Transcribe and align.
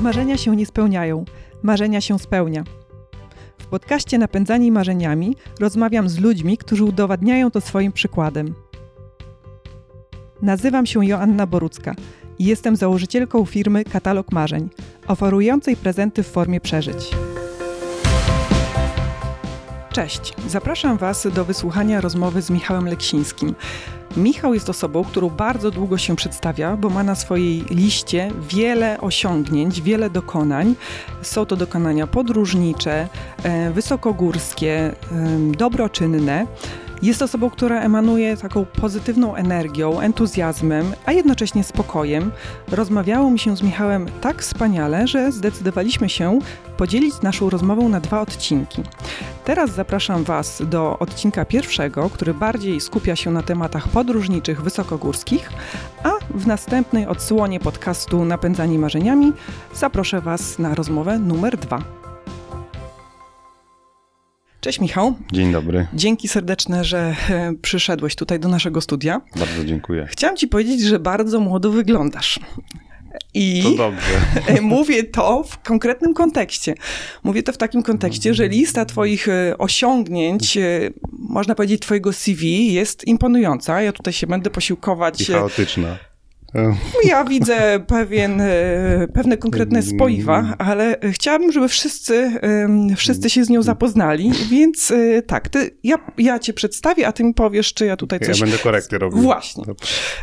Marzenia 0.00 0.36
się 0.36 0.56
nie 0.56 0.66
spełniają, 0.66 1.24
marzenia 1.62 2.00
się 2.00 2.18
spełnia. 2.18 2.64
W 3.58 3.66
podcaście 3.66 4.18
Napędzani 4.18 4.72
Marzeniami 4.72 5.36
rozmawiam 5.60 6.08
z 6.08 6.18
ludźmi, 6.18 6.58
którzy 6.58 6.84
udowadniają 6.84 7.50
to 7.50 7.60
swoim 7.60 7.92
przykładem. 7.92 8.54
Nazywam 10.42 10.86
się 10.86 11.06
Joanna 11.06 11.46
Borucka 11.46 11.94
i 12.38 12.44
jestem 12.44 12.76
założycielką 12.76 13.44
firmy 13.44 13.84
Katalog 13.84 14.32
Marzeń, 14.32 14.68
oferującej 15.06 15.76
prezenty 15.76 16.22
w 16.22 16.26
formie 16.26 16.60
przeżyć. 16.60 17.10
Cześć, 20.00 20.34
zapraszam 20.48 20.96
Was 20.96 21.28
do 21.34 21.44
wysłuchania 21.44 22.00
rozmowy 22.00 22.42
z 22.42 22.50
Michałem 22.50 22.86
Leksińskim. 22.86 23.54
Michał 24.16 24.54
jest 24.54 24.68
osobą, 24.68 25.04
którą 25.04 25.30
bardzo 25.30 25.70
długo 25.70 25.98
się 25.98 26.16
przedstawia, 26.16 26.76
bo 26.76 26.90
ma 26.90 27.02
na 27.02 27.14
swojej 27.14 27.64
liście 27.70 28.30
wiele 28.48 29.00
osiągnięć, 29.00 29.80
wiele 29.80 30.10
dokonań. 30.10 30.74
Są 31.22 31.46
to 31.46 31.56
dokonania 31.56 32.06
podróżnicze, 32.06 33.08
e, 33.42 33.70
wysokogórskie, 33.70 34.72
e, 34.72 34.94
dobroczynne. 35.58 36.46
Jest 37.02 37.22
osobą, 37.22 37.50
która 37.50 37.80
emanuje 37.80 38.36
taką 38.36 38.64
pozytywną 38.64 39.34
energią, 39.34 40.00
entuzjazmem, 40.00 40.92
a 41.06 41.12
jednocześnie 41.12 41.64
spokojem. 41.64 42.32
Rozmawiało 42.68 43.30
mi 43.30 43.38
się 43.38 43.56
z 43.56 43.62
Michałem 43.62 44.06
tak 44.20 44.42
wspaniale, 44.42 45.06
że 45.06 45.32
zdecydowaliśmy 45.32 46.08
się 46.08 46.38
podzielić 46.76 47.22
naszą 47.22 47.50
rozmowę 47.50 47.82
na 47.82 48.00
dwa 48.00 48.20
odcinki. 48.20 48.82
Teraz 49.44 49.70
zapraszam 49.70 50.24
Was 50.24 50.62
do 50.66 50.98
odcinka 50.98 51.44
pierwszego, 51.44 52.10
który 52.10 52.34
bardziej 52.34 52.80
skupia 52.80 53.16
się 53.16 53.30
na 53.30 53.42
tematach 53.42 53.88
podróżniczych 53.88 54.62
wysokogórskich, 54.62 55.52
a 56.02 56.10
w 56.34 56.46
następnej 56.46 57.06
odsłonie 57.06 57.60
podcastu 57.60 58.24
Napędzani 58.24 58.78
Marzeniami 58.78 59.32
zaproszę 59.74 60.20
Was 60.20 60.58
na 60.58 60.74
rozmowę 60.74 61.18
numer 61.18 61.56
dwa. 61.56 61.99
Cześć 64.60 64.80
Michał. 64.80 65.14
Dzień 65.32 65.52
dobry. 65.52 65.86
Dzięki 65.94 66.28
serdeczne, 66.28 66.84
że 66.84 67.14
e, 67.30 67.52
przyszedłeś 67.62 68.14
tutaj 68.14 68.40
do 68.40 68.48
naszego 68.48 68.80
studia. 68.80 69.20
Bardzo 69.36 69.64
dziękuję. 69.64 70.06
Chciałam 70.10 70.36
ci 70.36 70.48
powiedzieć, 70.48 70.80
że 70.82 70.98
bardzo 70.98 71.40
młodo 71.40 71.70
wyglądasz. 71.70 72.40
I 73.34 73.62
to 73.62 73.70
dobrze. 73.70 74.20
mówię 74.62 75.04
to 75.04 75.44
w 75.44 75.58
konkretnym 75.62 76.14
kontekście. 76.14 76.74
Mówię 77.24 77.42
to 77.42 77.52
w 77.52 77.56
takim 77.56 77.82
kontekście, 77.82 78.34
że 78.34 78.48
lista 78.48 78.84
Twoich 78.84 79.28
e, 79.28 79.58
osiągnięć, 79.58 80.56
e, 80.56 80.90
można 81.12 81.54
powiedzieć, 81.54 81.82
Twojego 81.82 82.12
CV 82.12 82.72
jest 82.72 83.06
imponująca. 83.06 83.82
Ja 83.82 83.92
tutaj 83.92 84.12
się 84.12 84.26
będę 84.26 84.50
posiłkować. 84.50 85.20
I 85.20 85.24
chaotyczna. 85.24 85.98
Ja 87.04 87.24
widzę 87.24 87.80
pewien, 87.86 88.40
e, 88.40 89.08
pewne 89.14 89.36
konkretne 89.36 89.82
spoiwa, 89.82 90.54
ale 90.58 90.96
chciałabym, 91.12 91.52
żeby 91.52 91.68
wszyscy, 91.68 92.40
wszyscy 92.96 93.30
się 93.30 93.44
z 93.44 93.50
nią 93.50 93.62
zapoznali, 93.62 94.32
więc 94.50 94.90
e, 94.90 95.22
tak, 95.22 95.48
ty, 95.48 95.70
ja, 95.84 95.96
ja 96.18 96.38
cię 96.38 96.52
przedstawię, 96.52 97.06
a 97.06 97.12
ty 97.12 97.24
mi 97.24 97.34
powiesz, 97.34 97.74
czy 97.74 97.86
ja 97.86 97.96
tutaj 97.96 98.20
coś... 98.20 98.40
Ja 98.40 98.46
będę 98.46 98.58
korekty 98.58 98.98
robił. 98.98 99.22
Właśnie. 99.22 99.64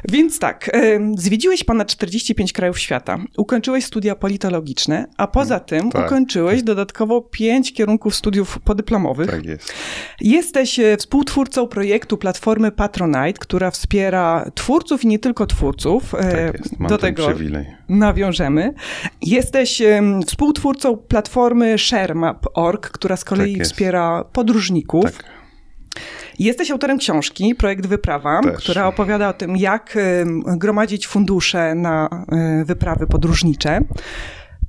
Więc 0.09 0.39
tak, 0.39 0.71
zwiedziłeś 1.17 1.63
ponad 1.63 1.87
45 1.87 2.53
krajów 2.53 2.79
świata, 2.79 3.17
ukończyłeś 3.37 3.85
studia 3.85 4.15
politologiczne, 4.15 5.07
a 5.17 5.27
poza 5.27 5.59
tym 5.59 5.91
tak. 5.91 6.05
ukończyłeś 6.05 6.63
dodatkowo 6.63 7.21
5 7.21 7.73
kierunków 7.73 8.15
studiów 8.15 8.59
podyplomowych. 8.59 9.31
Tak 9.31 9.45
jest. 9.45 9.73
Jesteś 10.21 10.79
e, 10.79 10.97
współtwórcą 10.97 11.67
projektu 11.67 12.17
Platformy 12.17 12.71
Patronite, 12.71 13.33
która 13.33 13.71
wspiera 13.71 14.51
twórców 14.55 15.03
i 15.03 15.07
nie 15.07 15.19
tylko 15.19 15.45
twórców, 15.45 16.15
tak 16.21 16.89
do 16.89 16.97
tego 16.97 17.27
przywilej. 17.27 17.65
nawiążemy. 17.89 18.73
Jesteś 19.21 19.81
współtwórcą 20.27 20.97
platformy 20.97 21.77
ShareMap.org, 21.77 22.89
która 22.89 23.17
z 23.17 23.23
kolei 23.23 23.57
tak 23.57 23.65
wspiera 23.65 24.23
podróżników. 24.33 25.03
Tak. 25.03 25.23
Jesteś 26.39 26.71
autorem 26.71 26.97
książki 26.97 27.55
Projekt 27.55 27.85
Wyprawa, 27.85 28.41
Też. 28.41 28.63
która 28.63 28.87
opowiada 28.87 29.29
o 29.29 29.33
tym, 29.33 29.57
jak 29.57 29.97
gromadzić 30.45 31.07
fundusze 31.07 31.75
na 31.75 32.25
e, 32.31 32.65
wyprawy 32.65 33.07
podróżnicze. 33.07 33.81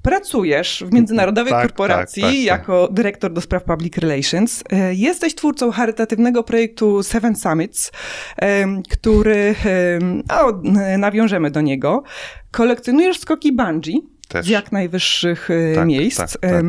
Pracujesz 0.08 0.84
w 0.86 0.92
międzynarodowej 0.92 1.52
tak, 1.52 1.62
korporacji 1.62 2.22
tak, 2.22 2.30
tak, 2.30 2.38
tak, 2.38 2.46
jako 2.46 2.88
dyrektor 2.92 3.32
do 3.32 3.40
spraw 3.40 3.64
public 3.64 3.96
relations. 3.96 4.64
E, 4.70 4.94
jesteś 4.94 5.34
twórcą 5.34 5.70
charytatywnego 5.70 6.42
projektu 6.42 7.02
Seven 7.02 7.36
Summits, 7.36 7.92
który, 8.90 9.54
o, 10.30 10.52
nawiążemy 10.98 11.50
do 11.50 11.60
niego. 11.60 12.02
Kolekcjonujesz 12.50 13.18
skoki 13.18 13.52
bungee. 13.52 14.17
Też. 14.28 14.46
z 14.46 14.48
jak 14.48 14.72
najwyższych 14.72 15.50
e, 15.50 15.74
tak, 15.74 15.86
miejsc. 15.86 16.18
Tak, 16.18 16.30
tak. 16.30 16.64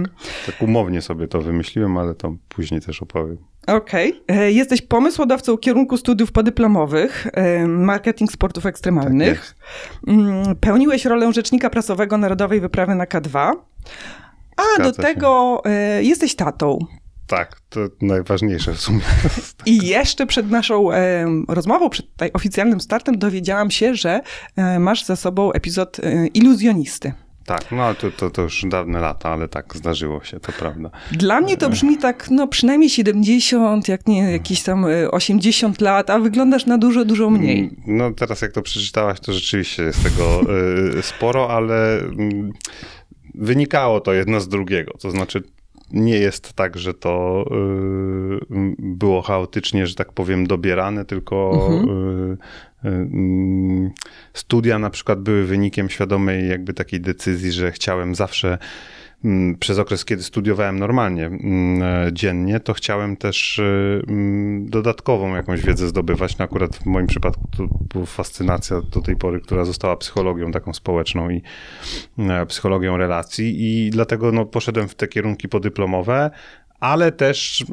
tak 0.45 0.61
umownie 0.61 1.01
sobie 1.01 1.27
to 1.27 1.41
wymyśliłem, 1.41 1.97
ale 1.97 2.15
to 2.15 2.35
później 2.49 2.81
też 2.81 3.01
opowiem. 3.01 3.37
Okej. 3.67 4.21
Okay. 4.23 4.37
E, 4.37 4.51
jesteś 4.51 4.81
pomysłodawcą 4.81 5.57
kierunku 5.57 5.97
studiów 5.97 6.31
podyplomowych, 6.31 7.27
e, 7.33 7.67
marketing 7.67 8.31
sportów 8.31 8.65
ekstremalnych. 8.65 9.55
Tak 9.55 9.69
Pełniłeś 10.59 11.05
rolę 11.05 11.33
rzecznika 11.33 11.69
prasowego 11.69 12.17
Narodowej 12.17 12.61
Wyprawy 12.61 12.95
na 12.95 13.05
K2. 13.05 13.53
A 14.57 14.61
Zgadza 14.75 14.91
do 14.91 15.03
tego 15.03 15.61
się. 15.65 15.71
jesteś 16.03 16.35
tatą. 16.35 16.79
Tak, 17.29 17.61
to 17.69 17.79
najważniejsze 18.01 18.73
w 18.73 18.81
sumie. 18.81 19.01
I 19.65 19.87
jeszcze 19.87 20.25
przed 20.25 20.51
naszą 20.51 20.91
e, 20.91 21.25
rozmową, 21.47 21.89
przed 21.89 22.11
tutaj 22.11 22.31
oficjalnym 22.33 22.81
startem 22.81 23.17
dowiedziałam 23.17 23.71
się, 23.71 23.95
że 23.95 24.21
e, 24.55 24.79
masz 24.79 25.05
za 25.05 25.15
sobą 25.15 25.51
epizod 25.51 25.99
e, 25.99 26.27
iluzjonisty. 26.27 27.13
Tak, 27.49 27.71
no 27.71 27.95
to, 27.95 28.11
to, 28.11 28.29
to 28.29 28.41
już 28.41 28.65
dawne 28.67 28.99
lata, 28.99 29.29
ale 29.29 29.47
tak 29.47 29.75
zdarzyło 29.75 30.23
się, 30.23 30.39
to 30.39 30.51
prawda. 30.51 30.89
Dla 31.11 31.41
mnie 31.41 31.57
to 31.57 31.65
e. 31.65 31.69
brzmi 31.69 31.97
tak, 31.97 32.27
no 32.31 32.47
przynajmniej 32.47 32.89
70, 32.89 33.87
jak 33.87 34.07
nie 34.07 34.31
jakieś 34.31 34.63
tam 34.63 34.85
80 35.11 35.81
e, 35.81 35.85
lat, 35.85 36.09
a 36.09 36.19
wyglądasz 36.19 36.65
na 36.65 36.77
dużo, 36.77 37.05
dużo 37.05 37.29
mniej. 37.29 37.59
Mm, 37.59 37.75
no 37.87 38.11
teraz 38.11 38.41
jak 38.41 38.51
to 38.51 38.61
przeczytałaś, 38.61 39.19
to 39.19 39.33
rzeczywiście 39.33 39.83
jest 39.83 40.03
tego 40.03 40.41
e, 40.97 41.01
sporo, 41.01 41.49
ale 41.49 41.99
mm, 41.99 42.51
wynikało 43.35 44.01
to 44.01 44.13
jedno 44.13 44.41
z 44.41 44.47
drugiego. 44.47 44.93
To 45.01 45.11
znaczy 45.11 45.43
nie 45.91 46.17
jest 46.17 46.53
tak, 46.53 46.77
że 46.77 46.93
to 46.93 47.45
y, 48.51 48.75
było 48.79 49.21
chaotycznie, 49.21 49.87
że 49.87 49.95
tak 49.95 50.13
powiem, 50.13 50.47
dobierane, 50.47 51.05
tylko 51.05 51.67
mhm. 51.71 52.37
Studia 54.33 54.79
na 54.79 54.89
przykład 54.89 55.21
były 55.21 55.45
wynikiem 55.45 55.89
świadomej 55.89 56.49
jakby 56.49 56.73
takiej 56.73 57.01
decyzji, 57.01 57.51
że 57.51 57.71
chciałem 57.71 58.15
zawsze 58.15 58.57
przez 59.59 59.79
okres, 59.79 60.05
kiedy 60.05 60.23
studiowałem 60.23 60.79
normalnie 60.79 61.25
e, 61.25 62.09
dziennie, 62.13 62.59
to 62.59 62.73
chciałem 62.73 63.17
też 63.17 63.59
e, 63.59 63.63
dodatkową 64.59 65.35
jakąś 65.35 65.61
wiedzę 65.61 65.87
zdobywać. 65.87 66.37
No 66.37 66.45
akurat 66.45 66.75
w 66.75 66.85
moim 66.85 67.07
przypadku 67.07 67.47
to 67.57 67.67
była 67.93 68.05
fascynacja 68.05 68.81
do 68.81 69.01
tej 69.01 69.15
pory, 69.15 69.41
która 69.41 69.65
została 69.65 69.97
psychologią 69.97 70.51
taką 70.51 70.73
społeczną 70.73 71.29
i 71.29 71.41
e, 72.19 72.45
psychologią 72.45 72.97
relacji 72.97 73.55
i 73.59 73.89
dlatego 73.89 74.31
no, 74.31 74.45
poszedłem 74.45 74.87
w 74.87 74.95
te 74.95 75.07
kierunki 75.07 75.49
podyplomowe, 75.49 76.31
ale 76.79 77.11
też 77.11 77.65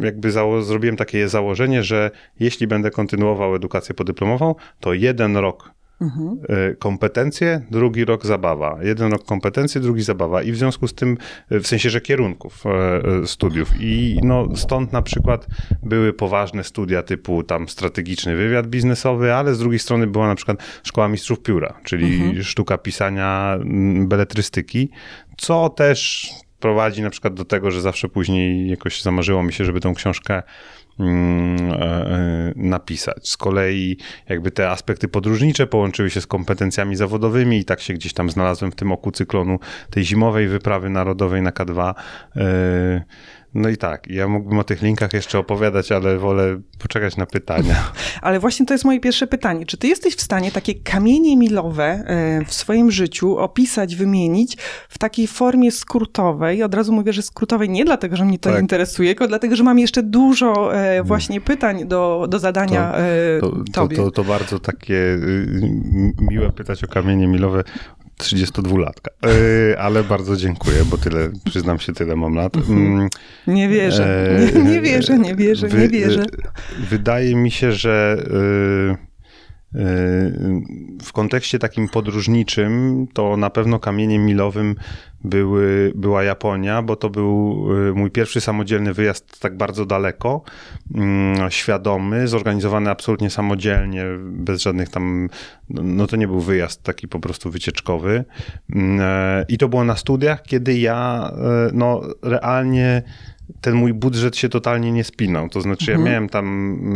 jakby 0.00 0.30
zrobiłem 0.62 0.96
takie 0.96 1.28
założenie, 1.28 1.82
że 1.82 2.10
jeśli 2.40 2.66
będę 2.66 2.90
kontynuował 2.90 3.54
edukację 3.54 3.94
podyplomową, 3.94 4.54
to 4.80 4.92
jeden 4.92 5.36
rok 5.36 5.72
Mhm. 6.02 6.38
Kompetencje, 6.78 7.60
drugi 7.70 8.04
rok 8.04 8.26
zabawa. 8.26 8.78
Jeden 8.82 9.12
rok 9.12 9.24
kompetencje, 9.24 9.80
drugi 9.80 10.02
zabawa. 10.02 10.42
I 10.42 10.52
w 10.52 10.56
związku 10.56 10.88
z 10.88 10.94
tym, 10.94 11.18
e, 11.50 11.60
w 11.60 11.66
sensie, 11.66 11.90
że 11.90 12.00
kierunków 12.00 12.64
e, 12.66 13.26
studiów. 13.26 13.68
I 13.80 14.20
no, 14.22 14.48
stąd 14.56 14.92
na 14.92 15.02
przykład 15.02 15.46
były 15.82 16.12
poważne 16.12 16.64
studia 16.64 17.02
typu 17.02 17.42
tam 17.42 17.68
strategiczny 17.68 18.36
wywiad 18.36 18.66
biznesowy, 18.66 19.34
ale 19.34 19.54
z 19.54 19.58
drugiej 19.58 19.78
strony 19.78 20.06
była 20.06 20.28
na 20.28 20.34
przykład 20.34 20.58
szkoła 20.82 21.08
mistrzów 21.08 21.42
pióra, 21.42 21.74
czyli 21.84 22.14
mhm. 22.14 22.42
sztuka 22.42 22.78
pisania 22.78 23.58
beletrystyki, 24.06 24.90
co 25.36 25.68
też 25.68 26.30
prowadzi 26.62 27.02
na 27.02 27.10
przykład 27.10 27.34
do 27.34 27.44
tego, 27.44 27.70
że 27.70 27.80
zawsze 27.80 28.08
później 28.08 28.68
jakoś 28.68 29.02
zamarzyło 29.02 29.42
mi 29.42 29.52
się, 29.52 29.64
żeby 29.64 29.80
tą 29.80 29.94
książkę 29.94 30.42
Mm, 31.00 31.72
e, 31.72 31.76
e, 31.76 32.52
napisać. 32.56 33.28
Z 33.28 33.36
kolei 33.36 33.96
jakby 34.28 34.50
te 34.50 34.70
aspekty 34.70 35.08
podróżnicze 35.08 35.66
połączyły 35.66 36.10
się 36.10 36.20
z 36.20 36.26
kompetencjami 36.26 36.96
zawodowymi 36.96 37.58
i 37.58 37.64
tak 37.64 37.80
się 37.80 37.94
gdzieś 37.94 38.12
tam 38.12 38.30
znalazłem 38.30 38.72
w 38.72 38.74
tym 38.74 38.92
oku 38.92 39.10
cyklonu 39.10 39.58
tej 39.90 40.04
zimowej 40.04 40.48
wyprawy 40.48 40.90
narodowej 40.90 41.42
na 41.42 41.50
K2 41.50 41.94
no 43.54 43.68
i 43.68 43.76
tak, 43.76 44.06
ja 44.10 44.28
mógłbym 44.28 44.58
o 44.58 44.64
tych 44.64 44.82
linkach 44.82 45.12
jeszcze 45.12 45.38
opowiadać, 45.38 45.92
ale 45.92 46.18
wolę 46.18 46.60
poczekać 46.78 47.16
na 47.16 47.26
pytania. 47.26 47.74
Ale 48.22 48.40
właśnie 48.40 48.66
to 48.66 48.74
jest 48.74 48.84
moje 48.84 49.00
pierwsze 49.00 49.26
pytanie. 49.26 49.66
Czy 49.66 49.76
ty 49.76 49.88
jesteś 49.88 50.14
w 50.14 50.20
stanie 50.20 50.52
takie 50.52 50.74
kamienie 50.74 51.36
milowe 51.36 51.84
e, 51.84 52.44
w 52.44 52.54
swoim 52.54 52.90
życiu 52.90 53.38
opisać, 53.38 53.96
wymienić 53.96 54.56
w 54.88 54.98
takiej 54.98 55.26
formie 55.26 55.72
skrótowej? 55.72 56.62
Od 56.62 56.74
razu 56.74 56.92
mówię, 56.92 57.12
że 57.12 57.22
skrótowej 57.22 57.70
nie 57.70 57.84
dlatego, 57.84 58.16
że 58.16 58.24
mnie 58.24 58.38
to 58.38 58.50
tak. 58.50 58.60
interesuje, 58.60 59.08
tylko 59.08 59.28
dlatego, 59.28 59.56
że 59.56 59.62
mam 59.62 59.78
jeszcze 59.78 60.02
dużo 60.02 60.74
e, 60.74 60.92
mm. 60.92 61.06
właśnie 61.06 61.40
pytań 61.40 61.88
do, 61.88 62.26
do 62.28 62.38
zadania 62.38 62.94
to, 63.40 63.50
to, 63.50 63.64
tobie. 63.72 63.96
To, 63.96 64.04
to, 64.04 64.10
to 64.10 64.24
bardzo 64.24 64.58
takie 64.58 64.94
y, 64.94 65.72
miłe 66.20 66.52
pytać 66.52 66.84
o 66.84 66.88
kamienie 66.88 67.26
milowe 67.26 67.64
32-latka. 68.22 69.10
Yy, 69.22 69.78
ale 69.78 70.04
bardzo 70.04 70.36
dziękuję, 70.36 70.84
bo 70.90 70.98
tyle, 70.98 71.30
przyznam 71.44 71.78
się, 71.78 71.92
tyle 71.92 72.16
mam 72.16 72.34
lat. 72.34 72.56
Mm, 72.56 73.08
nie 73.46 73.68
wierzę, 73.68 74.26
e, 74.26 74.40
nie, 74.40 74.62
nie, 74.62 74.80
wierzę, 74.80 75.18
nie 75.18 75.34
wierzę, 75.34 75.68
nie 75.68 75.88
wierzę. 75.88 76.24
Wydaje 76.90 77.36
mi 77.36 77.50
się, 77.50 77.72
że... 77.72 78.24
Yy, 78.30 79.11
w 81.02 81.12
kontekście 81.12 81.58
takim 81.58 81.88
podróżniczym, 81.88 83.06
to 83.12 83.36
na 83.36 83.50
pewno 83.50 83.78
kamieniem 83.78 84.26
milowym 84.26 84.74
były, 85.24 85.92
była 85.94 86.22
Japonia, 86.22 86.82
bo 86.82 86.96
to 86.96 87.10
był 87.10 87.66
y, 87.90 87.94
mój 87.94 88.10
pierwszy 88.10 88.40
samodzielny 88.40 88.94
wyjazd 88.94 89.40
tak 89.40 89.56
bardzo 89.56 89.86
daleko, 89.86 90.42
mm, 90.94 91.50
świadomy, 91.50 92.28
zorganizowany 92.28 92.90
absolutnie 92.90 93.30
samodzielnie, 93.30 94.04
bez 94.20 94.62
żadnych 94.62 94.88
tam, 94.88 95.28
no 95.70 96.06
to 96.06 96.16
nie 96.16 96.26
był 96.26 96.40
wyjazd 96.40 96.82
taki 96.82 97.08
po 97.08 97.20
prostu 97.20 97.50
wycieczkowy. 97.50 98.24
Mm, 98.74 99.00
e, 99.00 99.44
I 99.48 99.58
to 99.58 99.68
było 99.68 99.84
na 99.84 99.96
studiach, 99.96 100.42
kiedy 100.42 100.78
ja 100.78 101.30
e, 101.34 101.70
no 101.72 102.00
realnie 102.22 103.02
ten 103.60 103.74
mój 103.74 103.94
budżet 103.94 104.36
się 104.36 104.48
totalnie 104.48 104.92
nie 104.92 105.04
spinał. 105.04 105.48
To 105.48 105.60
znaczy, 105.60 105.92
mhm. 105.92 106.06
ja 106.06 106.12
miałem 106.12 106.28
tam, 106.28 106.46
mm, 106.46 106.94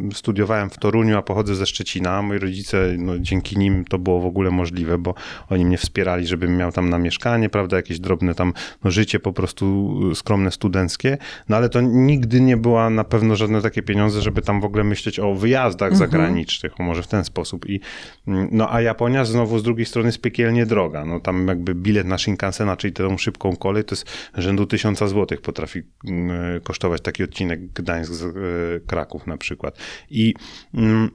mm, 0.00 0.12
studiowałem 0.12 0.70
w 0.70 0.78
Toruniu, 0.78 1.16
a 1.16 1.22
pochodzę 1.22 1.54
ze 1.54 1.66
Szczecina. 1.66 2.22
Moi 2.22 2.38
rodzice, 2.38 2.94
no, 2.98 3.18
dzięki 3.18 3.58
nim 3.58 3.84
to 3.84 3.98
było 3.98 4.20
w 4.20 4.26
ogóle 4.26 4.50
możliwe, 4.50 4.98
bo 4.98 5.14
oni 5.48 5.64
mnie 5.64 5.78
wspierali, 5.78 6.26
żebym 6.26 6.56
miał 6.56 6.72
tam 6.72 6.90
na 6.90 6.98
mieszkanie, 6.98 7.48
prawda, 7.48 7.76
jakieś 7.76 8.00
drobne 8.00 8.34
tam 8.34 8.52
no, 8.84 8.90
życie 8.90 9.20
po 9.20 9.32
prostu 9.32 9.96
y, 10.12 10.14
skromne, 10.14 10.50
studenckie. 10.50 11.18
No 11.48 11.56
ale 11.56 11.68
to 11.68 11.80
nigdy 11.80 12.40
nie 12.40 12.56
była 12.56 12.90
na 12.90 13.04
pewno 13.04 13.36
żadne 13.36 13.62
takie 13.62 13.82
pieniądze, 13.82 14.20
żeby 14.20 14.42
tam 14.42 14.60
w 14.60 14.64
ogóle 14.64 14.84
myśleć 14.84 15.18
o 15.18 15.34
wyjazdach 15.34 15.92
mhm. 15.92 16.10
zagranicznych, 16.10 16.78
może 16.78 17.02
w 17.02 17.08
ten 17.08 17.24
sposób. 17.24 17.70
I, 17.70 17.80
mm, 18.28 18.48
no 18.52 18.72
a 18.72 18.80
Japonia 18.80 19.24
znowu 19.24 19.58
z 19.58 19.62
drugiej 19.62 19.86
strony 19.86 20.08
jest 20.08 20.20
piekielnie 20.20 20.66
droga. 20.66 21.04
No 21.04 21.20
tam 21.20 21.48
jakby 21.48 21.74
bilet 21.74 22.06
na 22.06 22.18
Shinkansena, 22.18 22.76
czyli 22.76 22.92
tą 22.92 23.18
szybką 23.18 23.56
kolej, 23.56 23.84
to 23.84 23.94
jest 23.94 24.06
rzędu 24.34 24.66
tysiąca 24.66 25.06
złotych 25.06 25.40
potrafi 25.40 25.69
mm, 25.76 26.60
kosztować 26.60 27.00
taki 27.00 27.24
odcinek 27.24 27.72
Gdańsk-Kraków 27.72 29.22
e, 29.26 29.30
na 29.30 29.36
przykład. 29.36 29.78
I 30.10 30.34
mm, 30.74 31.10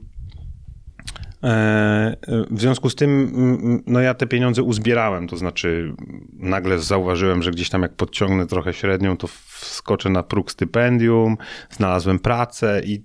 e, 1.42 2.16
w 2.50 2.60
związku 2.60 2.90
z 2.90 2.94
tym, 2.94 3.10
mm, 3.34 3.82
no 3.86 4.00
ja 4.00 4.14
te 4.14 4.26
pieniądze 4.26 4.62
uzbierałem, 4.62 5.28
to 5.28 5.36
znaczy 5.36 5.94
nagle 6.32 6.78
zauważyłem, 6.78 7.42
że 7.42 7.50
gdzieś 7.50 7.70
tam 7.70 7.82
jak 7.82 7.94
podciągnę 7.94 8.46
trochę 8.46 8.72
średnią, 8.72 9.16
to 9.16 9.26
wskoczę 9.60 10.10
na 10.10 10.22
próg 10.22 10.50
stypendium, 10.50 11.36
znalazłem 11.70 12.18
pracę 12.18 12.82
i 12.84 13.02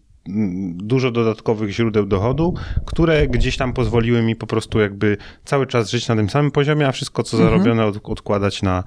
dużo 0.76 1.12
dodatkowych 1.12 1.72
źródeł 1.72 2.06
dochodu, 2.06 2.54
które 2.86 3.28
gdzieś 3.28 3.58
tam 3.58 3.74
pozwoliły 3.74 4.22
mi 4.22 4.36
po 4.36 4.48
prostu 4.48 4.80
jakby 4.80 5.18
cały 5.46 5.68
czas 5.68 5.92
żyć 5.92 6.08
na 6.08 6.16
tym 6.16 6.30
samym 6.30 6.52
poziomie, 6.52 6.88
a 6.88 6.92
wszystko 6.92 7.24
co 7.24 7.38
mhm. 7.38 7.52
zarobione 7.52 7.86
od, 7.86 8.00
odkładać 8.04 8.62
na, 8.62 8.84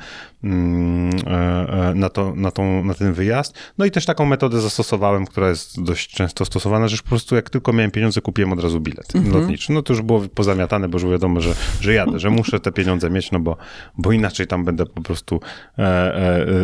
na, 1.94 2.08
to, 2.08 2.32
na, 2.36 2.50
tą, 2.50 2.84
na 2.84 2.94
ten 2.94 3.12
wyjazd. 3.12 3.54
No 3.78 3.84
i 3.84 3.90
też 3.90 4.06
taką 4.06 4.24
metodę 4.24 4.60
zastosowałem, 4.60 5.26
która 5.26 5.48
jest 5.48 5.82
dość 5.82 6.10
często 6.10 6.44
stosowana, 6.44 6.88
że 6.88 6.96
po 6.96 7.08
prostu 7.08 7.36
jak 7.36 7.50
tylko 7.50 7.72
miałem 7.72 7.90
pieniądze, 7.90 8.20
kupiłem 8.20 8.52
od 8.52 8.62
razu 8.62 8.80
bilet 8.80 9.16
mhm. 9.16 9.34
lotniczy. 9.34 9.72
No 9.72 9.82
to 9.82 9.92
już 9.92 10.02
było 10.02 10.20
pozamiatane, 10.20 10.88
bo 10.88 10.98
już 10.98 11.10
wiadomo, 11.10 11.40
że, 11.40 11.54
że 11.80 11.94
jadę, 11.94 12.18
że 12.18 12.30
muszę 12.30 12.60
te 12.60 12.72
pieniądze 12.72 13.10
mieć, 13.10 13.32
no 13.32 13.40
bo, 13.40 13.56
bo 13.98 14.12
inaczej 14.12 14.46
tam 14.46 14.64
będę 14.64 14.86
po 14.86 15.02
prostu 15.02 15.40
e, 15.78 15.82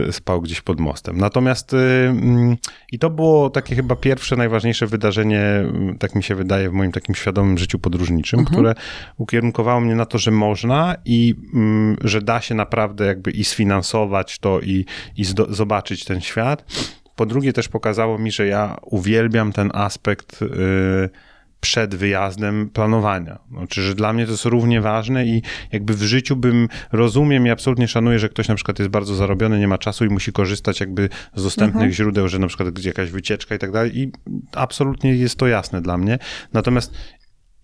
e, 0.09 0.12
spał 0.12 0.41
gdzieś 0.41 0.61
pod 0.61 0.81
mostem. 0.81 1.19
Natomiast 1.19 1.75
mm, 1.75 2.56
i 2.93 2.99
to 2.99 3.11
było 3.11 3.50
takie 3.50 3.75
chyba 3.75 3.97
pierwsze, 3.97 4.37
najważniejsze 4.37 4.87
wydarzenie, 4.87 5.43
tak 5.99 6.15
mi 6.15 6.23
się 6.23 6.35
wydaje, 6.35 6.71
w 6.71 6.73
moim 6.73 6.93
takim 6.93 7.15
świadomym 7.15 7.59
życiu 7.59 7.79
podróżniczym, 7.79 8.41
mhm. 8.41 8.55
które 8.55 8.75
ukierunkowało 9.17 9.81
mnie 9.81 9.94
na 9.94 10.06
to, 10.06 10.19
że 10.19 10.31
można 10.31 10.97
i 11.05 11.35
mm, 11.55 11.97
że 12.05 12.23
da 12.23 12.41
się 12.41 12.55
naprawdę 12.55 13.06
jakby 13.06 13.31
i 13.31 13.44
sfinansować 13.44 13.69
to 14.40 14.61
i, 14.61 14.84
i 15.17 15.25
zobaczyć 15.49 16.05
ten 16.05 16.20
świat. 16.20 16.64
Po 17.17 17.26
drugie 17.26 17.52
też 17.52 17.69
pokazało 17.69 18.19
mi, 18.19 18.32
że 18.32 18.46
ja 18.46 18.76
uwielbiam 18.82 19.52
ten 19.52 19.70
aspekt 19.75 20.40
yy, 20.40 21.11
przed 21.61 21.94
wyjazdem 21.94 22.70
planowania. 22.70 23.38
Znaczy, 23.50 23.82
że 23.82 23.94
dla 23.94 24.12
mnie 24.12 24.25
to 24.26 24.31
jest 24.32 24.44
równie 24.44 24.81
ważne 24.81 25.26
i 25.26 25.43
jakby 25.72 25.94
w 25.94 26.02
życiu 26.02 26.37
bym 26.37 26.69
rozumiem 26.93 27.46
i 27.46 27.50
absolutnie 27.50 27.88
szanuję, 27.88 28.19
że 28.19 28.28
ktoś 28.28 28.49
na 28.49 28.55
przykład 28.55 28.78
jest 28.78 28.90
bardzo 28.90 29.14
zarobiony, 29.14 29.58
nie 29.58 29.69
ma 29.69 29.78
czasu 29.78 30.05
i 30.05 30.08
musi 30.08 30.32
korzystać 30.32 30.81
jakby 30.81 31.08
z 31.34 31.43
dostępnych 31.43 31.75
mhm. 31.75 31.93
źródeł, 31.93 32.28
że 32.28 32.38
na 32.38 32.46
przykład 32.46 32.70
gdzie 32.70 32.88
jakaś 32.88 33.11
wycieczka 33.11 33.55
i 33.55 33.58
tak 33.58 33.72
dalej 33.72 33.99
i 33.99 34.12
absolutnie 34.52 35.14
jest 35.14 35.37
to 35.37 35.46
jasne 35.46 35.82
dla 35.82 35.99
mnie. 35.99 36.19
Natomiast 36.52 36.94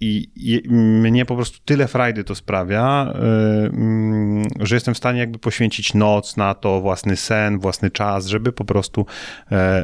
i, 0.01 0.63
mnie 0.69 1.25
po 1.25 1.35
prostu 1.37 1.59
tyle 1.65 1.89
frajdy 1.89 2.25
to 2.25 2.35
sprawia, 2.35 3.15
yy, 3.73 4.67
że 4.67 4.77
jestem 4.77 4.95
w 4.95 4.97
stanie 4.97 5.21
jakby 5.21 5.39
poświęcić 5.39 5.95
noc 5.95 6.37
na 6.37 6.55
to, 6.55 6.81
własny 6.81 7.17
sen, 7.17 7.59
własny 7.59 7.91
czas, 7.91 8.27
żeby 8.27 8.53
po 8.53 8.65
prostu 8.65 9.07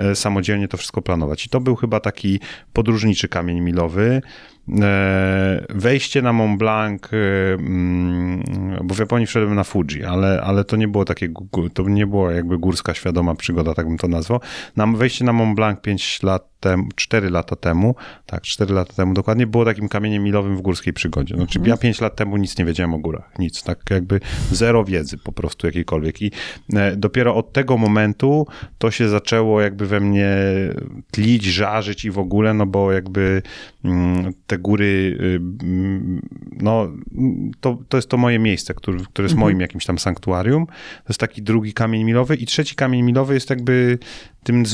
yy, 0.07 0.15
samodzielnie 0.17 0.69
to 0.69 0.77
wszystko 0.77 1.03
planować. 1.03 1.47
I 1.47 1.49
to 1.49 1.61
był 1.61 1.77
chyba 1.77 2.01
taki 2.01 2.41
podróżniczy 2.73 3.29
kamień 3.29 3.61
milowy. 3.61 4.23
E, 4.69 5.67
wejście 5.71 6.23
na 6.23 6.33
Mont 6.33 6.59
Blanc, 6.59 7.03
e, 7.05 7.17
mm, 7.55 8.43
bo 8.85 8.95
w 8.95 8.99
Japonii 8.99 9.27
wszedłem 9.27 9.55
na 9.55 9.65
Fuji, 9.65 10.05
ale, 10.05 10.43
ale 10.45 10.65
to 10.65 10.77
nie 10.77 10.89
było 10.89 11.05
takie, 11.05 11.29
to 11.75 11.83
nie 11.89 12.07
była 12.07 12.33
jakby 12.33 12.59
górska 12.59 12.95
świadoma 12.95 13.35
przygoda, 13.35 13.75
tak 13.75 13.87
bym 13.87 13.99
to 13.99 14.09
nazwał. 14.09 14.41
Na, 14.77 14.87
wejście 14.87 15.25
na 15.25 15.33
Mont 15.33 15.57
Blanc 15.57 15.81
5 15.81 16.23
lat 16.23 16.53
temu, 16.63 16.89
4 16.95 17.31
lata 17.31 17.57
temu, 17.57 17.95
tak, 18.27 18.43
4 18.43 18.75
lata 18.75 18.93
temu 18.93 19.15
dokładnie, 19.15 19.47
było 19.47 19.65
takim 19.65 19.89
kamieniem 19.89 20.23
milowym 20.23 20.57
w 20.57 20.61
górskiej 20.61 20.93
przygodzie. 20.93 21.35
Znaczy 21.37 21.59
mhm. 21.59 21.71
ja 21.71 21.77
5 21.77 22.01
lat 22.01 22.17
temu 22.17 22.37
nic 22.37 22.59
nie 22.59 22.65
wiedziałem 22.65 22.95
o 22.95 22.99
górach, 22.99 23.39
nic, 23.39 23.63
tak 23.63 23.79
jakby 23.91 24.21
zero 24.51 24.85
wiedzy 24.85 25.19
po 25.19 25.33
prostu 25.33 25.67
jakiejkolwiek 25.67 26.23
i 26.23 26.31
e, 26.75 26.97
dopiero 26.97 27.35
od 27.35 27.53
tego 27.53 27.79
momentu 27.79 28.47
to 28.79 28.91
się 28.91 29.09
zaczęło 29.09 29.61
jakby 29.61 29.87
we 29.87 30.01
mnie 30.01 30.37
tlić, 31.11 31.45
żarzyć 31.45 32.05
i 32.05 32.11
w 32.11 32.19
ogóle, 32.19 32.55
no 32.55 32.67
bo 32.67 32.93
jakby 32.93 33.43
mm, 33.85 34.33
te 34.53 34.59
góry, 34.59 35.19
y, 35.21 35.41
no 36.63 36.93
to, 37.61 37.79
to 37.89 37.97
jest 37.97 38.09
to 38.09 38.17
moje 38.17 38.39
miejsce, 38.39 38.75
które, 38.75 38.99
które 38.99 39.25
jest 39.25 39.35
mhm. 39.35 39.41
moim 39.41 39.61
jakimś 39.61 39.87
tam 39.87 39.99
sanktuarium. 39.99 40.67
To 40.67 41.09
jest 41.09 41.21
taki 41.21 41.43
drugi 41.43 41.73
kamień 41.73 42.05
milowy 42.05 42.37
i 42.37 42.47
trzeci 42.47 42.75
kamień 42.75 43.03
milowy 43.03 43.35
jest 43.35 43.51
jakby 43.51 43.99
tym, 44.45 44.65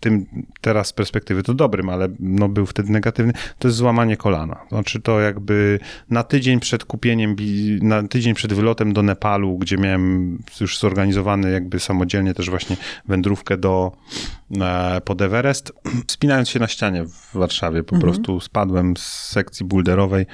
tym 0.00 0.26
teraz 0.60 0.86
z 0.86 0.92
perspektywy 0.92 1.42
to 1.42 1.54
dobrym, 1.54 1.88
ale 1.88 2.08
no 2.20 2.48
był 2.48 2.66
wtedy 2.66 2.92
negatywny, 2.92 3.32
to 3.58 3.68
jest 3.68 3.78
złamanie 3.78 4.16
kolana. 4.16 4.60
Znaczy 4.68 5.00
to 5.00 5.20
jakby 5.20 5.78
na 6.10 6.22
tydzień 6.22 6.60
przed 6.60 6.84
kupieniem, 6.84 7.36
na 7.82 8.08
tydzień 8.08 8.34
przed 8.34 8.52
wylotem 8.52 8.92
do 8.92 9.02
Nepalu, 9.02 9.58
gdzie 9.58 9.76
miałem 9.76 10.38
już 10.60 10.78
zorganizowany 10.78 11.50
jakby 11.50 11.80
samodzielnie 11.80 12.34
też 12.34 12.50
właśnie 12.50 12.76
wędrówkę 13.08 13.56
do 13.56 13.92
e, 14.60 15.00
pod 15.00 15.22
Everest, 15.22 15.72
spinając 16.06 16.48
się 16.48 16.60
na 16.60 16.68
ścianie 16.68 17.04
w 17.04 17.30
Warszawie 17.34 17.82
po 17.82 17.96
mhm. 17.96 18.12
prostu 18.12 18.40
spadłem 18.40 18.96
z 18.96 19.02
sekcji 19.30 19.66
boulderowej 19.66 20.26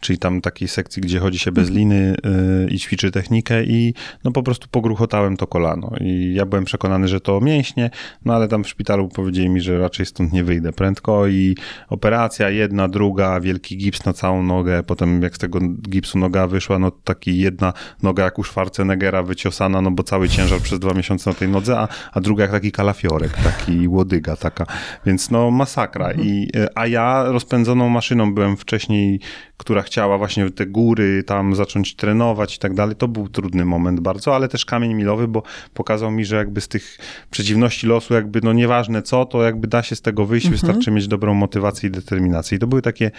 czyli 0.00 0.18
tam 0.18 0.40
takiej 0.40 0.68
sekcji, 0.68 1.02
gdzie 1.02 1.18
chodzi 1.20 1.38
się 1.38 1.52
bez 1.52 1.70
liny 1.70 2.14
yy, 2.24 2.68
i 2.70 2.78
ćwiczy 2.78 3.10
technikę 3.10 3.64
i 3.64 3.94
no 4.24 4.32
po 4.32 4.42
prostu 4.42 4.68
pogruchotałem 4.70 5.36
to 5.36 5.46
kolano. 5.46 5.92
I 6.00 6.34
ja 6.34 6.46
byłem 6.46 6.64
przekonany, 6.64 7.08
że 7.08 7.20
to 7.20 7.40
mięśnie, 7.40 7.90
no 8.24 8.34
ale 8.34 8.48
tam 8.48 8.64
w 8.64 8.68
szpitalu 8.68 9.08
powiedzieli 9.08 9.48
mi, 9.48 9.60
że 9.60 9.78
raczej 9.78 10.06
stąd 10.06 10.32
nie 10.32 10.44
wyjdę 10.44 10.72
prędko 10.72 11.26
i 11.26 11.56
operacja 11.88 12.50
jedna, 12.50 12.88
druga, 12.88 13.40
wielki 13.40 13.76
gips 13.76 14.04
na 14.04 14.12
całą 14.12 14.42
nogę, 14.42 14.82
potem 14.82 15.22
jak 15.22 15.36
z 15.36 15.38
tego 15.38 15.58
gipsu 15.88 16.18
noga 16.18 16.46
wyszła, 16.46 16.78
no 16.78 16.90
taki 16.90 17.38
jedna 17.38 17.72
noga 18.02 18.24
jak 18.24 18.38
u 18.38 18.44
Schwarzeneggera 18.44 19.22
wyciosana, 19.22 19.80
no 19.80 19.90
bo 19.90 20.02
cały 20.02 20.28
ciężar 20.28 20.60
przez 20.60 20.78
dwa 20.78 20.94
miesiące 20.94 21.30
na 21.30 21.36
tej 21.36 21.48
nodze, 21.48 21.78
a, 21.78 21.88
a 22.12 22.20
druga 22.20 22.42
jak 22.42 22.52
taki 22.52 22.72
kalafiorek, 22.72 23.32
taki 23.32 23.88
łodyga 23.88 24.36
taka, 24.36 24.66
więc 25.06 25.30
no 25.30 25.50
masakra. 25.50 26.12
I, 26.12 26.48
a 26.74 26.86
ja 26.86 27.24
rozpędzoną 27.24 27.88
maszyną 27.88 28.34
byłem 28.34 28.56
wcześniej, 28.56 29.20
która 29.56 29.82
chciała 29.82 30.18
właśnie 30.18 30.50
te 30.50 30.66
góry 30.66 31.22
tam 31.22 31.54
zacząć 31.54 31.96
trenować 31.96 32.56
i 32.56 32.58
tak 32.58 32.74
dalej. 32.74 32.96
To 32.96 33.08
był 33.08 33.28
trudny 33.28 33.64
moment 33.64 34.00
bardzo, 34.00 34.34
ale 34.34 34.48
też 34.48 34.64
kamień 34.64 34.94
milowy, 34.94 35.28
bo 35.28 35.42
pokazał 35.74 36.10
mi, 36.10 36.24
że 36.24 36.36
jakby 36.36 36.60
z 36.60 36.68
tych 36.68 36.98
przeciwności 37.30 37.86
losu, 37.86 38.14
jakby 38.14 38.40
no 38.42 38.52
nieważne 38.52 39.02
co, 39.02 39.24
to 39.24 39.42
jakby 39.42 39.68
da 39.68 39.82
się 39.82 39.96
z 39.96 40.02
tego 40.02 40.26
wyjść, 40.26 40.46
mhm. 40.46 40.60
wystarczy 40.60 40.90
mieć 40.90 41.08
dobrą 41.08 41.34
motywację 41.34 41.88
i 41.88 41.92
determinację. 41.92 42.56
I 42.56 42.58
to 42.58 42.66
były 42.66 42.82
takie 42.82 43.10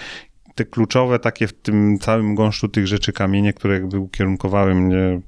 te 0.56 0.65
kluczowe 0.65 1.20
takie 1.20 1.48
w 1.48 1.53
tym 1.53 2.00
całym 2.00 2.36
gąszczu 2.36 2.67
tych 2.67 2.88
rzeczy 2.88 3.13
kamienie, 3.13 3.53
które 3.53 3.74
jakby 3.74 4.00
ukierunkowały 4.00 4.75
mnie 4.75 5.22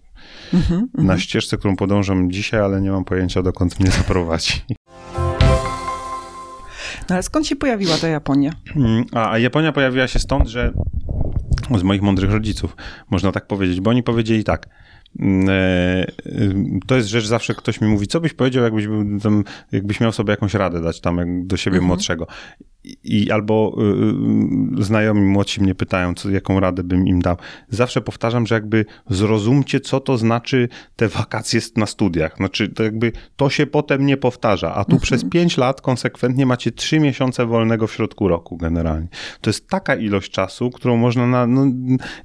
mhm, 0.54 0.88
na 0.94 1.02
mhm. 1.02 1.20
ścieżce, 1.20 1.58
którą 1.58 1.76
podążam 1.76 2.32
dzisiaj, 2.32 2.60
ale 2.60 2.82
nie 2.82 2.92
mam 2.92 3.06
pojęcia, 3.06 3.42
dokąd 3.42 3.80
mnie 3.80 3.92
zaprowadzi. 3.92 4.62
No 7.10 7.16
ale 7.16 7.24
skąd 7.24 7.48
się 7.48 7.56
pojawiła 7.56 7.98
ta 7.98 8.08
Japonia? 8.08 8.52
Mm, 8.76 9.06
a, 9.14 9.32
a 9.32 9.38
Japonia 9.38 9.72
pojawiła 9.72 10.08
się 10.08 10.20
stąd, 10.20 10.48
że 10.48 10.74
z 11.78 11.84
moich 11.84 12.02
mądrych 12.02 12.32
rodziców, 12.32 12.76
można 13.10 13.32
tak 13.32 13.48
powiedzieć, 13.48 13.82
bo 13.82 13.90
oni 13.90 14.04
powiedzieli 14.04 14.44
tak. 14.44 14.68
Mm, 15.20 15.50
e, 15.50 16.06
to 16.88 16.96
jest 16.96 17.08
rzecz, 17.08 17.26
zawsze 17.26 17.56
ktoś 17.56 17.82
mi 17.82 17.88
mówi, 17.88 18.08
co 18.08 18.22
byś 18.22 18.34
powiedział, 18.34 18.64
jakbyś, 18.64 18.88
był 18.88 19.20
tam, 19.20 19.44
jakbyś 19.72 20.00
miał 20.00 20.12
sobie 20.12 20.32
jakąś 20.32 20.54
radę 20.54 20.82
dać 20.82 21.02
tam 21.02 21.48
do 21.48 21.58
siebie 21.58 21.78
mhm. 21.78 21.88
młodszego. 21.88 22.28
I 23.04 23.32
albo 23.32 23.76
y, 24.78 24.80
y, 24.80 24.84
znajomi 24.84 25.22
młodsi 25.22 25.62
mnie 25.62 25.76
pytają, 25.76 26.14
co, 26.14 26.30
jaką 26.30 26.60
radę 26.60 26.84
bym 26.84 27.08
im 27.08 27.22
dał. 27.22 27.38
Zawsze 27.70 28.02
powtarzam, 28.02 28.48
że 28.48 28.56
jakby 28.56 28.86
zrozumcie, 29.10 29.80
co 29.80 30.00
to 30.00 30.18
znaczy 30.18 30.70
te 30.96 31.08
wakacje 31.08 31.60
na 31.76 31.86
studiach. 31.86 32.38
Znaczy, 32.38 32.70
to 32.70 32.84
jakby 32.84 33.12
to 33.36 33.50
się 33.50 33.68
potem 33.68 34.06
nie 34.06 34.18
powtarza, 34.18 34.76
a 34.76 34.86
tu 34.86 34.92
mhm. 34.92 35.02
przez 35.02 35.26
pięć 35.30 35.58
lat 35.58 35.82
konsekwentnie 35.82 36.46
macie 36.46 36.72
trzy 36.72 37.00
miesiące 37.00 37.46
wolnego 37.46 37.88
w 37.88 37.94
środku 37.94 38.28
roku 38.28 38.58
generalnie. 38.58 39.08
To 39.42 39.50
jest 39.50 39.68
taka 39.68 39.96
ilość 39.96 40.32
czasu, 40.32 40.70
którą 40.70 40.98
można, 40.98 41.28
na, 41.28 41.48
no, 41.48 41.66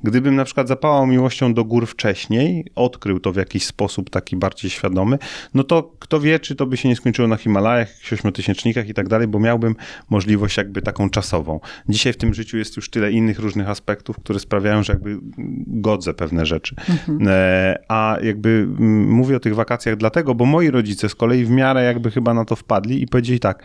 gdybym 0.04 0.36
na 0.36 0.44
przykład 0.44 0.68
zapałał 0.68 1.06
miłością 1.06 1.54
do 1.54 1.64
gór 1.64 1.86
wcześniej, 1.86 2.64
odkrył 2.74 3.20
to 3.20 3.32
w 3.32 3.36
jakiś 3.36 3.66
sposób 3.66 4.10
taki 4.10 4.36
bardziej 4.36 4.70
świadomy, 4.70 5.18
no 5.54 5.64
to 5.64 5.94
kto 5.98 6.20
wie, 6.20 6.40
czy 6.40 6.54
to 6.54 6.66
by 6.66 6.76
się 6.76 6.88
nie 6.88 6.96
skończyło 6.96 7.28
na 7.28 7.36
Himalajach, 7.36 7.88
ośmiotysięcznikach 8.12 8.88
i 8.88 8.94
tak 8.94 9.08
dalej, 9.08 9.28
bo 9.28 9.40
miałbym 9.40 9.76
możliwość 10.10 10.43
jakby 10.56 10.82
taką 10.82 11.10
czasową. 11.10 11.60
Dzisiaj 11.88 12.12
w 12.12 12.16
tym 12.16 12.34
życiu 12.34 12.58
jest 12.58 12.76
już 12.76 12.90
tyle 12.90 13.12
innych 13.12 13.38
różnych 13.38 13.68
aspektów, 13.68 14.16
które 14.16 14.40
sprawiają, 14.40 14.82
że 14.82 14.92
jakby 14.92 15.18
godzę 15.66 16.14
pewne 16.14 16.46
rzeczy. 16.46 16.74
Mhm. 16.88 17.28
E, 17.28 17.74
a 17.88 18.16
jakby 18.22 18.66
mówię 19.06 19.36
o 19.36 19.40
tych 19.40 19.54
wakacjach 19.54 19.96
dlatego, 19.96 20.34
bo 20.34 20.46
moi 20.46 20.70
rodzice 20.70 21.08
z 21.08 21.14
kolei 21.14 21.44
w 21.44 21.50
miarę 21.50 21.84
jakby 21.84 22.10
chyba 22.10 22.34
na 22.34 22.44
to 22.44 22.56
wpadli 22.56 23.02
i 23.02 23.06
powiedzieli 23.06 23.40
tak, 23.40 23.62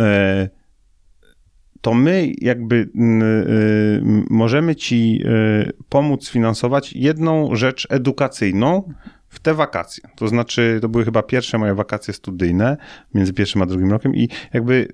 e, 0.00 0.48
to 1.80 1.94
my 1.94 2.32
jakby 2.40 2.76
e, 2.76 3.08
możemy 4.30 4.76
ci 4.76 5.24
pomóc 5.88 6.28
finansować 6.28 6.92
jedną 6.92 7.56
rzecz 7.56 7.86
edukacyjną, 7.90 8.94
w 9.28 9.40
te 9.40 9.54
wakacje. 9.54 10.08
To 10.16 10.28
znaczy, 10.28 10.78
to 10.82 10.88
były 10.88 11.04
chyba 11.04 11.22
pierwsze 11.22 11.58
moje 11.58 11.74
wakacje 11.74 12.14
studyjne 12.14 12.76
między 13.14 13.32
pierwszym 13.32 13.62
a 13.62 13.66
drugim 13.66 13.90
rokiem 13.90 14.16
i 14.16 14.28
jakby 14.52 14.88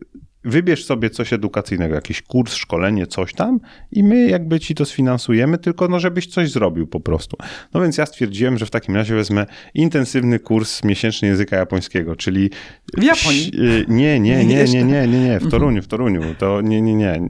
wybierz 0.45 0.85
sobie 0.85 1.11
coś 1.11 1.33
edukacyjnego, 1.33 1.95
jakiś 1.95 2.23
kurs, 2.23 2.55
szkolenie, 2.55 3.07
coś 3.07 3.33
tam 3.33 3.61
i 3.93 4.05
my 4.05 4.29
jakby 4.29 4.61
ci 4.61 4.75
to 4.75 4.85
sfinansujemy, 4.85 5.59
tylko 5.59 5.89
no 5.89 6.01
żebyś 6.01 6.27
coś 6.27 6.51
zrobił 6.51 6.87
po 6.87 7.01
prostu. 7.01 7.37
No 7.75 7.81
więc 7.81 7.99
ja 7.99 8.07
stwierdziłem, 8.07 8.59
że 8.59 8.67
w 8.67 8.71
takim 8.71 8.95
razie 8.97 9.15
wezmę 9.15 9.47
intensywny 9.75 10.39
kurs 10.39 10.85
miesięczny 10.85 11.29
języka 11.29 11.57
japońskiego, 11.57 12.17
czyli... 12.17 12.51
W 12.99 13.03
Japonii? 13.03 13.53
Y, 13.55 13.85
nie, 13.89 14.21
nie, 14.21 14.45
nie, 14.45 14.65
nie, 14.65 14.85
nie, 14.85 15.07
nie, 15.07 15.21
nie, 15.21 15.41
w 15.41 15.51
Toruniu, 15.51 15.83
w 15.83 15.87
Toruniu. 15.87 16.21
To 16.39 16.61
nie, 16.61 16.83
nie, 16.83 16.95
nie, 16.95 17.29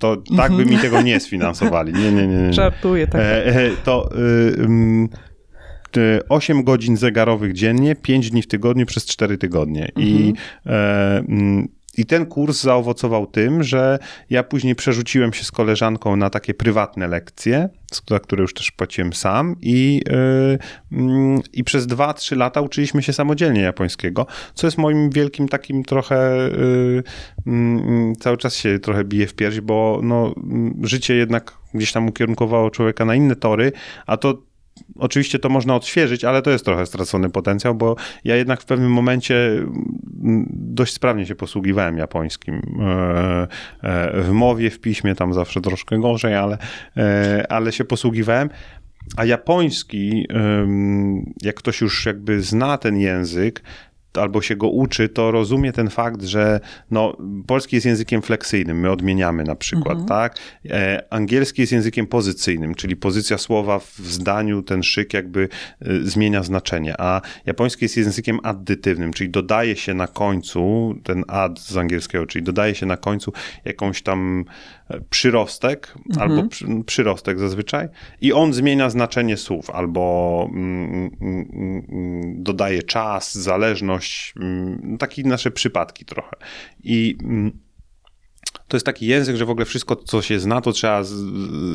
to 0.00 0.16
tak 0.36 0.52
by 0.52 0.66
mi 0.66 0.78
tego 0.78 1.02
nie 1.02 1.20
sfinansowali. 1.20 1.92
Nie, 1.92 2.12
nie, 2.12 2.26
nie. 2.26 2.36
nie. 2.36 2.52
Żartuję, 2.52 3.06
tak. 3.06 3.20
E, 3.20 3.46
e, 3.46 3.70
to... 3.84 4.10
Y, 4.16 5.30
8 6.28 6.64
godzin 6.64 6.96
zegarowych 6.96 7.52
dziennie, 7.52 7.94
5 7.94 8.30
dni 8.30 8.42
w 8.42 8.46
tygodniu 8.46 8.86
przez 8.86 9.06
4 9.06 9.38
tygodnie. 9.38 9.84
Mhm. 9.84 10.06
I 10.06 10.34
e, 10.66 11.22
i 12.00 12.04
ten 12.04 12.26
kurs 12.26 12.62
zaowocował 12.62 13.26
tym, 13.26 13.62
że 13.62 13.98
ja 14.30 14.42
później 14.42 14.74
przerzuciłem 14.74 15.32
się 15.32 15.44
z 15.44 15.50
koleżanką 15.50 16.16
na 16.16 16.30
takie 16.30 16.54
prywatne 16.54 17.08
lekcje, 17.08 17.68
za 18.08 18.20
które 18.20 18.42
już 18.42 18.54
też 18.54 18.70
płaciłem 18.70 19.12
sam 19.12 19.56
i, 19.60 20.02
yy, 20.90 21.38
i 21.52 21.64
przez 21.64 21.86
2-3 21.86 22.36
lata 22.36 22.60
uczyliśmy 22.60 23.02
się 23.02 23.12
samodzielnie 23.12 23.60
japońskiego, 23.60 24.26
co 24.54 24.66
jest 24.66 24.78
moim 24.78 25.10
wielkim 25.10 25.48
takim 25.48 25.84
trochę, 25.84 26.48
yy, 26.58 27.02
yy, 27.46 28.12
cały 28.20 28.36
czas 28.36 28.54
się 28.54 28.78
trochę 28.78 29.04
bije 29.04 29.26
w 29.26 29.34
pierś, 29.34 29.60
bo 29.60 30.00
no, 30.02 30.34
życie 30.82 31.14
jednak 31.14 31.52
gdzieś 31.74 31.92
tam 31.92 32.08
ukierunkowało 32.08 32.70
człowieka 32.70 33.04
na 33.04 33.14
inne 33.14 33.36
tory, 33.36 33.72
a 34.06 34.16
to 34.16 34.49
Oczywiście 34.98 35.38
to 35.38 35.48
można 35.48 35.74
odświeżyć, 35.74 36.24
ale 36.24 36.42
to 36.42 36.50
jest 36.50 36.64
trochę 36.64 36.86
stracony 36.86 37.30
potencjał, 37.30 37.74
bo 37.74 37.96
ja 38.24 38.36
jednak 38.36 38.60
w 38.62 38.64
pewnym 38.64 38.92
momencie 38.92 39.34
mm, 39.34 40.46
dość 40.50 40.94
sprawnie 40.94 41.26
się 41.26 41.34
posługiwałem 41.34 41.98
japońskim. 41.98 42.62
E, 42.80 43.48
e, 43.82 44.22
w 44.22 44.30
mowie, 44.30 44.70
w 44.70 44.80
piśmie 44.80 45.14
tam 45.14 45.34
zawsze 45.34 45.60
troszkę 45.60 45.98
gorzej, 45.98 46.34
ale, 46.34 46.58
e, 46.96 47.52
ale 47.52 47.72
się 47.72 47.84
posługiwałem. 47.84 48.50
A 49.16 49.24
japoński, 49.24 50.26
jak 51.42 51.56
ktoś 51.56 51.80
już 51.80 52.06
jakby 52.06 52.42
zna 52.42 52.78
ten 52.78 52.96
język, 52.96 53.62
albo 54.14 54.42
się 54.42 54.56
go 54.56 54.68
uczy, 54.68 55.08
to 55.08 55.30
rozumie 55.30 55.72
ten 55.72 55.90
fakt, 55.90 56.22
że 56.22 56.60
no, 56.90 57.16
polski 57.46 57.76
jest 57.76 57.86
językiem 57.86 58.22
fleksyjnym, 58.22 58.80
my 58.80 58.90
odmieniamy 58.90 59.44
na 59.44 59.54
przykład, 59.54 59.98
mhm. 59.98 60.08
tak? 60.08 60.38
E, 60.70 61.04
angielski 61.10 61.62
jest 61.62 61.72
językiem 61.72 62.06
pozycyjnym, 62.06 62.74
czyli 62.74 62.96
pozycja 62.96 63.38
słowa 63.38 63.78
w 63.78 63.98
zdaniu, 63.98 64.62
ten 64.62 64.82
szyk 64.82 65.14
jakby 65.14 65.48
e, 65.80 65.94
zmienia 66.02 66.42
znaczenie, 66.42 66.94
a 66.98 67.20
japoński 67.46 67.84
jest 67.84 67.96
językiem 67.96 68.38
addytywnym, 68.42 69.12
czyli 69.12 69.30
dodaje 69.30 69.76
się 69.76 69.94
na 69.94 70.06
końcu, 70.06 70.94
ten 71.04 71.24
add 71.28 71.60
z 71.60 71.76
angielskiego, 71.76 72.26
czyli 72.26 72.44
dodaje 72.44 72.74
się 72.74 72.86
na 72.86 72.96
końcu 72.96 73.32
jakąś 73.64 74.02
tam 74.02 74.44
przyrostek 75.10 75.94
mhm. 76.08 76.30
albo 76.30 76.48
przy, 76.48 76.66
przyrostek 76.86 77.38
zazwyczaj 77.38 77.88
i 78.20 78.32
on 78.32 78.52
zmienia 78.52 78.90
znaczenie 78.90 79.36
słów 79.36 79.70
albo 79.70 80.48
mm, 80.52 81.10
mm, 81.20 81.46
mm, 81.88 82.42
dodaje 82.42 82.82
czas, 82.82 83.34
zależność, 83.34 84.34
mm, 84.36 84.98
takie 84.98 85.22
nasze 85.22 85.50
przypadki 85.50 86.04
trochę. 86.04 86.36
I 86.84 87.16
mm, 87.22 87.52
to 88.70 88.76
jest 88.76 88.86
taki 88.86 89.06
język, 89.06 89.36
że 89.36 89.44
w 89.44 89.50
ogóle 89.50 89.66
wszystko, 89.66 89.96
co 89.96 90.22
się 90.22 90.40
zna, 90.40 90.60
to 90.60 90.72
trzeba, 90.72 91.02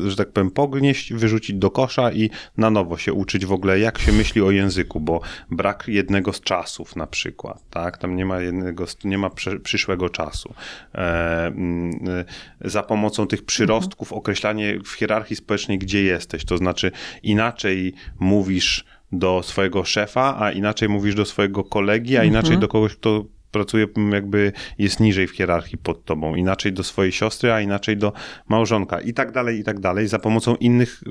że 0.06 0.16
tak 0.16 0.32
powiem, 0.32 0.50
pognieść, 0.50 1.12
wyrzucić 1.12 1.56
do 1.56 1.70
kosza 1.70 2.12
i 2.12 2.30
na 2.56 2.70
nowo 2.70 2.96
się 2.98 3.12
uczyć 3.12 3.46
w 3.46 3.52
ogóle, 3.52 3.78
jak 3.78 3.98
się 3.98 4.12
myśli 4.12 4.42
o 4.42 4.50
języku, 4.50 5.00
bo 5.00 5.20
brak 5.50 5.84
jednego 5.88 6.32
z 6.32 6.40
czasów 6.40 6.96
na 6.96 7.06
przykład, 7.06 7.62
tak? 7.70 7.98
Tam 7.98 8.16
nie 8.16 8.26
ma 8.26 8.40
jednego, 8.40 8.84
nie 9.04 9.18
ma 9.18 9.30
przyszłego 9.62 10.08
czasu. 10.08 10.54
E, 10.94 11.46
mm, 11.46 12.24
za 12.60 12.82
pomocą 12.82 13.26
tych 13.26 13.44
przyrostków 13.44 14.08
mhm. 14.08 14.18
określanie 14.18 14.78
w 14.84 14.92
hierarchii 14.92 15.36
społecznej, 15.36 15.78
gdzie 15.78 16.02
jesteś, 16.02 16.44
to 16.44 16.58
znaczy 16.58 16.92
inaczej 17.22 17.94
mówisz 18.18 18.84
do 19.12 19.42
swojego 19.42 19.84
szefa, 19.84 20.36
a 20.38 20.52
inaczej 20.52 20.88
mówisz 20.88 21.14
do 21.14 21.24
swojego 21.24 21.64
kolegi, 21.64 22.16
a 22.16 22.24
inaczej 22.24 22.54
mhm. 22.54 22.60
do 22.60 22.68
kogoś, 22.68 22.96
kto 22.96 23.24
pracuje 23.56 23.86
jakby, 24.12 24.52
jest 24.78 25.00
niżej 25.00 25.26
w 25.26 25.30
hierarchii 25.30 25.78
pod 25.78 26.04
tobą, 26.04 26.34
inaczej 26.34 26.72
do 26.72 26.84
swojej 26.84 27.12
siostry, 27.12 27.52
a 27.52 27.60
inaczej 27.60 27.96
do 27.96 28.12
małżonka 28.48 29.00
i 29.00 29.14
tak 29.14 29.32
dalej, 29.32 29.58
i 29.58 29.64
tak 29.64 29.80
dalej, 29.80 30.08
za 30.08 30.18
pomocą 30.18 30.54
innych 30.54 31.02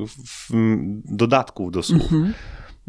dodatków 1.05 1.71
do 1.71 1.83
słów. 1.83 2.01
Mhm. 2.01 2.33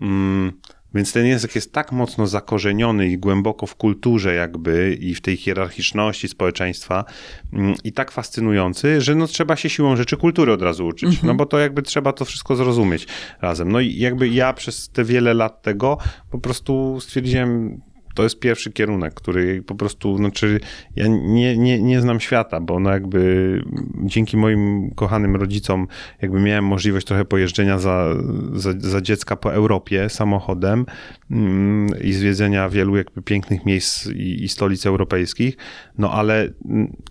Mm, 0.02 0.52
więc 0.96 1.12
ten 1.12 1.26
język 1.26 1.54
jest 1.54 1.72
tak 1.72 1.92
mocno 1.92 2.26
zakorzeniony 2.26 3.08
i 3.08 3.18
głęboko 3.18 3.66
w 3.66 3.75
kulturze 3.75 4.34
jakby 4.34 4.96
i 5.00 5.14
w 5.14 5.20
tej 5.20 5.36
hierarchiczności 5.36 6.28
społeczeństwa 6.28 7.04
mm, 7.52 7.75
i 7.84 7.92
tak 7.92 8.10
fascynujący, 8.10 9.00
że 9.00 9.14
no 9.14 9.26
trzeba 9.26 9.56
się 9.56 9.68
siłą 9.68 9.96
rzeczy 9.96 10.16
kultury 10.16 10.52
od 10.52 10.62
razu 10.62 10.86
uczyć, 10.86 11.10
no 11.10 11.16
mhm. 11.16 11.36
bo 11.36 11.46
to 11.46 11.58
jakby 11.58 11.82
trzeba 11.82 12.12
to 12.12 12.25
wszystko 12.25 12.56
zrozumieć 12.56 13.06
razem. 13.40 13.72
No 13.72 13.80
i 13.80 13.98
jakby 13.98 14.28
ja 14.28 14.52
przez 14.52 14.88
te 14.88 15.04
wiele 15.04 15.34
lat 15.34 15.62
tego 15.62 15.98
po 16.30 16.38
prostu 16.38 16.98
stwierdziłem, 17.00 17.80
to 18.16 18.23
jest 18.23 18.40
pierwszy 18.40 18.73
kierunek, 18.73 19.14
który 19.14 19.62
po 19.62 19.75
prostu, 19.75 20.16
znaczy 20.16 20.61
ja 20.96 21.06
nie, 21.08 21.56
nie, 21.56 21.82
nie 21.82 22.00
znam 22.00 22.20
świata, 22.20 22.61
bo 22.61 22.80
no 22.80 22.90
jakby 22.90 23.62
dzięki 24.04 24.37
moim 24.37 24.90
kochanym 24.90 25.37
rodzicom 25.37 25.87
jakby 26.23 26.40
miałem 26.40 26.64
możliwość 26.64 27.06
trochę 27.06 27.25
pojeżdżenia 27.25 27.78
za, 27.78 28.14
za, 28.52 28.73
za 28.78 29.00
dziecka 29.00 29.37
po 29.37 29.54
Europie 29.54 30.08
samochodem 30.08 30.87
mm, 31.30 32.00
i 32.00 32.12
zwiedzenia 32.12 32.68
wielu 32.68 32.96
jakby 32.96 33.23
pięknych 33.23 33.66
miejsc 33.66 34.06
i, 34.06 34.44
i 34.44 34.49
stolic 34.49 34.87
europejskich, 34.87 35.56
no 35.99 36.12
ale 36.12 36.49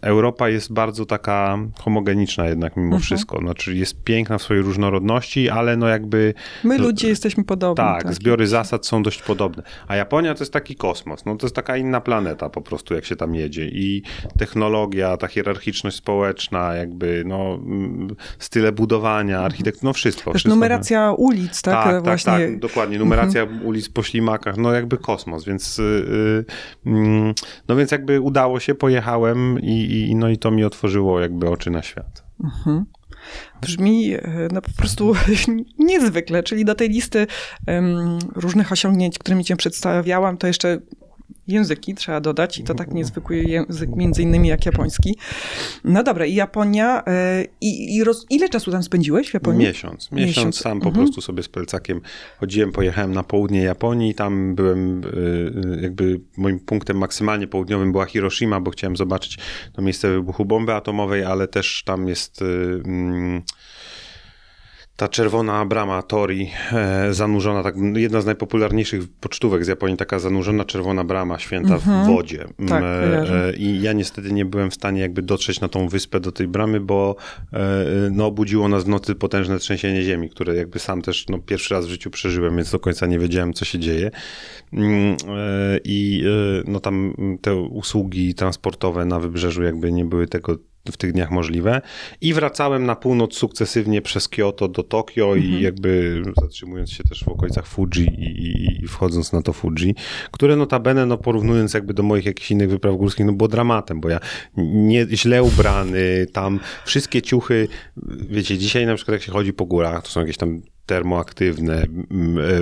Europa 0.01 0.49
jest 0.49 0.73
bardzo 0.73 1.05
taka 1.05 1.57
homogeniczna 1.79 2.47
jednak 2.47 2.77
mimo 2.77 2.85
mhm. 2.85 3.01
wszystko, 3.01 3.39
znaczy 3.39 3.75
jest 3.75 4.03
piękna 4.03 4.37
w 4.37 4.41
swojej 4.41 4.63
różnorodności, 4.63 5.49
ale 5.49 5.77
no 5.77 5.87
jakby... 5.87 6.33
My 6.63 6.77
ludzie 6.77 7.07
jesteśmy 7.07 7.43
podobni. 7.43 7.75
Tak, 7.75 8.03
tak, 8.03 8.13
zbiory 8.13 8.47
zasad 8.47 8.85
są 8.85 9.03
dość 9.03 9.21
podobne, 9.21 9.63
a 9.87 9.95
Japonia 9.95 10.33
to 10.33 10.39
jest 10.39 10.53
taki 10.53 10.75
kosmos, 10.75 10.94
kosmos. 10.95 11.25
No 11.25 11.35
to 11.35 11.45
jest 11.45 11.55
taka 11.55 11.77
inna 11.77 12.01
planeta 12.01 12.49
po 12.49 12.61
prostu, 12.61 12.93
jak 12.93 13.05
się 13.05 13.15
tam 13.15 13.35
jedzie. 13.35 13.67
I 13.67 14.03
technologia, 14.37 15.17
ta 15.17 15.27
hierarchiczność 15.27 15.97
społeczna, 15.97 16.73
jakby 16.75 17.23
no 17.25 17.55
mm, 17.55 18.15
style 18.39 18.71
budowania, 18.71 19.39
architektury, 19.39 19.85
no 19.85 19.93
wszystko. 19.93 20.31
Też 20.31 20.41
wszystko, 20.41 20.55
numeracja 20.55 21.11
ulic, 21.11 21.61
tak? 21.61 21.83
Tak, 21.83 22.03
Właśnie... 22.03 22.33
tak, 22.33 22.41
tak, 22.41 22.59
dokładnie. 22.59 22.99
Numeracja 22.99 23.41
mhm. 23.41 23.65
ulic 23.65 23.89
po 23.89 24.03
ślimakach, 24.03 24.57
no 24.57 24.73
jakby 24.73 24.97
kosmos, 24.97 25.45
więc 25.45 25.77
yy, 25.77 26.45
yy, 26.85 27.33
no 27.67 27.75
więc 27.75 27.91
jakby 27.91 28.21
udało 28.21 28.59
się, 28.59 28.75
pojechałem 28.75 29.59
i, 29.61 30.05
i, 30.09 30.15
no 30.15 30.29
i 30.29 30.37
to 30.37 30.51
mi 30.51 30.63
otworzyło 30.63 31.19
jakby 31.19 31.49
oczy 31.49 31.71
na 31.71 31.83
świat. 31.83 32.23
Mhm 32.43 32.85
brzmi 33.61 34.13
e, 34.13 34.47
no 34.51 34.61
po 34.61 34.71
prostu 34.77 35.13
niezwykle, 35.79 36.43
czyli 36.43 36.65
do 36.65 36.75
tej 36.75 36.89
listy 36.89 37.27
różnych 38.35 38.71
osiągnięć, 38.71 39.19
którymi 39.19 39.45
cię 39.45 39.55
przedstawiałam, 39.55 40.37
to 40.37 40.47
jeszcze 40.47 40.79
języki, 41.47 41.95
trzeba 41.95 42.21
dodać, 42.21 42.57
i 42.57 42.63
to 42.63 42.73
tak 42.73 42.93
niezwykły 42.93 43.37
język, 43.37 43.95
między 43.95 44.21
innymi 44.21 44.47
jak 44.47 44.65
japoński. 44.65 45.17
No 45.83 46.03
dobra, 46.03 46.25
i 46.25 46.33
Japonia. 46.33 47.03
E, 47.07 47.45
I, 47.61 47.95
i 47.95 48.03
roz, 48.03 48.25
ile 48.29 48.49
czasu 48.49 48.71
tam 48.71 48.83
spędziłeś 48.83 49.29
w 49.29 49.33
Japonii? 49.33 49.67
Miesiąc. 49.67 50.11
Miesiąc, 50.11 50.37
Miesiąc. 50.37 50.57
sam 50.57 50.79
po 50.79 50.87
mhm. 50.87 51.05
prostu 51.05 51.21
sobie 51.21 51.43
z 51.43 51.49
plecakiem 51.49 52.01
chodziłem, 52.39 52.71
pojechałem 52.71 53.13
na 53.13 53.23
południe 53.23 53.61
Japonii, 53.61 54.15
tam 54.15 54.55
byłem 54.55 55.01
e, 55.77 55.81
jakby 55.81 56.19
moim 56.37 56.59
punktem 56.59 56.97
maksymalnie 56.97 57.47
południowym 57.47 57.91
była 57.91 58.05
Hiroshima, 58.05 58.59
bo 58.59 58.71
chciałem 58.71 58.97
zobaczyć 58.97 59.37
to 59.73 59.81
miejsce 59.81 60.11
wybuchu 60.11 60.45
bomby 60.45 60.73
atomowej, 60.73 61.23
ale 61.23 61.47
też 61.47 61.83
tam 61.85 62.07
jest... 62.07 62.41
Mm, 62.85 63.41
ta 64.95 65.07
czerwona 65.07 65.65
brama 65.65 66.01
Tori, 66.01 66.49
e, 66.71 67.13
zanurzona, 67.13 67.63
tak, 67.63 67.75
jedna 67.95 68.21
z 68.21 68.25
najpopularniejszych 68.25 69.03
pocztówek 69.19 69.65
z 69.65 69.67
Japonii, 69.67 69.97
taka 69.97 70.19
zanurzona 70.19 70.65
czerwona 70.65 71.03
brama 71.03 71.39
święta 71.39 71.67
mm 71.67 71.79
w 71.79 71.87
mhm. 71.87 72.15
wodzie. 72.15 72.45
Tak, 72.67 72.83
e, 72.83 73.53
I 73.57 73.81
ja 73.81 73.93
niestety 73.93 74.33
nie 74.33 74.45
byłem 74.45 74.71
w 74.71 74.73
stanie 74.73 75.01
jakby 75.01 75.21
dotrzeć 75.21 75.61
na 75.61 75.69
tą 75.69 75.87
wyspę 75.87 76.19
do 76.19 76.31
tej 76.31 76.47
bramy, 76.47 76.79
bo 76.79 77.15
e, 77.53 77.85
no, 78.11 78.25
obudziło 78.25 78.67
nas 78.67 78.83
w 78.83 78.87
nocy 78.87 79.15
potężne 79.15 79.59
trzęsienie 79.59 80.03
ziemi, 80.03 80.29
które 80.29 80.55
jakby 80.55 80.79
sam 80.79 81.01
też 81.01 81.25
no, 81.29 81.39
pierwszy 81.39 81.73
raz 81.73 81.85
w 81.85 81.89
życiu 81.89 82.09
przeżyłem, 82.09 82.55
więc 82.55 82.71
do 82.71 82.79
końca 82.79 83.05
nie 83.05 83.19
wiedziałem, 83.19 83.53
co 83.53 83.65
się 83.65 83.79
dzieje. 83.79 84.11
Mm, 84.73 85.17
e, 85.27 85.79
I 85.83 86.23
e, 86.25 86.71
no, 86.71 86.79
tam 86.79 87.13
te 87.41 87.55
usługi 87.55 88.35
transportowe 88.35 89.05
na 89.05 89.19
wybrzeżu 89.19 89.63
jakby 89.63 89.91
nie 89.91 90.05
były 90.05 90.27
tego 90.27 90.57
w 90.91 90.97
tych 90.97 91.13
dniach 91.13 91.31
możliwe. 91.31 91.81
I 92.21 92.33
wracałem 92.33 92.85
na 92.85 92.95
północ 92.95 93.33
sukcesywnie 93.33 94.01
przez 94.01 94.27
Kyoto 94.27 94.67
do 94.67 94.83
Tokio 94.83 95.35
mhm. 95.35 95.53
i 95.53 95.61
jakby 95.61 96.21
zatrzymując 96.41 96.91
się 96.91 97.03
też 97.03 97.23
w 97.23 97.27
okolicach 97.27 97.67
Fuji 97.67 98.05
i, 98.17 98.23
i, 98.23 98.83
i, 98.83 98.87
wchodząc 98.87 99.33
na 99.33 99.41
to 99.41 99.53
Fuji, 99.53 99.95
które 100.31 100.55
notabene, 100.55 101.05
no 101.05 101.17
porównując 101.17 101.73
jakby 101.73 101.93
do 101.93 102.03
moich 102.03 102.25
jakichś 102.25 102.51
innych 102.51 102.69
wypraw 102.69 102.97
górskich, 102.97 103.25
no 103.25 103.33
było 103.33 103.47
dramatem, 103.47 104.01
bo 104.01 104.09
ja 104.09 104.19
nie, 104.57 105.07
źle 105.13 105.43
ubrany, 105.43 106.27
tam 106.33 106.59
wszystkie 106.85 107.21
ciuchy, 107.21 107.67
wiecie, 108.29 108.57
dzisiaj 108.57 108.85
na 108.85 108.95
przykład 108.95 109.13
jak 109.13 109.23
się 109.23 109.31
chodzi 109.31 109.53
po 109.53 109.65
górach, 109.65 110.03
to 110.03 110.09
są 110.09 110.19
jakieś 110.19 110.37
tam 110.37 110.61
termoaktywne, 110.85 111.81
e, 111.81 111.87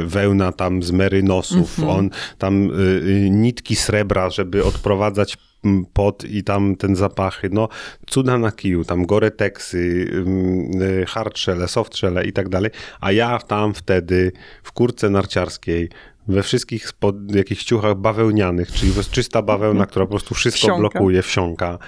wełna 0.06 0.52
tam 0.52 0.84
z 0.84 0.92
merynosów, 0.92 1.80
mm 1.80 1.90
-hmm. 1.90 1.98
on 1.98 2.10
tam 2.38 2.70
y, 2.70 2.74
y, 3.08 3.30
nitki 3.30 3.76
srebra, 3.76 4.30
żeby 4.30 4.64
odprowadzać 4.64 5.38
pot 5.94 6.24
i 6.24 6.44
tam 6.44 6.76
ten 6.76 6.96
zapachy, 6.96 7.50
no 7.52 7.70
cuda 8.08 8.38
na 8.38 8.52
kiju, 8.52 8.84
tam 8.86 9.06
goreteksy, 9.06 9.78
y, 10.82 11.06
hardshelle, 11.08 11.68
softshelle 11.68 12.26
i 12.26 12.34
tak 12.34 12.50
dalej, 12.50 12.72
a 13.02 13.12
ja 13.12 13.40
tam 13.40 13.74
wtedy 13.74 14.32
w 14.64 14.72
kurce 14.72 15.10
narciarskiej 15.10 15.90
we 16.28 16.44
wszystkich 16.44 16.88
spod, 16.88 17.16
jakichś 17.36 17.64
ciuchach 17.64 17.96
bawełnianych, 17.98 18.72
czyli 18.72 18.92
czysta 19.12 19.42
bawełna, 19.42 19.86
która 19.86 20.06
po 20.06 20.10
prostu 20.10 20.36
wszystko 20.36 20.60
wsiąka. 20.60 20.80
blokuje, 20.80 21.22
wsiąka. 21.22 21.80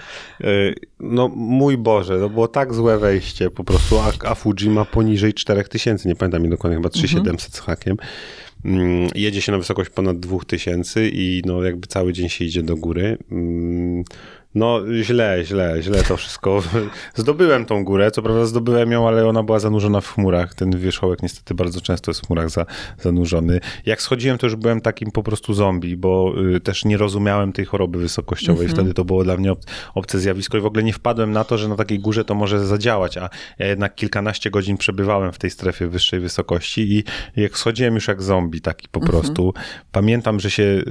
Y, 0.41 0.75
no 0.99 1.27
mój 1.27 1.77
Boże, 1.77 2.19
to 2.19 2.29
było 2.29 2.47
tak 2.47 2.73
złe 2.73 2.97
wejście 2.97 3.49
po 3.49 3.63
prostu, 3.63 3.99
a, 3.99 4.11
a 4.29 4.35
Fuji 4.35 4.69
ma 4.69 4.85
poniżej 4.85 5.33
4000, 5.33 6.09
nie 6.09 6.15
pamiętam 6.15 6.41
mi 6.41 6.49
dokładnie, 6.49 6.77
chyba 6.77 6.89
3700 6.89 7.47
mhm. 7.47 7.51
z 7.51 7.59
hakiem. 7.59 7.97
Mm, 8.65 9.09
jedzie 9.15 9.41
się 9.41 9.51
na 9.51 9.57
wysokość 9.57 9.89
ponad 9.89 10.19
2000 10.19 11.09
i 11.09 11.41
no 11.45 11.63
jakby 11.63 11.87
cały 11.87 12.13
dzień 12.13 12.29
się 12.29 12.45
idzie 12.45 12.63
do 12.63 12.75
góry. 12.75 13.17
No 14.55 14.81
źle, 15.01 15.39
źle, 15.43 15.77
źle 15.81 16.03
to 16.03 16.17
wszystko. 16.17 16.63
Zdobyłem 17.15 17.65
tą 17.65 17.83
górę, 17.83 18.11
co 18.11 18.21
prawda 18.21 18.45
zdobyłem 18.45 18.91
ją, 18.91 19.07
ale 19.07 19.27
ona 19.27 19.43
była 19.43 19.59
zanurzona 19.59 20.01
w 20.01 20.13
chmurach. 20.13 20.53
Ten 20.53 20.79
wierzchołek 20.79 21.23
niestety 21.23 21.53
bardzo 21.53 21.81
często 21.81 22.11
jest 22.11 22.21
w 22.21 22.27
chmurach 22.27 22.49
za, 22.49 22.65
zanurzony. 22.99 23.59
Jak 23.85 24.01
schodziłem, 24.01 24.37
to 24.37 24.45
już 24.45 24.55
byłem 24.55 24.81
takim 24.81 25.11
po 25.11 25.23
prostu 25.23 25.53
zombie, 25.53 25.97
bo 25.97 26.33
y, 26.55 26.59
też 26.59 26.85
nie 26.85 26.97
rozumiałem 26.97 27.53
tej 27.53 27.65
choroby 27.65 27.99
wysokościowej. 27.99 28.65
Mhm. 28.65 28.75
Wtedy 28.75 28.93
to 28.93 29.05
było 29.05 29.23
dla 29.23 29.37
mnie 29.37 29.51
ob, 29.51 29.59
obce 29.95 30.19
zjawisko 30.19 30.57
i 30.57 30.61
w 30.61 30.65
ogóle 30.65 30.83
nie 30.83 30.93
wpadłem 30.93 31.31
na 31.31 31.43
to, 31.43 31.57
że 31.57 31.67
na 31.67 31.75
takiej 31.75 31.99
górze 31.99 32.25
to 32.25 32.35
może 32.35 32.65
zadziałać, 32.65 33.17
a 33.17 33.29
ja 33.59 33.67
jednak 33.67 33.95
kilkanaście 33.95 34.49
godzin 34.49 34.77
przebywałem 34.77 35.31
w 35.31 35.37
tej 35.37 35.49
strefie 35.49 35.87
wyższej 35.87 36.19
wysokości 36.19 36.93
i 36.93 37.03
jak 37.41 37.57
schodziłem 37.57 37.95
już 37.95 38.07
jak 38.07 38.21
zombie 38.21 38.61
taki 38.61 38.87
po 38.87 38.99
mhm. 38.99 39.11
prostu. 39.11 39.53
Pamiętam, 39.91 40.39
że 40.39 40.51
się 40.51 40.63
y, 40.63 40.83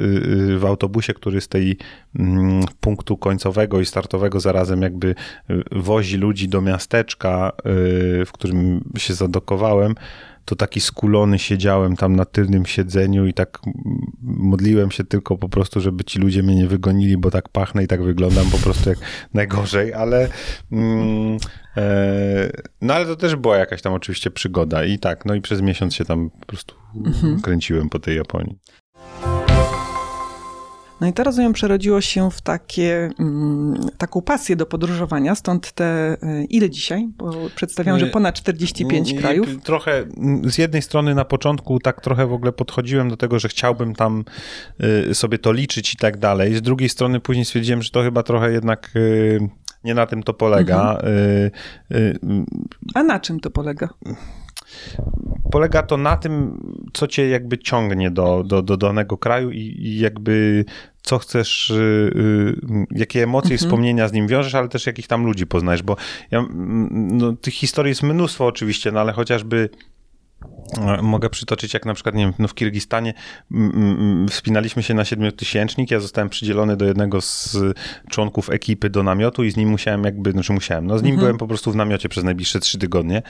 y, 0.54 0.58
w 0.58 0.64
autobusie, 0.64 1.14
który 1.14 1.40
z 1.40 1.48
tej 1.48 1.76
mm, 2.18 2.64
punktu 2.80 3.16
końcowego 3.16 3.53
i 3.82 3.86
startowego 3.86 4.40
zarazem 4.40 4.82
jakby 4.82 5.14
y, 5.50 5.64
wozi 5.72 6.16
ludzi 6.16 6.48
do 6.48 6.60
miasteczka, 6.60 7.52
y, 7.58 7.62
w 8.26 8.30
którym 8.32 8.90
się 8.98 9.14
zadokowałem, 9.14 9.94
to 10.44 10.56
taki 10.56 10.80
skulony 10.80 11.38
siedziałem 11.38 11.96
tam 11.96 12.16
na 12.16 12.24
tylnym 12.24 12.66
siedzeniu 12.66 13.26
i 13.26 13.34
tak 13.34 13.58
modliłem 14.22 14.90
się 14.90 15.04
tylko 15.04 15.38
po 15.38 15.48
prostu, 15.48 15.80
żeby 15.80 16.04
ci 16.04 16.18
ludzie 16.18 16.42
mnie 16.42 16.54
nie 16.54 16.66
wygonili, 16.66 17.16
bo 17.16 17.30
tak 17.30 17.48
pachnę 17.48 17.84
i 17.84 17.86
tak 17.86 18.02
wyglądam 18.02 18.50
po 18.50 18.58
prostu 18.58 18.88
jak 18.88 18.98
najgorzej, 19.34 19.94
ale 19.94 20.28
mm, 20.72 21.38
e, 21.76 22.50
no 22.80 22.94
ale 22.94 23.06
to 23.06 23.16
też 23.16 23.36
była 23.36 23.56
jakaś 23.56 23.82
tam 23.82 23.92
oczywiście 23.92 24.30
przygoda 24.30 24.84
i 24.84 24.98
tak, 24.98 25.24
no 25.24 25.34
i 25.34 25.40
przez 25.40 25.60
miesiąc 25.60 25.94
się 25.94 26.04
tam 26.04 26.30
po 26.30 26.46
prostu 26.46 26.74
mhm. 26.96 27.40
kręciłem 27.40 27.88
po 27.88 27.98
tej 27.98 28.16
Japonii. 28.16 28.58
No 31.00 31.06
i 31.06 31.12
to 31.12 31.24
rozumiem 31.24 31.52
przerodziło 31.52 32.00
się 32.00 32.30
w 32.30 32.40
takie, 32.40 33.10
mm, 33.18 33.88
taką 33.98 34.22
pasję 34.22 34.56
do 34.56 34.66
podróżowania, 34.66 35.34
stąd 35.34 35.72
te, 35.72 36.16
y, 36.22 36.44
ile 36.44 36.70
dzisiaj? 36.70 37.08
Bo 37.18 37.32
przedstawiam, 37.54 37.98
że 37.98 38.06
ponad 38.06 38.34
45 38.34 39.14
krajów. 39.14 39.46
Trochę, 39.62 39.98
mm, 39.98 40.50
z 40.50 40.58
jednej 40.58 40.82
strony 40.82 41.14
na 41.14 41.24
początku 41.24 41.78
tak 41.80 42.00
trochę 42.00 42.26
w 42.26 42.32
ogóle 42.32 42.52
podchodziłem 42.52 43.08
do 43.08 43.16
tego, 43.16 43.38
że 43.38 43.48
chciałbym 43.48 43.94
tam 43.94 44.24
y, 45.10 45.14
sobie 45.14 45.38
to 45.38 45.52
liczyć 45.52 45.94
i 45.94 45.96
tak 45.96 46.18
dalej. 46.18 46.54
Z 46.56 46.62
drugiej 46.62 46.88
strony 46.88 47.20
później 47.20 47.44
stwierdziłem, 47.44 47.82
że 47.82 47.90
to 47.90 48.02
chyba 48.02 48.22
trochę 48.22 48.52
jednak 48.52 48.90
y, 48.96 49.48
nie 49.84 49.94
na 49.94 50.06
tym 50.06 50.22
to 50.22 50.34
polega. 50.34 50.98
Mhm. 50.98 52.46
A 52.94 53.02
na 53.02 53.20
czym 53.20 53.40
to 53.40 53.50
polega? 53.50 53.88
Polega 55.52 55.82
to 55.82 55.96
na 55.96 56.16
tym, 56.16 56.60
co 56.92 57.06
cię 57.06 57.28
jakby 57.28 57.58
ciągnie 57.58 58.10
do, 58.10 58.44
do, 58.44 58.62
do 58.62 58.76
danego 58.76 59.18
kraju 59.18 59.50
i, 59.50 59.58
i 59.58 59.98
jakby 59.98 60.64
co 61.02 61.18
chcesz, 61.18 61.72
yy, 61.74 62.86
jakie 62.90 63.22
emocje 63.22 63.50
i 63.50 63.54
mhm. 63.54 63.58
wspomnienia 63.58 64.08
z 64.08 64.12
nim 64.12 64.26
wiążesz, 64.26 64.54
ale 64.54 64.68
też 64.68 64.86
jakich 64.86 65.06
tam 65.06 65.24
ludzi 65.24 65.46
poznajesz, 65.46 65.82
bo 65.82 65.96
ja, 66.30 66.44
no, 66.90 67.32
tych 67.32 67.54
historii 67.54 67.90
jest 67.90 68.02
mnóstwo 68.02 68.46
oczywiście, 68.46 68.92
no 68.92 69.00
ale 69.00 69.12
chociażby 69.12 69.68
Mogę 71.02 71.30
przytoczyć, 71.30 71.74
jak 71.74 71.86
na 71.86 71.94
przykład, 71.94 72.14
nie 72.14 72.24
wiem, 72.24 72.34
no 72.38 72.48
w 72.48 72.54
Kirgistanie 72.54 73.14
wspinaliśmy 74.30 74.82
się 74.82 74.94
na 74.94 75.04
siedmiotysięcznik, 75.04 75.90
ja 75.90 76.00
zostałem 76.00 76.28
przydzielony 76.28 76.76
do 76.76 76.84
jednego 76.84 77.20
z 77.20 77.56
członków 78.10 78.50
ekipy 78.50 78.90
do 78.90 79.02
namiotu 79.02 79.44
i 79.44 79.50
z 79.50 79.56
nim 79.56 79.68
musiałem 79.68 80.04
jakby, 80.04 80.32
znaczy 80.32 80.52
musiałem, 80.52 80.86
no 80.86 80.98
z 80.98 81.02
nim 81.02 81.12
mhm. 81.12 81.26
byłem 81.26 81.38
po 81.38 81.46
prostu 81.46 81.72
w 81.72 81.76
namiocie 81.76 82.08
przez 82.08 82.24
najbliższe 82.24 82.60
trzy 82.60 82.78
tygodnie 82.78 83.22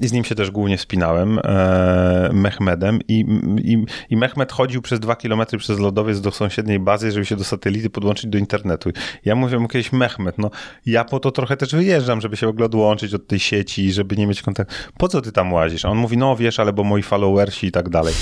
i 0.00 0.08
z 0.08 0.12
nim 0.12 0.24
się 0.24 0.34
też 0.34 0.50
głównie 0.50 0.76
wspinałem, 0.76 1.38
e, 1.44 2.30
Mehmedem 2.32 2.98
i, 3.08 3.24
i, 3.64 3.84
i 4.10 4.16
Mehmed 4.16 4.52
chodził 4.52 4.82
przez 4.82 5.00
dwa 5.00 5.16
kilometry 5.16 5.58
przez 5.58 5.78
lodowiec 5.78 6.20
do 6.20 6.30
sąsiedniej 6.30 6.80
bazy, 6.80 7.12
żeby 7.12 7.26
się 7.26 7.36
do 7.36 7.44
satelity 7.44 7.90
podłączyć 7.90 8.30
do 8.30 8.38
internetu. 8.38 8.90
Ja 9.24 9.34
mówię 9.34 9.58
mu 9.58 9.68
kiedyś, 9.68 9.92
Mehmed, 9.92 10.38
no 10.38 10.50
ja 10.86 11.04
po 11.04 11.20
to 11.20 11.30
trochę 11.30 11.56
też 11.56 11.74
wyjeżdżam, 11.74 12.20
żeby 12.20 12.36
się 12.36 12.46
w 12.46 12.50
ogóle 12.50 12.66
odłączyć 12.66 13.14
od 13.14 13.26
tej 13.26 13.38
sieci, 13.38 13.92
żeby 13.92 14.16
nie 14.16 14.26
mieć 14.26 14.42
kontaktu. 14.42 14.74
Po 14.98 15.08
co 15.08 15.20
ty 15.20 15.32
tam 15.32 15.52
łazisz? 15.52 15.84
A 15.84 15.88
on 15.88 15.98
mówi, 15.98 16.16
no 16.16 16.30
wiesz, 16.40 16.60
ale 16.60 16.72
bo 16.72 16.84
moi 16.84 17.02
followersi 17.02 17.66
i 17.66 17.72
tak 17.72 17.88
dalej. 17.88 18.14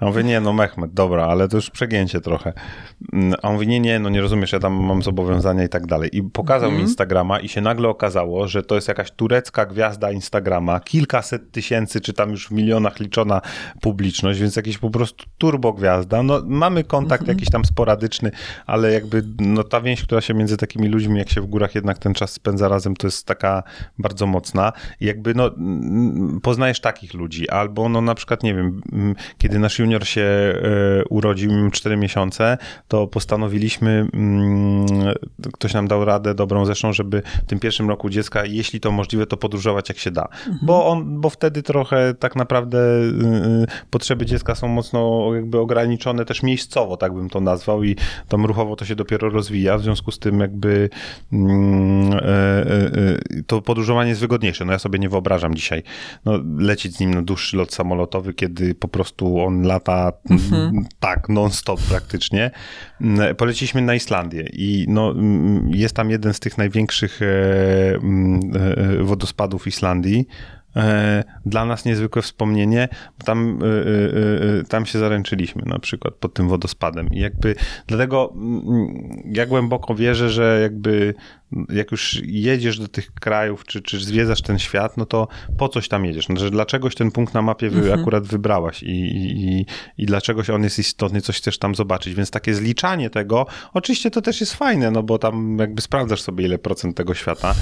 A 0.00 0.06
on 0.06 0.12
mówi, 0.12 0.24
nie, 0.24 0.40
no 0.40 0.52
Mehmet, 0.52 0.94
dobra, 0.94 1.26
ale 1.26 1.48
to 1.48 1.56
już 1.56 1.70
przegięcie 1.70 2.20
trochę. 2.20 2.52
A 3.42 3.48
on 3.48 3.52
mówi, 3.52 3.66
nie, 3.66 3.80
nie, 3.80 3.98
no 3.98 4.08
nie 4.08 4.20
rozumiesz, 4.20 4.52
ja 4.52 4.58
tam 4.58 4.72
mam 4.72 5.02
zobowiązania 5.02 5.64
i 5.64 5.68
tak 5.68 5.86
dalej. 5.86 6.16
I 6.16 6.22
pokazał 6.22 6.68
mm 6.68 6.70
mi 6.70 6.80
mhm. 6.80 6.88
Instagrama 6.88 7.40
i 7.40 7.48
się 7.48 7.60
nagle 7.60 7.88
okazało, 7.88 8.48
że 8.48 8.62
to 8.62 8.74
jest 8.74 8.88
jakaś 8.88 9.10
turecka 9.10 9.66
gwiazda 9.66 10.12
Instagrama, 10.12 10.80
kilkaset 10.80 11.52
tysięcy, 11.52 12.00
czy 12.00 12.12
tam 12.12 12.30
już 12.30 12.48
w 12.48 12.50
milionach 12.50 13.00
liczona 13.00 13.40
publiczność, 13.80 14.40
więc 14.40 14.56
jakiś 14.56 14.78
po 14.78 14.90
prostu 14.90 15.24
turbo 15.38 15.72
gwiazda. 15.72 16.22
No 16.22 16.42
mamy 16.46 16.84
kontakt 16.84 17.22
mm 17.22 17.34
-hmm. 17.34 17.38
jakiś 17.38 17.50
tam 17.50 17.64
sporadyczny, 17.64 18.30
ale 18.66 18.92
jakby 18.92 19.22
no 19.38 19.64
ta 19.64 19.80
więź, 19.80 20.02
która 20.02 20.20
się 20.20 20.34
między 20.34 20.56
takimi 20.56 20.88
ludźmi, 20.88 21.18
jak 21.18 21.30
się 21.30 21.40
w 21.40 21.46
górach 21.46 21.74
jednak 21.74 21.98
ten 21.98 22.14
czas 22.14 22.32
spędza 22.32 22.68
razem, 22.68 22.96
to 22.96 23.06
jest 23.06 23.26
taka 23.26 23.62
bardzo 23.98 24.26
mocna. 24.26 24.72
I 25.00 25.06
jakby 25.06 25.34
no 25.34 25.50
poznajesz 26.42 26.80
takich 26.80 27.14
ludzi, 27.14 27.50
albo 27.60 27.88
no 27.88 28.00
na 28.00 28.14
przykład, 28.14 28.42
nie 28.42 28.54
wiem, 28.54 28.80
kiedy 29.38 29.58
nasz 29.58 29.78
junior 29.78 30.06
się 30.06 30.22
e, 30.22 31.04
urodził 31.04 31.70
4 31.70 31.96
miesiące, 31.96 32.58
to 32.88 33.06
postanowiliśmy, 33.06 34.06
mm, 34.14 34.86
ktoś 35.52 35.74
nam 35.74 35.88
dał 35.88 36.04
radę 36.04 36.34
dobrą 36.34 36.66
zresztą, 36.66 36.92
żeby 36.92 37.22
w 37.42 37.46
tym 37.46 37.58
pierwszym 37.58 37.88
roku 37.88 38.10
dziecka, 38.10 38.44
jeśli 38.44 38.80
to 38.80 38.92
możliwe, 38.92 39.26
to 39.26 39.36
podróżować 39.36 39.88
jak 39.88 39.98
się 39.98 40.10
da. 40.10 40.22
Mhm. 40.22 40.58
Bo 40.62 40.86
on, 40.86 41.20
bo 41.20 41.30
wtedy 41.30 41.62
trochę 41.62 42.14
tak 42.14 42.36
naprawdę 42.36 42.78
y, 42.78 43.62
y, 43.62 43.66
potrzeby 43.90 44.26
dziecka 44.26 44.54
są 44.54 44.68
mocno 44.68 45.30
jakby 45.34 45.58
ograniczone 45.58 46.24
też 46.24 46.42
miejscowo, 46.42 46.96
tak 46.96 47.14
bym 47.14 47.30
to 47.30 47.40
nazwał 47.40 47.84
i 47.84 47.96
tam 48.28 48.46
ruchowo 48.46 48.76
to 48.76 48.84
się 48.84 48.94
dopiero 48.94 49.30
rozwija, 49.30 49.78
w 49.78 49.82
związku 49.82 50.10
z 50.10 50.18
tym 50.18 50.40
jakby 50.40 50.90
mm, 51.32 52.12
e, 52.12 52.18
e, 52.18 53.42
to 53.46 53.62
podróżowanie 53.62 54.08
jest 54.08 54.20
wygodniejsze. 54.20 54.64
No 54.64 54.72
ja 54.72 54.78
sobie 54.78 54.98
nie 54.98 55.08
wyobrażam 55.08 55.54
dzisiaj 55.54 55.82
no, 56.24 56.32
lecieć 56.58 56.96
z 56.96 57.00
nim 57.00 57.14
na 57.14 57.22
dłuższy 57.22 57.39
lot 57.52 57.74
samolotowy, 57.74 58.34
kiedy 58.34 58.74
po 58.74 58.88
prostu 58.88 59.40
on 59.40 59.62
lata, 59.62 60.12
mhm. 60.30 60.86
tak, 61.00 61.28
non-stop 61.28 61.80
praktycznie. 61.80 62.50
Mm, 63.00 63.36
poleciliśmy 63.36 63.82
na 63.82 63.94
Islandię 63.94 64.48
i 64.52 64.84
no, 64.88 65.10
mm, 65.10 65.70
jest 65.74 65.94
tam 65.94 66.10
jeden 66.10 66.34
z 66.34 66.40
tych 66.40 66.58
największych 66.58 67.20
e, 67.22 67.94
mm, 67.94 68.40
e, 69.00 69.04
wodospadów 69.04 69.66
Islandii. 69.66 70.26
E, 70.76 71.24
dla 71.46 71.64
nas 71.64 71.84
niezwykłe 71.84 72.22
wspomnienie, 72.22 72.88
bo 73.18 73.24
tam, 73.24 73.58
e, 73.62 73.66
e, 74.60 74.64
tam 74.64 74.86
się 74.86 74.98
zaręczyliśmy 74.98 75.62
na 75.66 75.78
przykład 75.78 76.14
pod 76.14 76.34
tym 76.34 76.48
wodospadem. 76.48 77.08
I 77.12 77.20
jakby 77.20 77.54
dlatego 77.86 78.32
mm, 78.34 79.22
ja 79.24 79.46
głęboko 79.46 79.94
wierzę, 79.94 80.30
że 80.30 80.58
jakby 80.62 81.14
jak 81.68 81.90
już 81.90 82.20
jedziesz 82.24 82.78
do 82.78 82.88
tych 82.88 83.14
krajów, 83.14 83.64
czy, 83.64 83.82
czy 83.82 84.00
zwiedzasz 84.00 84.42
ten 84.42 84.58
świat, 84.58 84.96
no 84.96 85.06
to 85.06 85.28
po 85.58 85.68
coś 85.68 85.88
tam 85.88 86.04
jedziesz, 86.04 86.28
no, 86.28 86.36
że 86.36 86.50
dlaczegoś 86.50 86.94
ten 86.94 87.10
punkt 87.10 87.34
na 87.34 87.42
mapie 87.42 87.70
wy 87.70 87.80
mhm. 87.80 88.00
akurat 88.00 88.26
wybrałaś 88.26 88.82
i, 88.82 88.90
i, 88.90 89.66
i 89.98 90.06
dlaczegoś 90.06 90.50
on 90.50 90.62
jest 90.62 90.78
istotny, 90.78 91.20
coś 91.20 91.36
chcesz 91.36 91.58
tam 91.58 91.74
zobaczyć, 91.74 92.14
więc 92.14 92.30
takie 92.30 92.54
zliczanie 92.54 93.10
tego, 93.10 93.46
oczywiście 93.72 94.10
to 94.10 94.22
też 94.22 94.40
jest 94.40 94.54
fajne, 94.54 94.90
no 94.90 95.02
bo 95.02 95.18
tam 95.18 95.56
jakby 95.58 95.82
sprawdzasz 95.82 96.22
sobie 96.22 96.44
ile 96.44 96.58
procent 96.58 96.96
tego 96.96 97.14
świata 97.14 97.54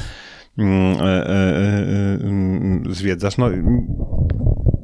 zwiedzasz. 2.91 3.39
No, 3.39 3.51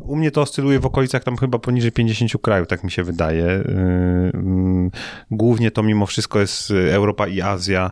u 0.04 0.16
mnie 0.16 0.30
to 0.30 0.40
oscyluje 0.40 0.80
w 0.80 0.86
okolicach 0.86 1.24
tam 1.24 1.36
chyba 1.36 1.58
poniżej 1.58 1.92
50 1.92 2.42
krajów, 2.42 2.68
tak 2.68 2.84
mi 2.84 2.90
się 2.90 3.04
wydaje. 3.04 3.44
Mm, 3.44 4.90
głównie 5.30 5.70
to 5.70 5.82
mimo 5.82 6.06
wszystko 6.06 6.40
jest 6.40 6.70
Europa 6.70 7.26
i 7.26 7.40
Azja, 7.40 7.90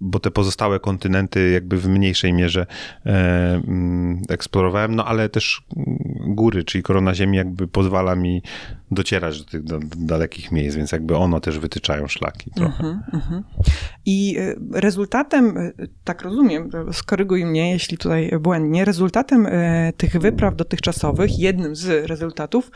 bo 0.00 0.20
te 0.20 0.30
pozostałe 0.30 0.80
kontynenty 0.80 1.50
jakby 1.50 1.76
w 1.76 1.88
mniejszej 1.88 2.32
mierze 2.32 2.66
eksplorowałem, 4.28 4.94
no 4.94 5.04
ale 5.04 5.28
też 5.28 5.62
góry, 6.26 6.64
czyli 6.64 6.82
korona 6.82 7.14
ziemi 7.14 7.36
jakby 7.36 7.68
pozwala 7.68 8.14
mi 8.14 8.42
docierać 8.90 9.38
do 9.38 9.50
tych 9.50 9.62
do, 9.62 9.78
do 9.78 9.96
dalekich 9.96 10.52
miejsc, 10.52 10.76
więc 10.76 10.92
jakby 10.92 11.16
ono 11.16 11.40
też 11.40 11.58
wytyczają 11.58 12.08
szlaki 12.08 12.50
trochę. 12.50 12.84
Mm 12.84 13.02
-hmm. 13.12 13.42
I 14.06 14.38
y, 14.38 14.56
rezultatem, 14.72 15.56
y, 15.56 15.72
tak 16.04 16.22
rozumiem, 16.22 16.70
skoryguj 16.92 17.44
mnie, 17.44 17.70
jeśli 17.70 17.98
tutaj 17.98 18.30
błędnie, 18.40 18.84
rezultatem 18.84 19.48
tych 19.96 20.18
wypraw 20.18 20.56
dotychczasowych, 20.56 21.38
jednym 21.38 21.76
z 21.76 22.06
rezultatów 22.06 22.70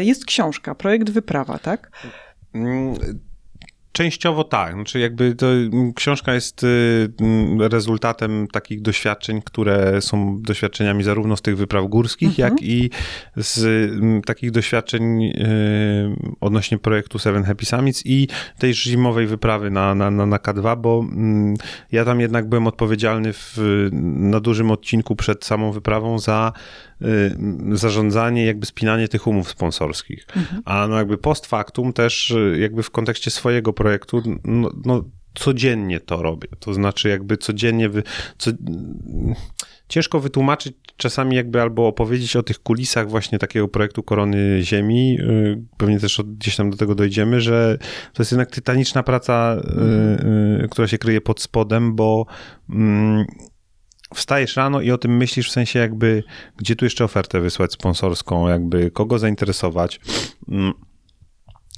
jest 0.00 0.26
książka, 0.26 0.74
projekt 0.74 1.10
Wyprawa, 1.10 1.58
tak? 1.58 1.90
Mm, 3.88 3.92
Częściowo 3.92 4.44
tak. 4.44 4.74
Znaczy 4.74 4.98
jakby 4.98 5.34
to, 5.34 5.46
książka 5.94 6.34
jest 6.34 6.64
y, 6.64 7.08
rezultatem 7.58 8.48
takich 8.52 8.82
doświadczeń, 8.82 9.42
które 9.44 10.02
są 10.02 10.42
doświadczeniami 10.42 11.04
zarówno 11.04 11.36
z 11.36 11.42
tych 11.42 11.56
wypraw 11.56 11.86
górskich, 11.86 12.28
mhm. 12.28 12.48
jak 12.48 12.62
i 12.62 12.90
z 13.36 13.90
takich 14.26 14.50
doświadczeń 14.50 15.24
y, 15.24 15.32
odnośnie 16.40 16.78
projektu 16.78 17.18
Seven 17.18 17.44
Happy 17.44 17.66
Summits 17.66 18.02
i 18.06 18.28
tej 18.58 18.74
zimowej 18.74 19.26
wyprawy 19.26 19.70
na, 19.70 19.94
na, 19.94 20.10
na, 20.10 20.26
na 20.26 20.36
K2, 20.36 20.80
bo 20.80 21.04
ja 21.92 22.04
tam 22.04 22.20
jednak 22.20 22.48
byłem 22.48 22.66
odpowiedzialny 22.66 23.32
w, 23.32 23.58
na 23.92 24.40
dużym 24.40 24.70
odcinku 24.70 25.16
przed 25.16 25.44
samą 25.44 25.72
wyprawą 25.72 26.18
za 26.18 26.52
zarządzanie, 27.72 28.46
jakby 28.46 28.66
spinanie 28.66 29.08
tych 29.08 29.26
umów 29.26 29.50
sponsorskich. 29.50 30.26
Mhm. 30.36 30.62
A 30.64 30.86
no 30.88 30.96
jakby 30.96 31.18
post 31.18 31.46
factum 31.46 31.92
też 31.92 32.30
y, 32.30 32.58
jakby 32.60 32.82
w 32.82 32.90
kontekście 32.90 33.30
swojego 33.30 33.72
projektu, 33.72 34.22
no, 34.44 34.70
no 34.84 35.04
codziennie 35.34 36.00
to 36.00 36.22
robię. 36.22 36.48
To 36.60 36.74
znaczy 36.74 37.08
jakby 37.08 37.36
codziennie, 37.36 37.88
wy, 37.88 38.02
co, 38.38 38.50
ciężko 39.88 40.20
wytłumaczyć 40.20 40.74
czasami 40.96 41.36
jakby 41.36 41.62
albo 41.62 41.86
opowiedzieć 41.86 42.36
o 42.36 42.42
tych 42.42 42.58
kulisach 42.58 43.08
właśnie 43.08 43.38
takiego 43.38 43.68
projektu 43.68 44.02
Korony 44.02 44.58
Ziemi. 44.62 45.18
Y, 45.20 45.62
pewnie 45.76 46.00
też 46.00 46.22
gdzieś 46.26 46.56
tam 46.56 46.70
do 46.70 46.76
tego 46.76 46.94
dojdziemy, 46.94 47.40
że 47.40 47.78
to 48.12 48.22
jest 48.22 48.32
jednak 48.32 48.50
tytaniczna 48.50 49.02
praca, 49.02 49.56
mhm. 49.56 50.68
która 50.68 50.88
się 50.88 50.98
kryje 50.98 51.20
pod 51.20 51.42
spodem, 51.42 51.96
bo 51.96 52.26
mm, 52.70 53.26
wstajesz 54.14 54.56
rano 54.56 54.80
i 54.80 54.90
o 54.90 54.98
tym 54.98 55.16
myślisz 55.16 55.48
w 55.48 55.52
sensie 55.52 55.78
jakby, 55.78 56.22
gdzie 56.56 56.76
tu 56.76 56.84
jeszcze 56.84 57.04
ofertę 57.04 57.40
wysłać 57.40 57.72
sponsorską, 57.72 58.48
jakby 58.48 58.90
kogo 58.90 59.18
zainteresować. 59.18 60.00
Mm. 60.48 60.72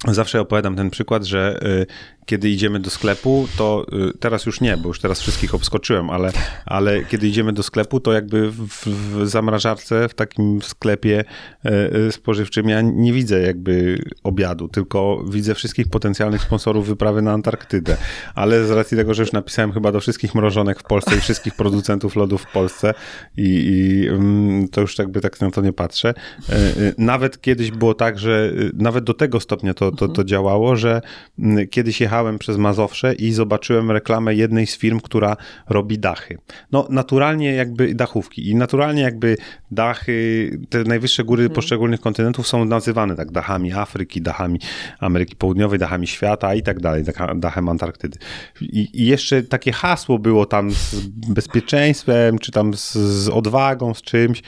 Zawsze 0.07 0.41
opowiadam 0.41 0.75
ten 0.75 0.89
przykład, 0.89 1.23
że 1.23 1.59
y, 1.63 1.85
kiedy 2.25 2.49
idziemy 2.49 2.79
do 2.79 2.89
sklepu, 2.89 3.47
to 3.57 3.85
y, 4.09 4.17
teraz 4.17 4.45
już 4.45 4.61
nie, 4.61 4.77
bo 4.77 4.87
już 4.87 4.99
teraz 4.99 5.21
wszystkich 5.21 5.55
obskoczyłem, 5.55 6.09
ale, 6.09 6.31
ale 6.65 7.03
kiedy 7.03 7.27
idziemy 7.27 7.53
do 7.53 7.63
sklepu, 7.63 7.99
to 7.99 8.13
jakby 8.13 8.51
w, 8.51 8.87
w 8.87 9.27
zamrażarce, 9.27 10.09
w 10.09 10.13
takim 10.13 10.61
sklepie 10.61 11.23
e, 11.65 11.69
e, 12.07 12.11
spożywczym 12.11 12.69
ja 12.69 12.81
nie 12.81 13.13
widzę 13.13 13.41
jakby 13.41 14.03
obiadu, 14.23 14.67
tylko 14.67 15.23
widzę 15.29 15.55
wszystkich 15.55 15.87
potencjalnych 15.87 16.41
sponsorów 16.41 16.87
wyprawy 16.87 17.21
na 17.21 17.31
Antarktydę. 17.31 17.97
Ale 18.35 18.65
z 18.65 18.71
racji 18.71 18.97
tego, 18.97 19.13
że 19.13 19.23
już 19.23 19.31
napisałem 19.31 19.71
chyba 19.71 19.91
do 19.91 19.99
wszystkich 19.99 20.35
mrożonek 20.35 20.79
w 20.79 20.83
Polsce 20.83 21.15
i 21.15 21.19
wszystkich 21.19 21.55
producentów 21.55 22.15
lodów 22.15 22.41
w 22.41 22.51
Polsce 22.51 22.93
i, 23.37 23.43
i 23.43 24.07
mm, 24.07 24.67
to 24.67 24.81
już 24.81 24.97
jakby 24.97 25.21
tak 25.21 25.41
na 25.41 25.51
to 25.51 25.61
nie 25.61 25.73
patrzę. 25.73 26.13
E, 26.49 26.53
nawet 26.97 27.41
kiedyś 27.41 27.71
było 27.71 27.93
tak, 27.93 28.19
że 28.19 28.51
nawet 28.73 29.03
do 29.03 29.13
tego 29.13 29.39
stopnia 29.39 29.73
to, 29.73 29.91
to, 29.91 30.07
to 30.07 30.23
działało, 30.23 30.75
że 30.75 31.01
mm, 31.39 31.67
kiedyś 31.67 32.01
jechałem 32.01 32.10
jechałem 32.11 32.39
przez 32.39 32.57
Mazowsze 32.57 33.13
i 33.13 33.31
zobaczyłem 33.31 33.91
reklamę 33.91 34.35
jednej 34.35 34.67
z 34.67 34.77
firm, 34.77 34.99
która 34.99 35.37
robi 35.69 35.99
dachy. 35.99 36.37
No 36.71 36.87
naturalnie 36.89 37.53
jakby 37.53 37.95
dachówki 37.95 38.49
i 38.49 38.55
naturalnie 38.55 39.01
jakby 39.01 39.37
dachy, 39.71 40.59
te 40.69 40.83
najwyższe 40.83 41.23
góry 41.23 41.43
hmm. 41.43 41.55
poszczególnych 41.55 42.01
kontynentów 42.01 42.47
są 42.47 42.65
nazywane 42.65 43.15
tak 43.15 43.31
dachami 43.31 43.73
Afryki, 43.73 44.21
dachami 44.21 44.59
Ameryki 44.99 45.35
Południowej, 45.35 45.79
dachami 45.79 46.07
świata 46.07 46.55
i 46.55 46.63
tak 46.63 46.79
dalej, 46.79 47.03
dachem 47.35 47.69
Antarktydy. 47.69 48.19
I, 48.61 48.89
I, 48.93 49.05
jeszcze 49.05 49.43
takie 49.43 49.71
hasło 49.71 50.19
było 50.19 50.45
tam 50.45 50.71
z 50.71 50.95
bezpieczeństwem, 51.07 52.39
czy 52.39 52.51
tam 52.51 52.73
z, 52.73 52.93
z 52.93 53.29
odwagą, 53.29 53.93
z 53.93 54.01
czymś 54.01 54.41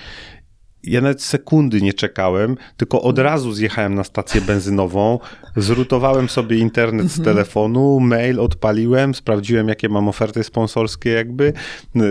ja 0.83 1.01
nawet 1.01 1.21
sekundy 1.21 1.81
nie 1.81 1.93
czekałem, 1.93 2.57
tylko 2.77 3.01
od 3.01 3.19
razu 3.19 3.53
zjechałem 3.53 3.95
na 3.95 4.03
stację 4.03 4.41
benzynową, 4.41 5.19
zrutowałem 5.57 6.29
sobie 6.29 6.57
internet 6.57 7.07
z 7.07 7.19
mhm. 7.19 7.35
telefonu, 7.35 7.99
mail 7.99 8.39
odpaliłem, 8.39 9.15
sprawdziłem, 9.15 9.67
jakie 9.67 9.89
mam 9.89 10.07
oferty 10.07 10.43
sponsorskie, 10.43 11.09
jakby, 11.09 11.53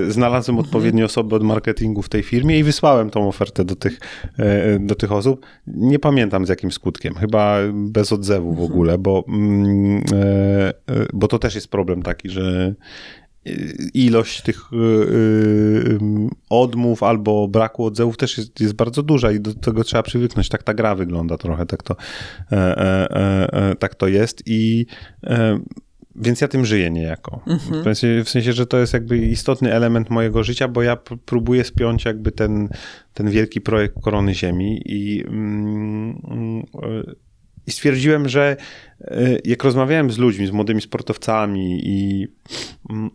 znalazłem 0.09 0.57
mhm. 0.57 0.67
odpowiednie 0.67 1.05
osoby 1.05 1.37
od 1.37 1.43
marketingu 1.43 2.03
w 2.03 2.09
tej 2.09 2.23
firmie 2.23 2.59
i 2.59 2.65
wysłałem 2.65 3.11
tą 3.11 3.29
ofertę 3.29 3.65
do 3.65 3.77
tych, 3.77 4.01
e, 4.39 4.79
do 4.79 4.95
tych 4.95 5.13
osób. 5.13 5.47
Nie 5.67 5.99
pamiętam 5.99 6.47
z 6.47 6.49
jakim 6.49 6.73
skutkiem, 6.73 7.15
chyba 7.15 7.59
bez 7.73 8.13
odzewu 8.13 8.49
w 8.55 8.59
mhm. 8.59 8.73
ogóle, 8.73 8.99
bo, 8.99 9.25
mm, 9.29 10.03
e, 10.13 10.69
e, 10.69 11.07
bo 11.13 11.29
to 11.29 11.39
też 11.39 11.55
jest 11.55 11.69
problem 11.69 12.03
taki, 12.03 12.29
że 12.29 12.75
ilość 13.95 14.43
tych 14.43 14.73
y, 14.73 14.77
y, 14.77 15.99
odmów 16.49 17.03
albo 17.03 17.49
braku 17.49 17.85
odzewów 17.85 18.17
też 18.17 18.39
jest, 18.39 18.61
jest, 18.61 18.75
bardzo 18.75 19.03
duża 19.03 19.33
i 19.33 19.41
do 19.41 19.55
tego 19.55 19.85
trzeba 19.85 20.03
przywyknąć. 20.03 20.49
Tak 20.49 20.63
ta 20.63 20.75
gra 20.75 20.95
wygląda 20.95 21.37
trochę, 21.37 21.67
tak 21.67 21.83
to, 21.83 21.97
e, 22.53 22.57
e, 22.57 23.71
e, 23.71 23.75
tak 23.75 23.95
to 23.95 24.09
jest 24.09 24.43
i 24.47 24.87
więc 26.17 26.41
ja 26.41 26.49
tym 26.49 26.67
żyję 26.67 26.91
niejako. 26.91 27.41
Mhm. 27.47 27.95
W, 28.25 28.29
sensie, 28.29 28.53
że 28.53 28.67
to 28.67 28.79
jest 28.79 28.93
jakby 28.93 29.19
istotny 29.19 29.73
element 29.73 30.11
mojego 30.11 30.45
życia, 30.45 30.69
bo 30.69 30.83
ja 30.83 30.97
próbuję 31.27 31.65
spiąć 31.65 32.05
jakby 32.05 32.33
ten, 32.33 32.69
ten 33.15 33.31
wielki 33.31 33.61
projekt 33.61 33.95
Korony 34.03 34.35
Ziemi 34.35 34.83
i, 34.85 35.25
mm, 35.27 36.63
i 37.67 37.71
stwierdziłem, 37.71 38.29
że 38.29 38.57
jak 39.45 39.65
rozmawiałem 39.65 40.11
z 40.11 40.19
ludźmi, 40.19 40.47
z 40.47 40.51
młodymi 40.51 40.81
sportowcami 40.81 41.81
i 41.89 42.29
mm, 42.91 43.11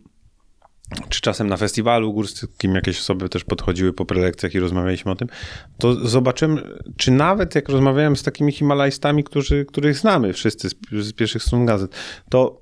czy 1.08 1.20
czasem 1.20 1.48
na 1.48 1.56
festiwalu 1.56 2.12
górskim 2.12 2.74
jakieś 2.74 2.98
osoby 2.98 3.28
też 3.28 3.44
podchodziły 3.44 3.92
po 3.92 4.04
prelekcjach 4.04 4.54
i 4.54 4.60
rozmawialiśmy 4.60 5.12
o 5.12 5.14
tym, 5.14 5.28
to 5.78 6.08
zobaczymy, 6.08 6.62
czy 6.96 7.10
nawet 7.10 7.54
jak 7.54 7.68
rozmawiałem 7.68 8.16
z 8.16 8.22
takimi 8.22 8.52
Himalajstami, 8.52 9.24
którzy, 9.24 9.64
których 9.64 9.98
znamy 9.98 10.32
wszyscy 10.32 10.68
z, 10.70 10.74
z 10.92 11.12
pierwszych 11.12 11.42
stron 11.42 11.66
gazet, 11.66 11.94
to 12.30 12.60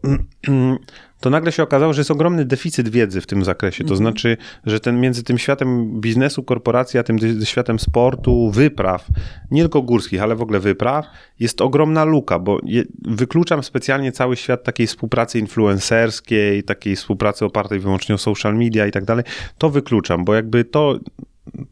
to 1.20 1.30
nagle 1.30 1.52
się 1.52 1.62
okazało, 1.62 1.92
że 1.92 2.00
jest 2.00 2.10
ogromny 2.10 2.44
deficyt 2.44 2.88
wiedzy 2.88 3.20
w 3.20 3.26
tym 3.26 3.44
zakresie. 3.44 3.84
To 3.84 3.94
mhm. 3.94 3.98
znaczy, 3.98 4.36
że 4.66 4.80
ten 4.80 5.00
między 5.00 5.22
tym 5.22 5.38
światem 5.38 6.00
biznesu, 6.00 6.42
korporacji, 6.42 7.00
a 7.00 7.02
tym 7.02 7.18
światem 7.44 7.78
sportu, 7.78 8.50
wypraw, 8.50 9.06
nie 9.50 9.62
tylko 9.62 9.82
górskich, 9.82 10.22
ale 10.22 10.36
w 10.36 10.42
ogóle 10.42 10.60
wypraw, 10.60 11.06
jest 11.40 11.60
ogromna 11.60 12.04
luka, 12.04 12.38
bo 12.38 12.58
je, 12.64 12.84
wykluczam 13.02 13.62
specjalnie 13.62 14.12
cały 14.12 14.36
świat 14.36 14.64
takiej 14.64 14.86
współpracy 14.86 15.38
influencerskiej, 15.38 16.62
takiej 16.62 16.96
współpracy 16.96 17.44
opartej 17.44 17.80
wyłącznie 17.80 18.14
o 18.14 18.18
social 18.18 18.56
media 18.56 18.86
i 18.86 18.90
tak 18.90 19.04
dalej. 19.04 19.24
To 19.58 19.70
wykluczam, 19.70 20.24
bo 20.24 20.34
jakby 20.34 20.64
to 20.64 20.98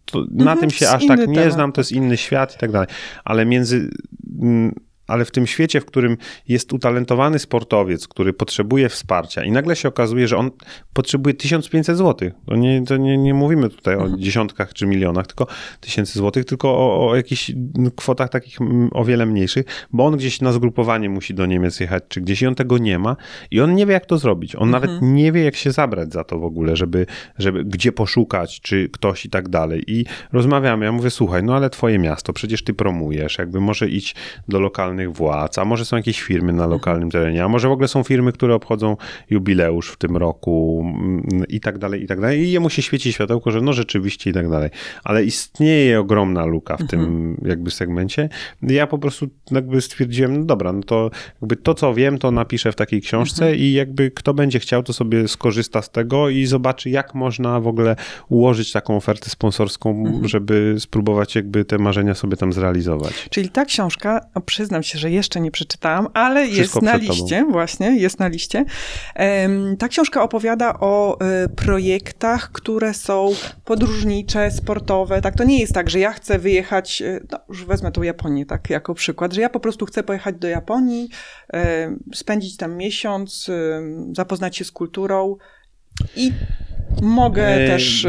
to 0.04 0.18
na 0.30 0.52
mhm, 0.52 0.58
tym 0.58 0.70
się 0.70 0.88
aż 0.88 1.06
tak 1.06 1.28
nie 1.28 1.34
temat. 1.34 1.52
znam, 1.52 1.72
to 1.72 1.80
jest 1.80 1.92
inny 1.92 2.16
świat 2.16 2.54
i 2.54 2.58
tak 2.58 2.72
dalej. 2.72 2.88
Ale 3.24 3.46
między 3.46 3.90
ale 5.06 5.24
w 5.24 5.30
tym 5.30 5.46
świecie, 5.46 5.80
w 5.80 5.84
którym 5.84 6.16
jest 6.48 6.72
utalentowany 6.72 7.38
sportowiec, 7.38 8.08
który 8.08 8.32
potrzebuje 8.32 8.88
wsparcia 8.88 9.44
i 9.44 9.50
nagle 9.50 9.76
się 9.76 9.88
okazuje, 9.88 10.28
że 10.28 10.36
on 10.36 10.50
potrzebuje 10.92 11.34
1500 11.34 11.96
zł. 11.96 12.30
To 12.46 12.56
nie, 12.56 12.84
to 12.84 12.96
nie, 12.96 13.18
nie 13.18 13.34
mówimy 13.34 13.68
tutaj 13.68 13.96
o 13.96 14.02
mhm. 14.02 14.20
dziesiątkach 14.20 14.72
czy 14.72 14.86
milionach, 14.86 15.26
tylko 15.26 15.46
tysięcy 15.80 16.18
złotych, 16.18 16.44
tylko 16.44 16.68
o, 16.68 17.08
o 17.08 17.16
jakichś 17.16 17.52
kwotach 17.96 18.30
takich 18.30 18.58
o 18.92 19.04
wiele 19.04 19.26
mniejszych, 19.26 19.64
bo 19.92 20.06
on 20.06 20.16
gdzieś 20.16 20.40
na 20.40 20.52
zgrupowanie 20.52 21.10
musi 21.10 21.34
do 21.34 21.46
Niemiec 21.46 21.80
jechać, 21.80 22.04
czy 22.08 22.20
gdzieś 22.20 22.42
i 22.42 22.46
on 22.46 22.54
tego 22.54 22.78
nie 22.78 22.98
ma 22.98 23.16
i 23.50 23.60
on 23.60 23.74
nie 23.74 23.86
wie, 23.86 23.92
jak 23.92 24.06
to 24.06 24.18
zrobić. 24.18 24.56
On 24.56 24.62
mhm. 24.62 24.82
nawet 24.82 25.02
nie 25.02 25.32
wie, 25.32 25.44
jak 25.44 25.56
się 25.56 25.72
zabrać 25.72 26.12
za 26.12 26.24
to 26.24 26.38
w 26.38 26.44
ogóle, 26.44 26.76
żeby, 26.76 27.06
żeby 27.38 27.64
gdzie 27.64 27.92
poszukać, 27.92 28.60
czy 28.60 28.88
ktoś 28.88 29.24
i 29.24 29.30
tak 29.30 29.48
dalej. 29.48 29.84
I 29.86 30.04
rozmawiamy, 30.32 30.84
ja 30.84 30.92
mówię, 30.92 31.10
słuchaj, 31.10 31.42
no 31.42 31.56
ale 31.56 31.70
twoje 31.70 31.98
miasto, 31.98 32.32
przecież 32.32 32.64
ty 32.64 32.74
promujesz, 32.74 33.38
jakby 33.38 33.60
może 33.60 33.88
iść 33.88 34.14
do 34.48 34.60
lokalnych 34.94 35.16
władz, 35.16 35.58
a 35.58 35.64
może 35.64 35.84
są 35.84 35.96
jakieś 35.96 36.22
firmy 36.22 36.52
na 36.52 36.66
lokalnym 36.66 37.10
terenie, 37.10 37.44
a 37.44 37.48
może 37.48 37.68
w 37.68 37.72
ogóle 37.72 37.88
są 37.88 38.02
firmy, 38.02 38.32
które 38.32 38.54
obchodzą 38.54 38.96
jubileusz 39.30 39.90
w 39.90 39.96
tym 39.96 40.16
roku 40.16 40.84
mm, 40.84 41.44
i 41.48 41.60
tak 41.60 41.78
dalej, 41.78 42.02
i 42.02 42.06
tak 42.06 42.20
dalej. 42.20 42.40
I 42.40 42.52
jemu 42.52 42.70
się 42.70 42.82
świeci 42.82 43.12
światełko, 43.12 43.50
że 43.50 43.60
no 43.60 43.72
rzeczywiście 43.72 44.30
i 44.30 44.32
tak 44.32 44.50
dalej. 44.50 44.70
Ale 45.04 45.24
istnieje 45.24 46.00
ogromna 46.00 46.44
luka 46.46 46.76
w 46.76 46.80
mhm. 46.80 46.88
tym 46.88 47.36
jakby 47.44 47.70
segmencie. 47.70 48.28
Ja 48.62 48.86
po 48.86 48.98
prostu 48.98 49.28
jakby 49.50 49.80
stwierdziłem, 49.80 50.38
no 50.38 50.44
dobra, 50.44 50.72
no 50.72 50.82
to 50.82 51.10
jakby 51.40 51.56
to, 51.56 51.74
co 51.74 51.94
wiem, 51.94 52.18
to 52.18 52.30
napiszę 52.30 52.72
w 52.72 52.76
takiej 52.76 53.00
książce 53.02 53.44
mhm. 53.44 53.62
i 53.62 53.72
jakby 53.72 54.10
kto 54.10 54.34
będzie 54.34 54.58
chciał, 54.58 54.82
to 54.82 54.92
sobie 54.92 55.28
skorzysta 55.28 55.82
z 55.82 55.90
tego 55.90 56.28
i 56.28 56.46
zobaczy, 56.46 56.90
jak 56.90 57.14
można 57.14 57.60
w 57.60 57.66
ogóle 57.66 57.96
ułożyć 58.28 58.72
taką 58.72 58.96
ofertę 58.96 59.30
sponsorską, 59.30 59.90
mhm. 59.90 60.28
żeby 60.28 60.76
spróbować 60.78 61.34
jakby 61.34 61.64
te 61.64 61.78
marzenia 61.78 62.14
sobie 62.14 62.36
tam 62.36 62.52
zrealizować. 62.52 63.28
Czyli 63.30 63.48
ta 63.48 63.64
książka, 63.64 64.20
przyznam 64.46 64.83
się, 64.84 64.98
że 64.98 65.10
jeszcze 65.10 65.40
nie 65.40 65.50
przeczytałam, 65.50 66.08
ale 66.14 66.46
Wszystko 66.46 66.60
jest 66.60 66.82
na 66.82 66.96
liście, 66.96 67.40
tobą. 67.40 67.52
właśnie, 67.52 67.96
jest 67.96 68.18
na 68.18 68.28
liście. 68.28 68.64
Ta 69.78 69.88
książka 69.88 70.22
opowiada 70.22 70.80
o 70.80 71.20
e, 71.20 71.48
projektach, 71.48 72.52
które 72.52 72.94
są 72.94 73.30
podróżnicze, 73.64 74.50
sportowe. 74.50 75.20
Tak, 75.20 75.36
to 75.36 75.44
nie 75.44 75.60
jest 75.60 75.72
tak, 75.72 75.90
że 75.90 75.98
ja 75.98 76.12
chcę 76.12 76.38
wyjechać, 76.38 77.02
e, 77.02 77.20
no, 77.32 77.38
już 77.48 77.64
wezmę 77.64 77.92
tą 77.92 78.02
Japonię 78.02 78.46
tak 78.46 78.70
jako 78.70 78.94
przykład, 78.94 79.32
że 79.32 79.40
ja 79.40 79.48
po 79.48 79.60
prostu 79.60 79.86
chcę 79.86 80.02
pojechać 80.02 80.36
do 80.36 80.48
Japonii, 80.48 81.08
spędzić 82.14 82.56
tam 82.56 82.76
miesiąc, 82.76 83.50
zapoznać 84.12 84.56
się 84.56 84.64
z 84.64 84.72
kulturą 84.72 85.36
i 86.16 86.32
mogę 87.02 87.46
e, 87.46 87.66
też. 87.66 88.06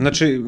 Znaczy, 0.00 0.40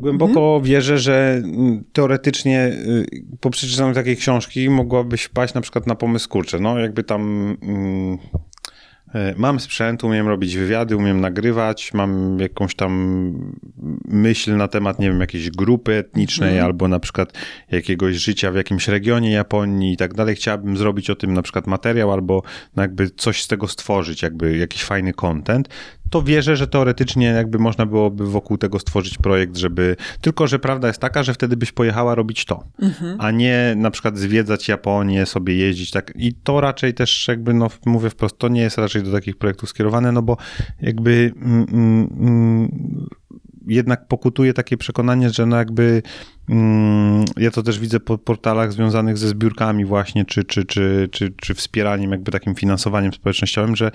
głęboko 0.00 0.40
mhm. 0.40 0.62
wierzę, 0.62 0.98
że 0.98 1.40
mm, 1.44 1.84
teoretycznie 1.92 2.66
y, 2.66 3.06
po 3.40 3.50
przeczytaniu 3.50 3.94
takiej 3.94 4.16
książki 4.16 4.70
mogłabyś 4.70 5.22
wpaść 5.22 5.54
na 5.54 5.60
przykład 5.60 5.86
na 5.86 5.94
pomysł, 5.94 6.28
kurczę, 6.28 6.58
no 6.58 6.78
jakby 6.78 7.04
tam... 7.04 7.56
Mm, 7.62 8.18
e, 9.14 9.34
mam 9.36 9.60
sprzęt, 9.60 10.04
umiem 10.04 10.28
robić 10.28 10.56
wywiady, 10.56 10.96
umiem 10.96 11.20
nagrywać, 11.20 11.94
mam 11.94 12.38
jakąś 12.40 12.74
tam 12.74 12.92
myśl 14.04 14.56
na 14.56 14.68
temat, 14.68 14.98
nie 14.98 15.08
wiem, 15.08 15.20
jakiejś 15.20 15.50
grupy 15.50 15.94
etnicznej 15.94 16.52
mm. 16.52 16.64
albo 16.64 16.88
na 16.88 17.00
przykład 17.00 17.32
jakiegoś 17.70 18.16
życia 18.16 18.52
w 18.52 18.56
jakimś 18.56 18.88
regionie 18.88 19.30
Japonii 19.30 19.92
i 19.92 19.96
tak 19.96 20.14
dalej. 20.14 20.36
Chciałbym 20.36 20.76
zrobić 20.76 21.10
o 21.10 21.16
tym 21.16 21.34
na 21.34 21.42
przykład 21.42 21.66
materiał 21.66 22.12
albo 22.12 22.42
jakby 22.76 23.10
coś 23.10 23.42
z 23.42 23.48
tego 23.48 23.68
stworzyć, 23.68 24.22
jakby 24.22 24.56
jakiś 24.56 24.84
fajny 24.84 25.12
content 25.12 25.68
to 26.10 26.22
wierzę, 26.22 26.56
że 26.56 26.66
teoretycznie 26.66 27.26
jakby 27.26 27.58
można 27.58 27.86
byłoby 27.86 28.26
wokół 28.26 28.58
tego 28.58 28.78
stworzyć 28.78 29.18
projekt, 29.18 29.56
żeby. 29.56 29.96
Tylko, 30.20 30.46
że 30.46 30.58
prawda 30.58 30.88
jest 30.88 31.00
taka, 31.00 31.22
że 31.22 31.34
wtedy 31.34 31.56
byś 31.56 31.72
pojechała 31.72 32.14
robić 32.14 32.44
to, 32.44 32.64
mhm. 32.82 33.16
a 33.20 33.30
nie 33.30 33.74
na 33.76 33.90
przykład 33.90 34.18
zwiedzać 34.18 34.68
Japonię, 34.68 35.26
sobie 35.26 35.56
jeździć 35.56 35.90
tak. 35.90 36.12
I 36.16 36.34
to 36.34 36.60
raczej 36.60 36.94
też 36.94 37.28
jakby, 37.28 37.54
no 37.54 37.68
mówię 37.86 38.10
wprost, 38.10 38.38
to 38.38 38.48
nie 38.48 38.60
jest 38.60 38.78
raczej 38.78 39.02
do 39.02 39.12
takich 39.12 39.36
projektów 39.36 39.68
skierowane, 39.68 40.12
no 40.12 40.22
bo 40.22 40.36
jakby. 40.80 41.32
Mm, 41.36 41.66
mm, 41.72 42.08
mm 42.20 43.08
jednak 43.68 44.08
pokutuje 44.08 44.54
takie 44.54 44.76
przekonanie, 44.76 45.30
że 45.30 45.46
no 45.46 45.56
jakby 45.56 46.02
mm, 46.48 47.24
ja 47.36 47.50
to 47.50 47.62
też 47.62 47.78
widzę 47.78 48.00
po 48.00 48.18
portalach 48.18 48.72
związanych 48.72 49.18
ze 49.18 49.28
zbiórkami 49.28 49.84
właśnie, 49.84 50.24
czy, 50.24 50.44
czy, 50.44 50.64
czy, 50.64 51.08
czy, 51.12 51.32
czy 51.36 51.54
wspieraniem, 51.54 52.10
jakby 52.10 52.32
takim 52.32 52.54
finansowaniem 52.54 53.12
społecznościowym, 53.12 53.76
że 53.76 53.90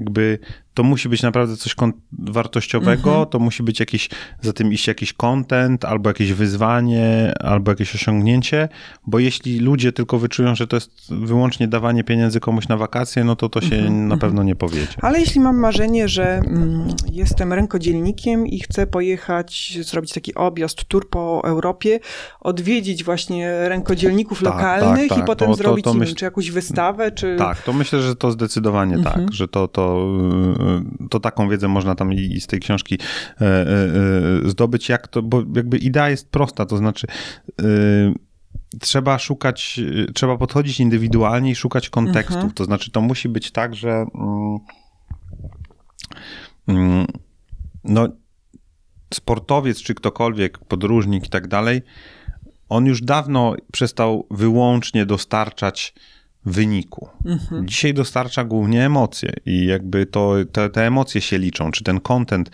jakby 0.00 0.38
to 0.78 0.84
musi 0.84 1.08
być 1.08 1.22
naprawdę 1.22 1.56
coś 1.56 1.74
wartościowego, 2.12 3.10
mhm. 3.10 3.26
to 3.26 3.38
musi 3.38 3.62
być 3.62 3.80
jakiś, 3.80 4.08
za 4.40 4.52
tym 4.52 4.72
iść 4.72 4.86
jakiś 4.86 5.12
content, 5.12 5.84
albo 5.84 6.10
jakieś 6.10 6.32
wyzwanie, 6.32 7.32
albo 7.40 7.70
jakieś 7.70 7.94
osiągnięcie, 7.94 8.68
bo 9.06 9.18
jeśli 9.18 9.60
ludzie 9.60 9.92
tylko 9.92 10.18
wyczują, 10.18 10.54
że 10.54 10.66
to 10.66 10.76
jest 10.76 10.90
wyłącznie 11.10 11.68
dawanie 11.68 12.04
pieniędzy 12.04 12.40
komuś 12.40 12.68
na 12.68 12.76
wakacje, 12.76 13.24
no 13.24 13.36
to 13.36 13.48
to 13.48 13.60
się 13.60 13.76
mhm. 13.76 13.94
na 13.94 14.14
mhm. 14.14 14.20
pewno 14.20 14.42
nie 14.42 14.54
powiedzie. 14.54 14.86
Ale 15.02 15.20
jeśli 15.20 15.40
mam 15.40 15.56
marzenie, 15.56 16.08
że 16.08 16.36
mm, 16.36 16.88
jestem 17.12 17.52
rękodzielnikiem 17.52 18.46
i 18.46 18.60
chcę 18.60 18.86
pojechać, 18.86 19.78
zrobić 19.82 20.12
taki 20.12 20.34
objazd, 20.34 20.84
tour 20.84 21.10
po 21.10 21.42
Europie, 21.44 22.00
odwiedzić 22.40 23.04
właśnie 23.04 23.68
rękodzielników 23.68 24.42
tak, 24.42 24.54
lokalnych 24.54 25.08
tak, 25.08 25.18
tak. 25.18 25.24
i 25.24 25.26
potem 25.26 25.48
to, 25.48 25.54
zrobić 25.54 25.84
to, 25.84 25.92
to 25.92 25.98
myśl... 25.98 26.14
czy 26.14 26.24
jakąś 26.24 26.50
wystawę, 26.50 27.12
czy... 27.12 27.36
Tak, 27.38 27.62
to 27.62 27.72
myślę, 27.72 28.02
że 28.02 28.16
to 28.16 28.30
zdecydowanie 28.30 28.94
mhm. 28.94 29.26
tak, 29.26 29.34
że 29.34 29.48
to, 29.48 29.68
to 29.68 30.08
to 31.10 31.20
taką 31.20 31.48
wiedzę 31.48 31.68
można 31.68 31.94
tam 31.94 32.12
i, 32.12 32.40
z 32.40 32.46
tej 32.46 32.60
książki 32.60 32.98
e, 33.40 33.46
e, 33.46 33.66
e, 34.46 34.48
zdobyć, 34.50 34.88
jak 34.88 35.08
to, 35.08 35.22
bo 35.22 35.42
jakby 35.54 35.78
idea 35.78 36.10
jest 36.10 36.30
prosta, 36.30 36.66
to 36.66 36.76
znaczy 36.76 37.06
trzeba 38.80 39.18
szukać, 39.18 39.80
trzeba 40.14 40.36
podchodzić 40.36 40.80
indywidualnie 40.80 41.50
i 41.50 41.54
szukać 41.54 41.90
kontekstów. 41.90 42.36
Mhm. 42.36 42.52
To 42.52 42.64
znaczy, 42.64 42.90
to 42.90 43.00
musi 43.00 43.28
być 43.28 43.50
tak, 43.50 43.74
że 43.74 43.90
mm, 44.14 44.58
mm, 46.68 47.06
no, 47.84 48.08
sportowiec 49.14 49.82
czy 49.82 49.94
ktokolwiek, 49.94 50.58
podróżnik 50.58 51.26
i 51.26 51.28
tak 51.28 51.48
dalej, 51.48 51.82
on 52.68 52.86
już 52.86 53.02
dawno 53.02 53.54
przestał 53.72 54.26
wyłącznie 54.30 55.06
dostarczać 55.06 55.94
wyniku. 56.46 57.08
Mhm. 57.24 57.68
Dzisiaj 57.68 57.94
dostarcza 57.94 58.44
głównie 58.44 58.86
emocje 58.86 59.32
i 59.46 59.66
jakby 59.66 60.06
to, 60.06 60.34
te, 60.52 60.70
te 60.70 60.86
emocje 60.86 61.20
się 61.20 61.38
liczą, 61.38 61.70
czy 61.70 61.84
ten 61.84 62.00
content, 62.00 62.50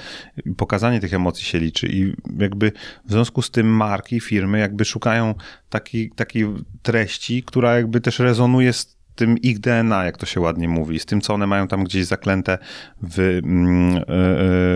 pokazanie 0.57 1.01
tych 1.01 1.15
emocji 1.15 1.45
się 1.45 1.59
liczy 1.59 1.87
i 1.87 2.15
jakby 2.39 2.73
w 3.07 3.11
związku 3.11 3.43
z 3.43 3.51
tym 3.51 3.67
marki, 3.67 4.21
firmy 4.21 4.59
jakby 4.59 4.85
szukają 4.85 5.35
takiej, 5.71 6.11
takiej 6.11 6.47
treści, 6.83 7.43
która 7.43 7.77
jakby 7.77 8.01
też 8.01 8.19
rezonuje 8.19 8.73
z 8.73 8.97
tym 9.15 9.39
ich 9.39 9.61
DNA, 9.61 10.05
jak 10.05 10.19
to 10.19 10.27
się 10.27 10.41
ładnie 10.41 10.69
mówi, 10.69 10.99
z 10.99 11.07
tym, 11.07 11.21
co 11.21 11.35
one 11.35 11.47
mają 11.47 11.69
tam 11.69 11.85
gdzieś 11.85 12.07
zaklęte 12.07 12.59
w, 13.03 13.19
mm, 13.19 13.97
e, 13.97 14.01
e, 14.01 14.05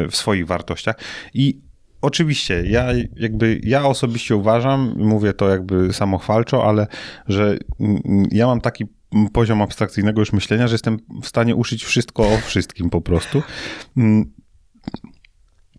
w 0.09 0.16
swoich 0.16 0.47
wartościach. 0.47 0.97
I 1.35 1.68
Oczywiście, 2.03 2.62
ja 2.66 2.87
jakby, 3.16 3.61
ja 3.62 3.87
osobiście 3.87 4.37
uważam, 4.37 4.94
mówię 4.97 5.33
to 5.33 5.49
jakby 5.49 5.92
samochwalczo, 5.92 6.64
ale 6.64 6.87
że 7.29 7.59
mm, 7.81 8.27
ja 8.31 8.47
mam 8.47 8.61
taki 8.61 8.87
poziom 9.33 9.62
abstrakcyjnego 9.62 10.21
już 10.21 10.33
myślenia, 10.33 10.68
że 10.68 10.75
jestem 10.75 10.99
w 11.23 11.27
stanie 11.27 11.57
uszyć 11.57 11.85
wszystko 11.85 12.23
o 12.23 12.37
wszystkim 12.37 12.90
po 12.90 13.01
prostu. 13.01 13.42
Mm, 13.97 14.33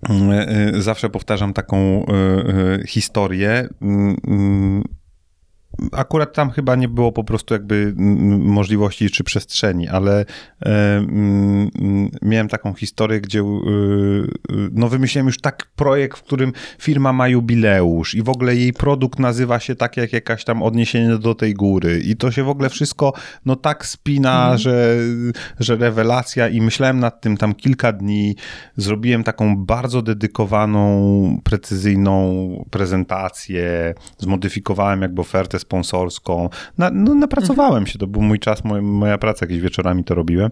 e, 0.10 0.48
e, 0.48 0.82
zawsze 0.82 1.10
powtarzam 1.10 1.54
taką 1.54 2.06
e, 2.06 2.88
historię 2.88 3.70
mm, 3.82 4.84
akurat 5.92 6.34
tam 6.34 6.50
chyba 6.50 6.76
nie 6.76 6.88
było 6.88 7.12
po 7.12 7.24
prostu 7.24 7.54
jakby 7.54 7.94
możliwości 8.40 9.10
czy 9.10 9.24
przestrzeni, 9.24 9.88
ale 9.88 10.26
e, 10.66 11.06
miałem 12.22 12.48
taką 12.48 12.74
historię, 12.74 13.22
gdzie 13.22 13.40
e, 13.40 13.44
no 14.72 14.90
wymyśliłem 14.90 15.28
już 15.28 15.38
tak 15.38 15.66
projekt, 15.76 16.18
w 16.18 16.24
którym 16.24 16.54
firma 16.80 17.14
ma 17.14 17.28
jubileusz 17.28 18.16
i 18.16 18.24
w 18.24 18.30
ogóle 18.30 18.56
jej 18.56 18.74
produkt 18.74 19.20
nazywa 19.20 19.60
się 19.60 19.76
tak 19.76 19.98
jak 19.98 20.14
jakaś 20.14 20.44
tam 20.44 20.64
odniesienie 20.64 21.18
do 21.18 21.36
tej 21.36 21.54
góry. 21.54 22.02
I 22.06 22.16
to 22.16 22.32
się 22.32 22.44
w 22.44 22.50
ogóle 22.50 22.70
wszystko 22.70 23.14
no 23.46 23.56
tak 23.56 23.86
spina, 23.86 24.48
mm. 24.48 24.58
że, 24.58 24.98
że 25.60 25.76
rewelacja 25.76 26.50
i 26.50 26.62
myślałem 26.62 27.00
nad 27.00 27.22
tym 27.22 27.38
tam 27.38 27.56
kilka 27.56 27.92
dni, 27.92 28.36
zrobiłem 28.78 29.24
taką 29.24 29.58
bardzo 29.58 30.02
dedykowaną, 30.02 31.42
precyzyjną 31.44 32.20
prezentację, 32.70 33.94
zmodyfikowałem 34.18 35.02
jakby 35.02 35.22
ofertę 35.22 35.60
sponsorską. 35.70 36.50
Na, 36.78 36.90
no, 36.94 37.16
napracowałem 37.16 37.88
się, 37.88 38.00
to 38.00 38.08
był 38.08 38.22
mój 38.22 38.40
czas, 38.40 38.64
moja, 38.64 38.82
moja 38.82 39.18
praca, 39.18 39.46
jakieś 39.46 39.60
wieczorami 39.60 40.04
to 40.04 40.16
robiłem. 40.16 40.52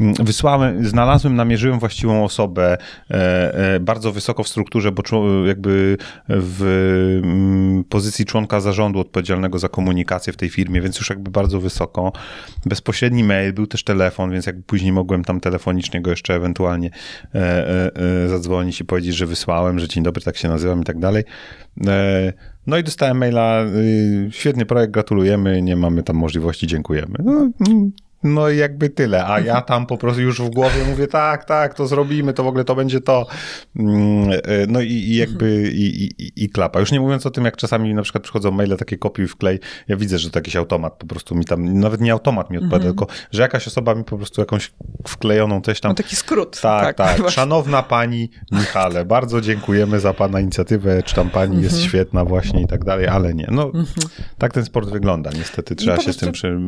Mm, 0.00 0.14
wysłałem, 0.14 0.88
znalazłem, 0.88 1.36
namierzyłem 1.36 1.78
właściwą 1.78 2.24
osobę 2.24 2.78
e, 3.10 3.74
e, 3.74 3.80
bardzo 3.80 4.12
wysoko 4.12 4.42
w 4.42 4.48
strukturze, 4.48 4.92
bo 4.92 5.02
jakby 5.46 5.96
w 6.28 6.62
mm, 7.24 7.84
pozycji 7.84 8.24
członka 8.24 8.60
zarządu 8.60 9.00
odpowiedzialnego 9.00 9.58
za 9.58 9.68
komunikację 9.68 10.32
w 10.32 10.36
tej 10.36 10.48
firmie, 10.48 10.80
więc 10.80 10.98
już 10.98 11.10
jakby 11.10 11.30
bardzo 11.30 11.60
wysoko. 11.60 12.12
Bezpośredni 12.66 13.24
mail, 13.24 13.52
był 13.52 13.66
też 13.66 13.84
telefon, 13.84 14.30
więc 14.30 14.46
jakby 14.46 14.62
później 14.62 14.92
mogłem 14.92 15.24
tam 15.24 15.40
telefonicznie 15.40 16.00
go 16.00 16.10
jeszcze 16.10 16.34
ewentualnie 16.34 16.90
e, 17.34 18.28
zadzwonić 18.28 18.80
i 18.80 18.84
powiedzieć, 18.84 19.14
że 19.14 19.26
wysłałem, 19.26 19.78
że 19.78 19.88
dzień 19.88 20.04
dobry, 20.04 20.22
tak 20.22 20.36
się 20.36 20.48
nazywam 20.48 20.80
i 20.80 20.84
tak 20.84 20.98
dalej. 20.98 21.24
No 22.70 22.78
i 22.78 22.82
dostałem 22.84 23.18
maila, 23.18 23.64
y, 23.64 24.28
świetny 24.30 24.66
projekt, 24.66 24.92
gratulujemy, 24.92 25.62
nie 25.62 25.76
mamy 25.76 26.02
tam 26.02 26.16
możliwości, 26.16 26.66
dziękujemy. 26.66 27.14
No, 27.24 27.50
mm, 27.68 27.92
no 28.22 28.48
i 28.48 28.56
jakby 28.56 28.90
tyle, 28.90 29.26
a 29.26 29.40
ja 29.40 29.62
tam 29.62 29.86
po 29.86 29.98
prostu 29.98 30.22
już 30.22 30.40
w 30.40 30.50
głowie 30.50 30.84
mówię, 30.84 31.06
tak, 31.06 31.44
tak, 31.44 31.74
to 31.74 31.86
zrobimy, 31.86 32.32
to 32.32 32.44
w 32.44 32.46
ogóle 32.46 32.64
to 32.64 32.74
będzie 32.74 33.00
to. 33.00 33.26
Mm, 33.76 34.30
e, 34.30 34.66
no 34.68 34.80
i, 34.80 34.92
i 34.92 35.16
jakby 35.16 35.70
i, 35.74 36.04
i, 36.04 36.44
i, 36.44 36.50
klapa. 36.50 36.80
Już 36.80 36.92
nie 36.92 37.00
mówiąc 37.00 37.26
o 37.26 37.30
tym, 37.30 37.44
jak 37.44 37.56
czasami 37.56 37.94
na 37.94 38.02
przykład 38.02 38.24
przychodzą 38.24 38.50
maile 38.50 38.76
takie 38.76 38.98
kopiuj 38.98 39.28
wklej, 39.28 39.58
ja 39.88 39.96
widzę, 39.96 40.18
że 40.18 40.30
to 40.30 40.38
jakiś 40.38 40.56
automat 40.56 40.96
po 40.96 41.06
prostu 41.06 41.34
mi 41.34 41.44
tam, 41.44 41.78
nawet 41.78 42.00
nie 42.00 42.12
automat 42.12 42.50
mi 42.50 42.56
odpowiada, 42.56 42.76
mhm. 42.76 42.94
tylko 42.94 43.14
że 43.30 43.42
jakaś 43.42 43.66
osoba 43.66 43.94
mi 43.94 44.04
po 44.04 44.16
prostu 44.16 44.40
jakąś 44.40 44.72
wklejoną 45.08 45.60
coś 45.60 45.80
tam. 45.80 45.90
No 45.90 45.94
taki 45.94 46.16
skrót. 46.16 46.60
Tak, 46.60 46.96
tak. 46.96 47.18
tak. 47.18 47.30
Szanowna 47.30 47.82
pani 47.82 48.30
Michale, 48.52 49.04
bardzo 49.04 49.40
dziękujemy 49.40 50.00
za 50.00 50.14
pana 50.14 50.40
inicjatywę, 50.40 51.02
czy 51.02 51.14
tam 51.14 51.30
pani 51.30 51.62
jest 51.62 51.74
mhm. 51.74 51.88
świetna 51.88 52.24
właśnie 52.24 52.62
i 52.62 52.66
tak 52.66 52.84
dalej, 52.84 53.06
ale 53.06 53.34
nie. 53.34 53.48
No, 53.50 53.64
mhm. 53.64 53.86
tak 54.38 54.52
ten 54.52 54.64
sport 54.64 54.90
wygląda, 54.90 55.30
niestety 55.38 55.76
trzeba 55.76 55.96
no 55.96 56.02
się 56.02 56.12
z 56.12 56.16
tym 56.16 56.32
przy... 56.32 56.58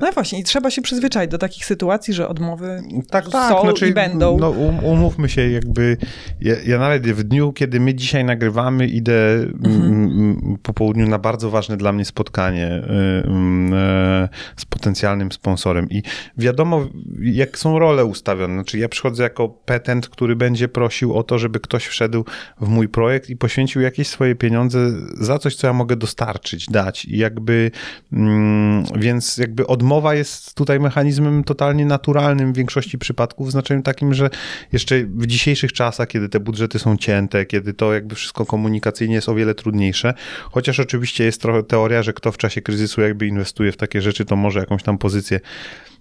No 0.00 0.12
właśnie 0.14 0.38
i 0.38 0.44
trzeba 0.44 0.70
się 0.70 0.82
przyzwyczaić 0.86 1.30
do 1.30 1.38
takich 1.38 1.64
sytuacji, 1.64 2.14
że 2.14 2.28
odmowy 2.28 2.82
tak, 3.10 3.30
tak, 3.30 3.52
są 3.52 3.60
znaczy, 3.60 3.88
i 3.88 3.94
będą. 3.94 4.38
No, 4.38 4.50
um, 4.50 4.84
umówmy 4.84 5.28
się, 5.28 5.50
jakby 5.50 5.96
ja, 6.40 6.54
ja, 6.66 6.78
nawet 6.78 7.06
w 7.06 7.22
dniu, 7.22 7.52
kiedy 7.52 7.80
my 7.80 7.94
dzisiaj 7.94 8.24
nagrywamy, 8.24 8.86
idę 8.86 9.34
mhm. 9.64 10.58
po 10.62 10.72
południu 10.72 11.08
na 11.08 11.18
bardzo 11.18 11.50
ważne 11.50 11.76
dla 11.76 11.92
mnie 11.92 12.04
spotkanie 12.04 12.66
y, 12.66 12.80
y, 12.80 14.28
z 14.56 14.64
potencjalnym 14.64 15.32
sponsorem 15.32 15.90
i 15.90 16.02
wiadomo, 16.38 16.88
jak 17.20 17.58
są 17.58 17.78
role 17.78 18.04
ustawione. 18.04 18.54
Znaczy 18.54 18.78
ja 18.78 18.88
przychodzę 18.88 19.22
jako 19.22 19.48
petent, 19.48 20.08
który 20.08 20.36
będzie 20.36 20.68
prosił 20.68 21.14
o 21.14 21.22
to, 21.22 21.38
żeby 21.38 21.60
ktoś 21.60 21.86
wszedł 21.86 22.24
w 22.60 22.68
mój 22.68 22.88
projekt 22.88 23.30
i 23.30 23.36
poświęcił 23.36 23.82
jakieś 23.82 24.08
swoje 24.08 24.34
pieniądze 24.34 24.78
za 25.20 25.38
coś, 25.38 25.56
co 25.56 25.66
ja 25.66 25.72
mogę 25.72 25.96
dostarczyć, 25.96 26.66
dać. 26.66 27.04
I 27.04 27.18
jakby, 27.18 27.70
mm, 28.12 28.84
więc 28.96 29.38
jakby 29.38 29.66
odmowa 29.66 30.14
jest 30.14 30.54
tutaj 30.54 30.75
tutaj 30.76 30.84
mechanizmem 30.84 31.44
totalnie 31.44 31.86
naturalnym 31.86 32.52
w 32.52 32.56
większości 32.56 32.98
przypadków, 32.98 33.48
w 33.48 33.50
znaczeniu 33.50 33.82
takim, 33.82 34.14
że 34.14 34.30
jeszcze 34.72 35.04
w 35.04 35.26
dzisiejszych 35.26 35.72
czasach, 35.72 36.08
kiedy 36.08 36.28
te 36.28 36.40
budżety 36.40 36.78
są 36.78 36.96
cięte, 36.96 37.46
kiedy 37.46 37.74
to 37.74 37.94
jakby 37.94 38.14
wszystko 38.14 38.46
komunikacyjnie 38.46 39.14
jest 39.14 39.28
o 39.28 39.34
wiele 39.34 39.54
trudniejsze, 39.54 40.14
chociaż 40.50 40.80
oczywiście 40.80 41.24
jest 41.24 41.42
trochę 41.42 41.62
teoria, 41.62 42.02
że 42.02 42.12
kto 42.12 42.32
w 42.32 42.38
czasie 42.38 42.62
kryzysu 42.62 43.00
jakby 43.00 43.26
inwestuje 43.26 43.72
w 43.72 43.76
takie 43.76 44.02
rzeczy, 44.02 44.24
to 44.24 44.36
może 44.36 44.60
jakąś 44.60 44.82
tam 44.82 44.98
pozycję 44.98 45.40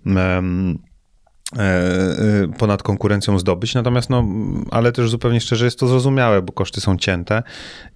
um, 0.05 0.77
ponad 2.57 2.83
konkurencją 2.83 3.39
zdobyć. 3.39 3.73
Natomiast, 3.73 4.09
no, 4.09 4.27
ale 4.71 4.91
też 4.91 5.09
zupełnie 5.09 5.41
szczerze 5.41 5.65
jest 5.65 5.79
to 5.79 5.87
zrozumiałe, 5.87 6.41
bo 6.41 6.53
koszty 6.53 6.81
są 6.81 6.97
cięte 6.97 7.43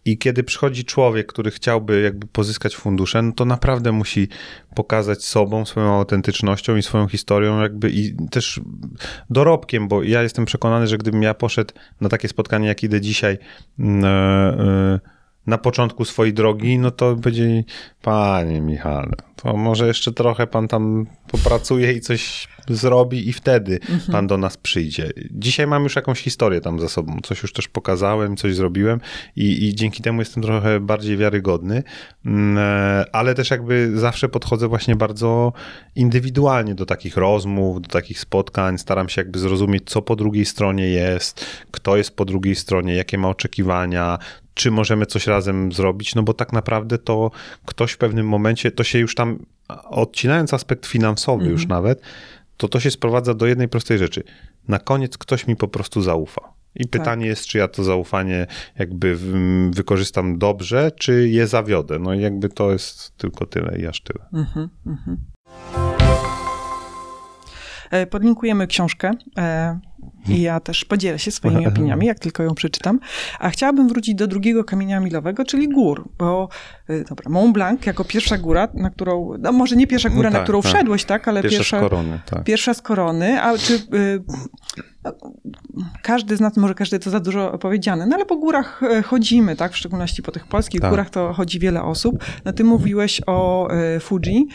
i 0.05 0.17
kiedy 0.17 0.43
przychodzi 0.43 0.85
człowiek, 0.85 1.27
który 1.27 1.51
chciałby 1.51 2.01
jakby 2.01 2.27
pozyskać 2.27 2.75
fundusze, 2.75 3.21
no 3.21 3.31
to 3.31 3.45
naprawdę 3.45 3.91
musi 3.91 4.27
pokazać 4.75 5.23
sobą, 5.25 5.65
swoją 5.65 5.93
autentycznością 5.93 6.75
i 6.75 6.83
swoją 6.83 7.07
historią 7.07 7.61
jakby 7.61 7.89
i 7.89 8.15
też 8.31 8.61
dorobkiem, 9.29 9.87
bo 9.87 10.03
ja 10.03 10.23
jestem 10.23 10.45
przekonany, 10.45 10.87
że 10.87 10.97
gdybym 10.97 11.23
ja 11.23 11.33
poszedł 11.33 11.73
na 12.01 12.09
takie 12.09 12.27
spotkanie, 12.27 12.67
jak 12.67 12.83
idę 12.83 13.01
dzisiaj, 13.01 13.37
yy, 13.77 13.85
yy, 13.85 14.99
na 15.47 15.57
początku 15.57 16.05
swojej 16.05 16.33
drogi, 16.33 16.79
no 16.79 16.91
to 16.91 17.15
będzie, 17.15 17.63
panie 18.01 18.61
Michale, 18.61 19.15
to 19.41 19.57
może 19.57 19.87
jeszcze 19.87 20.11
trochę 20.11 20.47
pan 20.47 20.67
tam 20.67 21.05
popracuje 21.31 21.93
i 21.93 22.01
coś 22.01 22.47
zrobi 22.69 23.29
i 23.29 23.33
wtedy 23.33 23.79
mhm. 23.81 24.11
pan 24.11 24.27
do 24.27 24.37
nas 24.37 24.57
przyjdzie. 24.57 25.11
Dzisiaj 25.31 25.67
mam 25.67 25.83
już 25.83 25.95
jakąś 25.95 26.19
historię 26.19 26.61
tam 26.61 26.79
za 26.79 26.89
sobą, 26.89 27.17
coś 27.23 27.41
już 27.41 27.53
też 27.53 27.67
pokazałem, 27.67 28.37
coś 28.37 28.55
zrobiłem 28.55 28.99
i, 29.35 29.67
i 29.67 29.75
dzięki 29.75 30.03
temu 30.03 30.21
jestem 30.21 30.43
trochę 30.43 30.79
bardziej 30.79 31.17
wiarygodny, 31.17 31.83
mm, 32.25 32.57
e, 32.57 33.05
ale 33.15 33.35
też 33.35 33.51
jakby 33.51 33.91
zawsze 33.99 34.29
podchodzę 34.29 34.67
właśnie 34.67 34.95
bardzo 34.95 35.53
indywidualnie 35.95 36.75
do 36.75 36.85
takich 36.85 37.17
rozmów, 37.17 37.81
do 37.81 37.89
takich 37.89 38.19
spotkań, 38.19 38.77
staram 38.77 39.09
się 39.09 39.21
jakby 39.21 39.39
zrozumieć, 39.39 39.83
co 39.85 40.01
po 40.01 40.15
drugiej 40.15 40.45
stronie 40.45 40.87
jest, 40.87 41.45
kto 41.71 41.97
jest 41.97 42.15
po 42.15 42.25
drugiej 42.25 42.55
stronie, 42.55 42.95
jakie 42.95 43.17
ma 43.17 43.29
oczekiwania, 43.29 44.19
czy 44.59 44.71
możemy 44.71 45.05
coś 45.05 45.27
razem 45.27 45.71
zrobić, 45.71 46.15
no 46.15 46.23
bo 46.23 46.33
tak 46.33 46.53
naprawdę 46.53 46.97
to 46.97 47.31
ktoś 47.65 47.91
w 47.91 47.97
pewnym 47.97 48.27
momencie, 48.27 48.71
to 48.71 48.83
się 48.83 48.99
już 48.99 49.15
tam, 49.15 49.28
odcinając 49.83 50.53
aspekt 50.53 50.85
finansowy 50.85 51.45
już 51.45 51.63
mhm. 51.63 51.69
nawet, 51.69 52.01
to 52.57 52.67
to 52.67 52.79
się 52.79 52.91
sprowadza 52.91 53.33
do 53.33 53.45
jednej 53.45 53.67
prostej 53.67 53.97
rzeczy. 53.97 54.23
Na 54.67 54.79
koniec 54.79 55.17
ktoś 55.17 55.47
mi 55.47 55.55
po 55.55 55.67
prostu 55.67 56.01
zaufa. 56.01 56.53
I 56.75 56.87
tak. 56.87 57.01
pytanie 57.01 57.25
jest, 57.25 57.45
czy 57.45 57.57
ja 57.57 57.67
to 57.67 57.83
zaufanie 57.83 58.47
jakby 58.79 59.17
wykorzystam 59.71 60.37
dobrze, 60.37 60.91
czy 60.91 61.29
je 61.29 61.47
zawiodę. 61.47 61.99
No 61.99 62.13
i 62.13 62.21
jakby 62.21 62.49
to 62.49 62.71
jest 62.71 63.17
tylko 63.17 63.45
tyle 63.45 63.77
i 63.79 63.87
aż 63.87 64.01
tyle. 64.01 64.25
Mhm, 64.33 64.69
mhm. 64.85 65.17
E, 67.91 68.07
podlinkujemy 68.07 68.67
książkę 68.67 69.11
e, 69.37 69.79
i 70.27 70.41
ja 70.41 70.59
też 70.59 70.85
podzielę 70.85 71.19
się 71.19 71.31
swoimi 71.31 71.67
opiniami, 71.73 72.07
jak 72.07 72.19
tylko 72.19 72.43
ją 72.43 72.55
przeczytam. 72.55 72.99
A 73.39 73.49
chciałabym 73.49 73.87
wrócić 73.87 74.15
do 74.15 74.27
drugiego 74.27 74.63
kamienia 74.63 74.99
milowego, 74.99 75.45
czyli 75.45 75.69
gór, 75.69 76.09
bo 76.17 76.49
y, 76.89 77.05
dobra, 77.09 77.29
Mont 77.29 77.53
Blanc 77.53 77.85
jako 77.85 78.05
pierwsza 78.05 78.37
góra, 78.37 78.67
na 78.73 78.89
którą, 78.89 79.33
no 79.39 79.51
może 79.51 79.75
nie 79.75 79.87
pierwsza 79.87 80.09
góra, 80.09 80.29
no 80.29 80.33
tak, 80.33 80.41
na 80.41 80.43
którą 80.43 80.61
tak. 80.61 80.71
wszedłeś, 80.71 81.03
tak, 81.03 81.27
ale 81.27 81.41
pierwsza, 81.41 81.57
pierwsza 81.57 81.77
z 81.77 81.81
korony. 81.81 82.19
Tak. 82.25 82.43
Pierwsza 82.43 82.73
z 82.73 82.81
korony, 82.81 83.41
a 83.41 83.57
czy 83.57 83.73
y, 83.73 84.23
każdy 86.01 86.37
z 86.37 86.39
nas, 86.39 86.57
może 86.57 86.75
każdy 86.75 86.99
to 86.99 87.09
za 87.09 87.19
dużo 87.19 87.57
powiedziane, 87.57 88.07
no 88.07 88.15
ale 88.15 88.25
po 88.25 88.35
górach 88.35 88.83
e, 88.83 89.01
chodzimy, 89.01 89.55
tak, 89.55 89.73
w 89.73 89.77
szczególności 89.77 90.21
po 90.23 90.31
tych 90.31 90.47
polskich 90.47 90.81
tak. 90.81 90.89
górach 90.89 91.09
to 91.09 91.33
chodzi 91.33 91.59
wiele 91.59 91.83
osób. 91.83 92.23
No 92.45 92.53
ty 92.53 92.63
mówiłeś 92.63 93.21
o 93.27 93.69
y, 93.95 93.99
Fuji. 93.99 94.47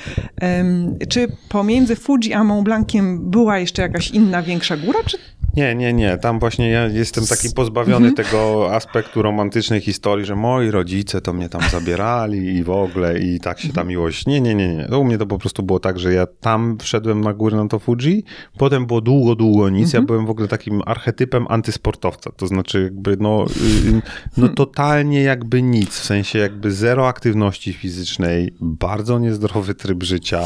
czy 1.08 1.28
pomiędzy 1.48 1.96
Fuji 1.96 2.32
a 2.32 2.44
Mont 2.44 2.64
Blanciem 2.64 3.30
była 3.30 3.58
jeszcze 3.58 3.82
jakaś 3.82 4.10
inna, 4.10 4.42
większa 4.42 4.76
góra, 4.76 4.98
czy 5.06 5.18
nie, 5.56 5.74
nie, 5.74 5.92
nie. 5.92 6.16
Tam 6.16 6.38
właśnie 6.38 6.70
ja 6.70 6.86
jestem 6.86 7.26
taki 7.26 7.48
pozbawiony 7.54 8.08
mhm. 8.08 8.14
tego 8.14 8.68
aspektu 8.74 9.22
romantycznej 9.22 9.80
historii, 9.80 10.26
że 10.26 10.36
moi 10.36 10.70
rodzice 10.70 11.20
to 11.20 11.32
mnie 11.32 11.48
tam 11.48 11.62
zabierali 11.70 12.56
i 12.56 12.64
w 12.64 12.70
ogóle 12.70 13.18
i 13.18 13.40
tak 13.40 13.60
się 13.60 13.68
ta 13.68 13.80
mhm. 13.80 13.88
miłość. 13.88 14.26
Nie, 14.26 14.40
nie, 14.40 14.54
nie, 14.54 14.74
nie. 14.74 14.98
U 14.98 15.04
mnie 15.04 15.18
to 15.18 15.26
po 15.26 15.38
prostu 15.38 15.62
było 15.62 15.80
tak, 15.80 15.98
że 15.98 16.12
ja 16.12 16.26
tam 16.26 16.78
wszedłem 16.80 17.20
na 17.20 17.34
górę 17.34 17.56
na 17.56 17.68
to 17.68 17.78
Fuji, 17.78 18.24
potem 18.58 18.86
było 18.86 19.00
długo, 19.00 19.34
długo 19.34 19.68
nic. 19.68 19.92
Ja 19.92 19.98
mhm. 19.98 20.06
byłem 20.06 20.26
w 20.26 20.30
ogóle 20.30 20.48
takim 20.48 20.82
archetypem 20.86 21.46
antysportowca. 21.48 22.32
To 22.32 22.46
znaczy 22.46 22.82
jakby 22.82 23.16
no, 23.20 23.46
y, 23.86 24.00
no 24.36 24.48
totalnie 24.48 25.22
jakby 25.22 25.62
nic. 25.62 25.90
W 25.90 26.04
sensie 26.04 26.38
jakby 26.38 26.72
zero 26.72 27.08
aktywności 27.08 27.72
fizycznej, 27.72 28.54
bardzo 28.60 29.18
niezdrowy 29.18 29.74
tryb 29.74 30.02
życia 30.02 30.42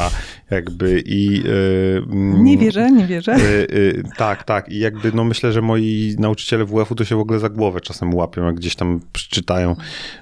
jakby 0.51 1.03
i... 1.05 1.43
Yy, 1.43 2.05
nie 2.33 2.57
wierzę, 2.57 2.91
nie 2.91 3.07
wierzę. 3.07 3.37
Yy, 3.39 3.67
yy, 3.79 4.03
tak, 4.17 4.43
tak. 4.43 4.69
I 4.69 4.79
jakby 4.79 4.98
jakby, 5.03 5.17
no 5.17 5.23
myślę, 5.23 5.51
że 5.51 5.61
moi 5.61 6.15
nauczyciele 6.19 6.65
WF-u 6.65 6.95
to 6.95 7.05
się 7.05 7.15
w 7.15 7.19
ogóle 7.19 7.39
za 7.39 7.49
głowę 7.49 7.81
czasem 7.81 8.13
łapią, 8.13 8.45
jak 8.45 8.55
gdzieś 8.55 8.75
tam 8.75 8.99
przeczytają, 9.13 9.75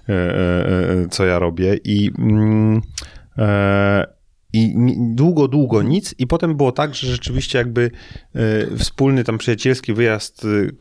e, 0.10 0.13
e, 0.13 0.90
e, 0.90 1.08
co 1.10 1.26
ja 1.26 1.40
robię. 1.40 1.80
I... 1.84 2.12
Mm, 2.20 2.82
i 4.53 4.75
długo, 4.97 5.47
długo 5.47 5.83
nic. 5.83 6.15
I 6.17 6.27
potem 6.27 6.57
było 6.57 6.71
tak, 6.71 6.95
że 6.95 7.07
rzeczywiście 7.07 7.57
jakby 7.57 7.91
y, 8.71 8.77
wspólny 8.77 9.23
tam 9.23 9.38
przyjacielski 9.38 9.93
wyjazd 9.93 10.45
y, 10.45 10.75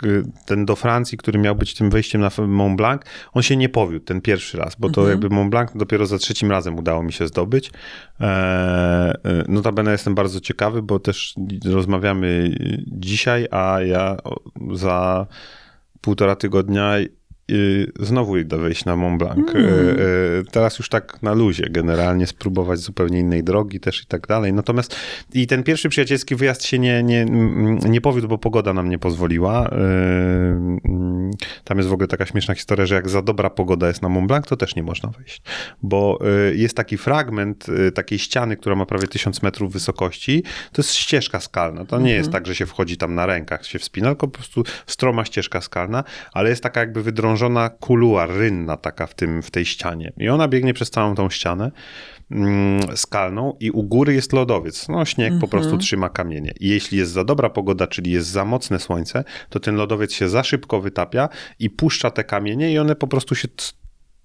ten 0.46 0.64
do 0.64 0.76
Francji, 0.76 1.18
który 1.18 1.38
miał 1.38 1.56
być 1.56 1.74
tym 1.74 1.90
wejściem 1.90 2.20
na 2.20 2.30
Mont 2.46 2.76
Blanc, 2.76 3.02
on 3.32 3.42
się 3.42 3.56
nie 3.56 3.68
powiódł 3.68 4.04
ten 4.04 4.20
pierwszy 4.20 4.58
raz, 4.58 4.76
bo 4.78 4.90
to 4.90 5.00
mhm. 5.00 5.10
jakby 5.10 5.36
Mont 5.36 5.50
Blanc 5.50 5.70
dopiero 5.74 6.06
za 6.06 6.18
trzecim 6.18 6.50
razem 6.50 6.78
udało 6.78 7.02
mi 7.02 7.12
się 7.12 7.28
zdobyć. 7.28 7.70
E, 8.20 9.44
notabene 9.48 9.92
jestem 9.92 10.14
bardzo 10.14 10.40
ciekawy, 10.40 10.82
bo 10.82 10.98
też 10.98 11.34
rozmawiamy 11.64 12.56
dzisiaj, 12.86 13.46
a 13.50 13.78
ja 13.82 14.16
za 14.72 15.26
półtora 16.00 16.36
tygodnia 16.36 16.92
znowu 18.00 18.36
idę 18.36 18.58
wejść 18.58 18.84
na 18.84 18.96
Mont 18.96 19.18
Blanc. 19.18 19.54
Mm. 19.54 19.66
Teraz 20.50 20.78
już 20.78 20.88
tak 20.88 21.22
na 21.22 21.32
luzie 21.32 21.66
generalnie 21.70 22.26
spróbować 22.26 22.78
zupełnie 22.78 23.20
innej 23.20 23.44
drogi 23.44 23.80
też 23.80 24.02
i 24.02 24.06
tak 24.06 24.26
dalej. 24.26 24.52
Natomiast 24.52 24.96
i 25.34 25.46
ten 25.46 25.62
pierwszy 25.62 25.88
przyjacielski 25.88 26.36
wyjazd 26.36 26.64
się 26.64 26.78
nie, 26.78 27.02
nie, 27.02 27.24
nie 27.88 28.00
powiódł, 28.00 28.28
bo 28.28 28.38
pogoda 28.38 28.72
nam 28.72 28.88
nie 28.88 28.98
pozwoliła. 28.98 29.70
Tam 31.64 31.78
jest 31.78 31.88
w 31.88 31.92
ogóle 31.92 32.08
taka 32.08 32.26
śmieszna 32.26 32.54
historia, 32.54 32.86
że 32.86 32.94
jak 32.94 33.08
za 33.08 33.22
dobra 33.22 33.50
pogoda 33.50 33.88
jest 33.88 34.02
na 34.02 34.08
Mont 34.08 34.28
Blanc, 34.28 34.46
to 34.46 34.56
też 34.56 34.76
nie 34.76 34.82
można 34.82 35.08
wejść. 35.08 35.42
Bo 35.82 36.18
jest 36.54 36.76
taki 36.76 36.96
fragment 36.96 37.66
takiej 37.94 38.18
ściany, 38.18 38.56
która 38.56 38.76
ma 38.76 38.86
prawie 38.86 39.08
1000 39.08 39.42
metrów 39.42 39.72
wysokości. 39.72 40.42
To 40.72 40.82
jest 40.82 40.94
ścieżka 40.94 41.40
skalna. 41.40 41.84
To 41.84 41.96
nie 41.96 42.02
mm 42.02 42.12
-hmm. 42.12 42.16
jest 42.16 42.26
mhm. 42.26 42.32
tak, 42.32 42.46
że 42.46 42.54
się 42.54 42.66
wchodzi 42.66 42.96
tam 42.96 43.14
na 43.14 43.26
rękach, 43.26 43.66
się 43.66 43.78
wspina, 43.78 44.08
tylko 44.08 44.28
po 44.28 44.34
prostu 44.34 44.64
stroma 44.86 45.24
ścieżka 45.24 45.60
skalna, 45.60 46.04
ale 46.32 46.50
jest 46.50 46.62
taka 46.62 46.80
jakby 46.80 47.02
wydrążona 47.02 47.35
wydrążona 47.36 47.68
kuluar, 47.68 48.30
rynna 48.30 48.76
taka 48.76 49.06
w, 49.06 49.14
tym, 49.14 49.42
w 49.42 49.50
tej 49.50 49.64
ścianie. 49.64 50.12
I 50.16 50.28
ona 50.28 50.48
biegnie 50.48 50.74
przez 50.74 50.90
całą 50.90 51.14
tą 51.14 51.30
ścianę 51.30 51.70
mm, 52.30 52.96
skalną 52.96 53.56
i 53.60 53.70
u 53.70 53.82
góry 53.82 54.14
jest 54.14 54.32
lodowiec. 54.32 54.88
No 54.88 55.04
śnieg 55.04 55.28
mm 55.28 55.38
-hmm. 55.38 55.40
po 55.40 55.48
prostu 55.48 55.68
mhm. 55.68 55.82
trzyma 55.82 56.08
kamienie. 56.08 56.52
I 56.60 56.68
jeśli 56.68 56.98
jest 56.98 57.12
za 57.12 57.24
dobra 57.24 57.50
pogoda, 57.50 57.86
czyli 57.86 58.10
jest 58.10 58.28
za 58.28 58.44
mocne 58.44 58.78
słońce, 58.78 59.24
to 59.50 59.60
ten 59.60 59.76
lodowiec 59.76 60.12
się 60.12 60.28
za 60.28 60.42
szybko 60.42 60.80
wytapia 60.80 61.28
i 61.58 61.70
puszcza 61.70 62.10
te 62.10 62.24
kamienie 62.24 62.72
i 62.72 62.78
one 62.78 62.94
po 62.94 63.06
prostu 63.06 63.34
się 63.34 63.48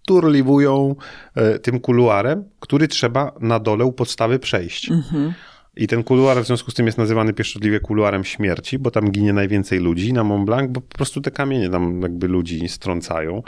turliwują 0.07 0.95
e, 1.35 1.59
tym 1.59 1.79
kuluarem, 1.79 2.43
który 2.59 2.87
trzeba 2.87 3.31
na 3.39 3.59
dole 3.59 3.85
u 3.85 3.91
podstawy 3.91 4.39
przejść. 4.39 4.91
Mhm. 4.91 5.33
I 5.75 5.87
ten 5.87 6.03
kuluar 6.03 6.43
w 6.43 6.47
związku 6.47 6.71
z 6.71 6.73
tym 6.73 6.85
jest 6.85 6.97
nazywany 6.97 7.33
pieszczotliwie 7.33 7.79
kuluarem 7.79 8.23
śmierci, 8.23 8.79
bo 8.79 8.91
tam 8.91 9.11
ginie 9.11 9.33
najwięcej 9.33 9.79
ludzi 9.79 10.13
na 10.13 10.23
Mont 10.23 10.45
Blanc, 10.45 10.71
bo 10.71 10.81
po 10.81 10.97
prostu 10.97 11.21
te 11.21 11.31
kamienie 11.31 11.69
tam 11.69 12.01
jakby 12.01 12.27
ludzi 12.27 12.69
strącają. 12.69 13.43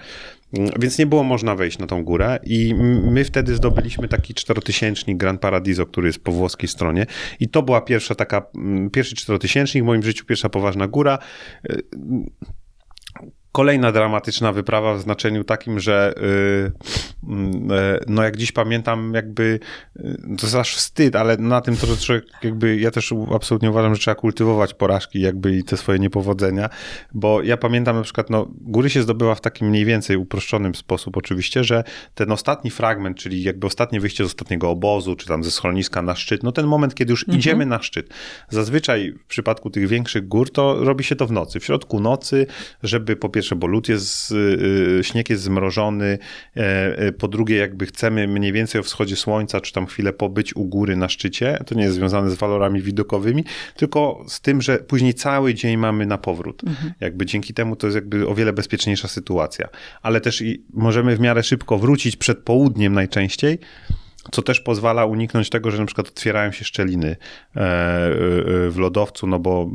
Więc 0.80 0.98
nie 0.98 1.06
było 1.06 1.24
można 1.24 1.56
wejść 1.56 1.78
na 1.78 1.88
tą 1.88 2.04
górę 2.04 2.40
i 2.44 2.76
my 3.12 3.26
wtedy 3.26 3.56
zdobyliśmy 3.56 4.08
taki 4.08 4.34
czterotysięcznik 4.34 5.18
Gran 5.18 5.38
Paradiso, 5.38 5.86
który 5.86 6.08
jest 6.08 6.24
po 6.24 6.32
włoskiej 6.32 6.70
stronie 6.70 7.06
i 7.40 7.50
to 7.50 7.64
była 7.64 7.82
pierwsza 7.82 8.16
taka, 8.16 8.46
pierwszy 8.94 9.16
czterotysięcznik 9.16 9.84
w 9.84 9.88
moim 9.88 10.04
życiu, 10.04 10.26
pierwsza 10.26 10.50
poważna 10.50 10.88
góra. 10.88 11.20
Kolejna 13.54 13.92
dramatyczna 13.92 14.52
wyprawa 14.52 14.96
w 14.96 15.02
znaczeniu 15.02 15.44
takim, 15.44 15.80
że 15.80 16.14
yy, 16.18 16.72
yy, 17.30 18.00
no 18.08 18.24
jak 18.24 18.38
dziś 18.38 18.52
pamiętam, 18.52 19.14
jakby 19.14 19.60
yy, 19.96 20.18
to 20.38 20.46
jest 20.46 20.56
aż 20.56 20.76
wstyd, 20.76 21.16
ale 21.16 21.38
na 21.38 21.62
tym 21.62 21.78
to, 21.78 21.88
że 21.96 22.22
jakby, 22.44 22.78
ja 22.78 22.92
też 22.92 23.14
absolutnie 23.36 23.70
uważam, 23.70 23.96
że 23.96 24.02
trzeba 24.02 24.16
kultywować 24.16 24.74
porażki 24.74 25.22
jakby 25.22 25.58
i 25.58 25.64
te 25.64 25.78
swoje 25.78 26.00
niepowodzenia, 26.00 26.70
bo 27.14 27.42
ja 27.42 27.58
pamiętam 27.58 27.96
na 27.96 28.02
przykład, 28.02 28.30
no 28.30 28.48
góry 28.62 28.90
się 28.90 29.02
zdobywa 29.02 29.36
w 29.36 29.42
takim 29.42 29.68
mniej 29.68 29.86
więcej 29.86 30.18
uproszczonym 30.18 30.76
sposób 30.76 31.18
oczywiście, 31.18 31.64
że 31.64 31.84
ten 32.16 32.32
ostatni 32.32 32.72
fragment, 32.72 33.18
czyli 33.18 33.44
jakby 33.44 33.68
ostatnie 33.68 34.00
wyjście 34.00 34.24
z 34.24 34.28
ostatniego 34.28 34.70
obozu, 34.70 35.16
czy 35.16 35.28
tam 35.28 35.44
ze 35.44 35.52
schroniska 35.52 36.02
na 36.02 36.16
szczyt, 36.16 36.44
no 36.44 36.52
ten 36.52 36.68
moment, 36.68 36.96
kiedy 36.96 37.12
już 37.12 37.24
mhm. 37.24 37.40
idziemy 37.40 37.66
na 37.66 37.82
szczyt. 37.82 38.10
Zazwyczaj 38.50 39.14
w 39.20 39.26
przypadku 39.26 39.70
tych 39.70 39.88
większych 39.88 40.28
gór 40.28 40.52
to 40.52 40.84
robi 40.84 41.04
się 41.04 41.16
to 41.16 41.28
w 41.28 41.32
nocy, 41.32 41.60
w 41.60 41.66
środku 41.66 42.00
nocy, 42.00 42.48
żeby 42.84 43.16
po 43.16 43.30
pierwsze 43.30 43.43
pierwsze, 43.44 43.56
bo 43.56 43.68
lód 43.68 43.90
jest, 43.90 44.32
y, 44.32 44.36
y, 45.00 45.04
śnieg 45.04 45.30
jest 45.30 45.44
zmrożony, 45.44 46.18
e, 46.58 46.98
e, 46.98 47.12
po 47.12 47.28
drugie 47.28 47.56
jakby 47.56 47.86
chcemy 47.86 48.28
mniej 48.28 48.52
więcej 48.52 48.82
o 48.82 48.84
wschodzie 48.84 49.16
słońca, 49.16 49.62
czy 49.62 49.74
tam 49.74 49.86
chwilę 49.86 50.14
pobyć 50.14 50.56
u 50.56 50.66
góry 50.66 50.96
na 50.96 51.10
szczycie, 51.10 51.60
to 51.66 51.76
nie 51.76 51.84
jest 51.84 51.96
związane 51.96 52.30
z 52.30 52.36
walorami 52.36 52.82
widokowymi, 52.82 53.44
tylko 53.76 54.26
z 54.28 54.42
tym, 54.42 54.62
że 54.62 54.78
później 54.78 55.14
cały 55.14 55.54
dzień 55.54 55.78
mamy 55.78 56.06
na 56.06 56.18
powrót. 56.18 56.64
Mhm. 56.64 56.94
Jakby 57.00 57.26
dzięki 57.26 57.54
temu 57.54 57.76
to 57.76 57.88
jest 57.88 57.96
jakby 57.96 58.28
o 58.28 58.36
wiele 58.36 58.54
bezpieczniejsza 58.54 59.08
sytuacja. 59.08 59.68
Ale 60.02 60.22
też 60.22 60.42
i 60.42 60.64
możemy 60.74 61.16
w 61.16 61.20
miarę 61.20 61.44
szybko 61.44 61.78
wrócić 61.78 62.16
przed 62.16 62.40
południem 62.40 62.94
najczęściej, 62.94 63.60
co 64.32 64.42
też 64.42 64.60
pozwala 64.60 65.06
uniknąć 65.06 65.50
tego, 65.50 65.72
że 65.72 65.78
na 65.78 65.86
przykład 65.86 66.08
otwierają 66.08 66.52
się 66.52 66.66
szczeliny 66.66 67.08
e, 67.10 67.16
w 68.70 68.76
lodowcu, 68.78 69.28
no 69.28 69.40
bo, 69.40 69.70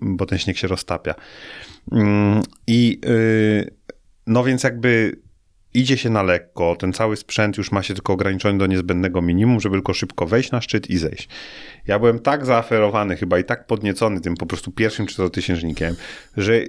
bo 0.00 0.26
ten 0.26 0.38
śnieg 0.38 0.56
się 0.56 0.68
roztapia. 0.68 1.14
Mm, 1.92 2.42
I 2.66 3.00
y, 3.04 3.74
no 4.26 4.44
więc 4.44 4.62
jakby 4.62 5.20
idzie 5.74 5.96
się 5.96 6.10
na 6.10 6.22
lekko, 6.22 6.76
ten 6.76 6.92
cały 6.92 7.16
sprzęt 7.16 7.56
już 7.56 7.72
ma 7.72 7.82
się 7.82 7.94
tylko 7.94 8.12
ograniczony 8.12 8.58
do 8.58 8.66
niezbędnego 8.66 9.22
minimum, 9.22 9.60
żeby 9.60 9.76
tylko 9.76 9.94
szybko 9.94 10.26
wejść 10.26 10.50
na 10.50 10.60
szczyt 10.60 10.90
i 10.90 10.98
zejść. 10.98 11.28
Ja 11.86 11.98
byłem 11.98 12.18
tak 12.18 12.46
zaaferowany 12.46 13.16
chyba 13.16 13.38
i 13.38 13.44
tak 13.44 13.66
podniecony 13.66 14.20
tym 14.20 14.34
po 14.34 14.46
prostu 14.46 14.72
pierwszym 14.72 15.06
czterotysięcznikiem, 15.06 15.94
że 16.36 16.60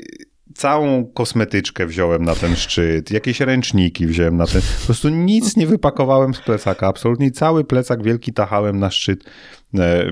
całą 0.56 1.06
kosmetyczkę 1.06 1.86
wziąłem 1.86 2.26
na 2.26 2.36
ten 2.36 2.56
szczyt, 2.56 3.12
jakieś 3.12 3.40
ręczniki 3.40 4.08
wziąłem 4.08 4.38
na 4.38 4.48
ten, 4.48 4.62
po 4.80 4.86
prostu 4.86 5.10
nic 5.10 5.58
nie 5.58 5.68
wypakowałem 5.68 6.34
z 6.34 6.42
plecaka, 6.42 6.88
absolutnie 6.88 7.32
cały 7.32 7.64
plecak 7.64 8.04
wielki 8.04 8.34
tachałem 8.34 8.80
na 8.80 8.92
szczyt 8.92 9.24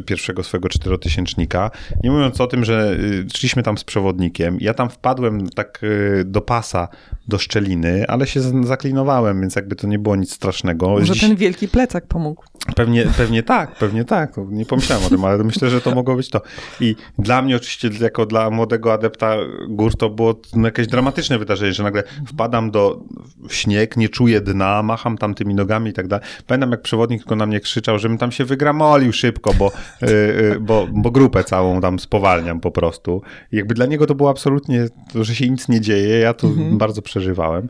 pierwszego 0.06 0.44
swego 0.44 0.70
czterotysięcznika. 0.70 1.72
Nie 2.04 2.12
mówiąc 2.12 2.42
o 2.42 2.48
tym, 2.48 2.66
że 2.66 2.98
y, 3.00 3.26
szliśmy 3.34 3.64
tam 3.64 3.78
z 3.78 3.84
przewodnikiem. 3.84 4.58
Ja 4.62 4.74
tam 4.74 4.90
wpadłem 4.90 5.50
tak 5.50 5.80
y, 5.84 6.24
do 6.26 6.42
pasa, 6.42 6.88
do 7.28 7.38
szczeliny, 7.38 8.06
ale 8.08 8.28
się 8.28 8.42
zaklinowałem, 8.64 9.42
więc 9.42 9.56
jakby 9.56 9.76
to 9.76 9.88
nie 9.88 10.00
było 10.00 10.16
nic 10.16 10.34
strasznego. 10.34 10.90
Może 10.90 11.14
Dziś... 11.14 11.22
ten 11.22 11.36
wielki 11.36 11.68
plecak 11.68 12.08
pomógł. 12.08 12.44
Pewnie, 12.76 13.06
pewnie 13.18 13.44
tak, 13.44 13.76
pewnie 13.76 14.06
tak. 14.06 14.36
Nie 14.50 14.66
pomyślałem 14.66 15.06
o 15.06 15.10
tym, 15.10 15.26
ale 15.26 15.44
myślę, 15.44 15.70
że 15.70 15.82
to 15.82 15.96
mogło 15.96 16.16
być 16.16 16.30
to. 16.30 16.42
I 16.80 16.96
dla 17.20 17.42
mnie 17.42 17.56
oczywiście, 17.56 17.90
jako 18.02 18.26
dla 18.26 18.50
młodego 18.50 18.94
adepta 18.94 19.36
gór, 19.70 19.98
to 19.98 20.10
było 20.10 20.42
jakieś 20.64 20.88
dramatyczne 20.88 21.40
wydarzenie, 21.40 21.74
że 21.74 21.84
nagle 21.84 22.04
wpadam 22.28 22.72
do 22.72 23.04
śnieg, 23.50 23.98
nie 23.98 24.10
czuję 24.10 24.42
dna, 24.42 24.84
macham 24.84 25.18
tam 25.18 25.34
tymi 25.34 25.56
nogami 25.56 25.90
i 25.90 25.94
tak 25.94 26.08
dalej. 26.08 26.26
Pamiętam, 26.48 26.72
jak 26.72 26.82
przewodnik 26.82 27.22
tylko 27.22 27.36
na 27.36 27.46
mnie 27.46 27.60
krzyczał, 27.60 28.00
żebym 28.00 28.18
tam 28.18 28.32
się 28.32 28.46
wygramolił 28.46 29.14
szybko, 29.14 29.49
bo, 29.54 29.72
y, 30.04 30.08
y, 30.08 30.60
bo, 30.60 30.88
bo 30.94 31.12
grupę 31.12 31.44
całą 31.44 31.82
tam 31.82 32.00
spowalniam 32.00 32.60
po 32.60 32.72
prostu. 32.72 33.22
I 33.52 33.58
jakby 33.58 33.74
dla 33.74 33.86
niego 33.86 34.06
to 34.06 34.16
było 34.16 34.30
absolutnie, 34.30 34.86
to, 35.14 35.24
że 35.24 35.36
się 35.36 35.50
nic 35.50 35.70
nie 35.70 35.82
dzieje, 35.82 36.20
ja 36.20 36.34
to 36.34 36.48
mhm. 36.48 36.78
bardzo 36.78 37.02
przeżywałem. 37.02 37.70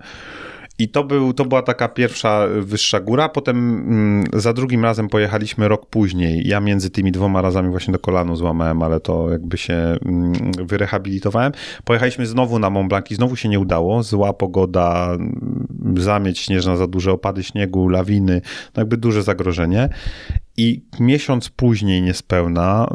I 0.80 0.90
to, 0.90 1.04
był, 1.04 1.34
to 1.34 1.46
była 1.46 1.62
taka 1.62 1.88
pierwsza 1.88 2.48
wyższa 2.62 3.00
góra. 3.00 3.30
Potem 3.30 3.58
mm, 3.58 4.24
za 4.34 4.54
drugim 4.54 4.84
razem 4.84 5.08
pojechaliśmy 5.08 5.68
rok 5.68 5.86
później. 5.86 6.48
Ja 6.48 6.60
między 6.60 6.90
tymi 6.90 7.12
dwoma 7.12 7.42
razami 7.42 7.70
właśnie 7.70 7.92
do 7.92 8.00
kolanu 8.00 8.36
złamałem, 8.36 8.84
ale 8.84 9.00
to 9.00 9.32
jakby 9.32 9.58
się 9.58 9.74
mm, 9.74 10.34
wyrehabilitowałem. 10.66 11.52
Pojechaliśmy 11.84 12.26
znowu 12.26 12.60
na 12.60 12.70
Mont 12.70 12.90
Blanc 12.90 13.12
i 13.12 13.16
znowu 13.16 13.36
się 13.36 13.50
nie 13.50 13.60
udało. 13.60 14.04
Zła 14.04 14.34
pogoda, 14.34 15.10
mm, 15.14 15.96
zamieć 15.98 16.40
śnieżna, 16.40 16.78
za 16.78 16.88
duże 16.88 17.12
opady 17.12 17.44
śniegu, 17.44 17.90
lawiny, 17.90 18.42
no 18.76 18.82
jakby 18.82 18.98
duże 18.98 19.24
zagrożenie. 19.24 19.90
I 20.62 20.82
miesiąc 21.00 21.50
później 21.50 22.02
niespełna 22.02 22.90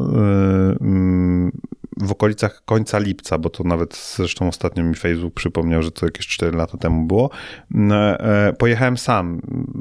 yy, 0.80 1.52
w 1.96 2.12
okolicach 2.12 2.62
końca 2.64 2.98
lipca, 2.98 3.38
bo 3.38 3.50
to 3.50 3.64
nawet 3.64 3.96
zresztą 4.16 4.48
ostatnio 4.48 4.84
mi 4.84 4.94
Facebook 4.94 5.34
przypomniał, 5.34 5.82
że 5.82 5.90
to 5.90 6.06
jakieś 6.06 6.26
4 6.26 6.56
lata 6.56 6.78
temu 6.78 7.06
było. 7.06 7.30
E, 7.90 8.52
pojechałem 8.58 8.96
sam, 8.96 9.40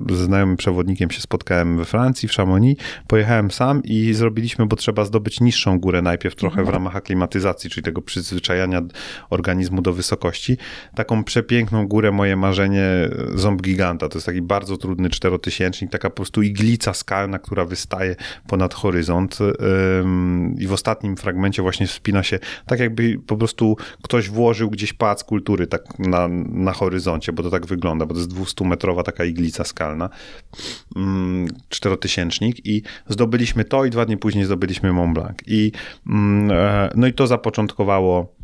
ze 0.10 0.26
znajomym 0.26 0.58
przewodnikiem 0.58 1.12
się 1.12 1.22
spotkałem 1.22 1.78
we 1.78 1.86
Francji, 1.86 2.30
w 2.30 2.32
Chamonix. 2.32 2.84
Pojechałem 3.08 3.52
sam 3.52 3.84
i 3.84 4.14
zrobiliśmy, 4.14 4.66
bo 4.66 4.76
trzeba 4.76 5.06
zdobyć 5.06 5.42
niższą 5.42 5.80
górę 5.80 6.02
najpierw 6.02 6.36
trochę 6.36 6.64
w 6.64 6.70
ramach 6.70 6.96
aklimatyzacji, 6.96 7.70
czyli 7.70 7.84
tego 7.84 8.02
przyzwyczajania 8.02 8.82
organizmu 9.30 9.82
do 9.82 9.94
wysokości. 9.94 10.58
Taką 10.96 11.24
przepiękną 11.24 11.88
górę, 11.88 12.12
moje 12.12 12.36
marzenie, 12.36 12.84
ząb 13.36 13.62
giganta. 13.62 14.10
To 14.10 14.18
jest 14.18 14.26
taki 14.26 14.42
bardzo 14.42 14.78
trudny 14.78 15.10
czterotysięcznik, 15.10 15.92
taka 15.92 16.10
po 16.10 16.16
prostu 16.16 16.42
iglica 16.42 16.94
skalna, 16.94 17.40
która 17.40 17.66
wystaje 17.66 18.16
ponad 18.48 18.74
horyzont. 18.74 19.40
I 20.60 20.68
w 20.68 20.74
ostatnim 20.74 21.18
fragmencie 21.18 21.62
właśnie 21.62 21.88
wspina 22.04 22.24
się 22.24 22.40
tak 22.66 22.80
jakby 22.80 23.20
po 23.28 23.38
prostu 23.38 23.78
ktoś 24.02 24.30
włożył 24.30 24.70
gdzieś 24.70 24.94
pałac 24.94 25.24
kultury 25.24 25.68
tak 25.68 26.00
na, 26.00 26.28
na 26.50 26.74
horyzoncie, 26.74 27.34
bo 27.34 27.44
to 27.44 27.50
tak 27.50 27.66
wygląda, 27.66 28.06
bo 28.06 28.14
to 28.14 28.20
jest 28.20 28.32
200-metrowa 28.32 29.04
taka 29.04 29.26
iglica 29.26 29.64
skalna, 29.64 30.10
mm, 30.96 31.48
czterotysięcznik 31.70 32.66
i 32.66 32.84
zdobyliśmy 33.08 33.66
to 33.66 33.86
i 33.86 33.90
dwa 33.90 34.06
dni 34.06 34.18
później 34.18 34.46
zdobyliśmy 34.46 34.94
Mont 34.94 35.14
Blanc. 35.14 35.38
I, 35.48 35.72
mm, 36.08 36.52
e, 36.52 36.90
no 36.96 37.08
i 37.08 37.14
to 37.14 37.28
zapoczątkowało 37.28 38.36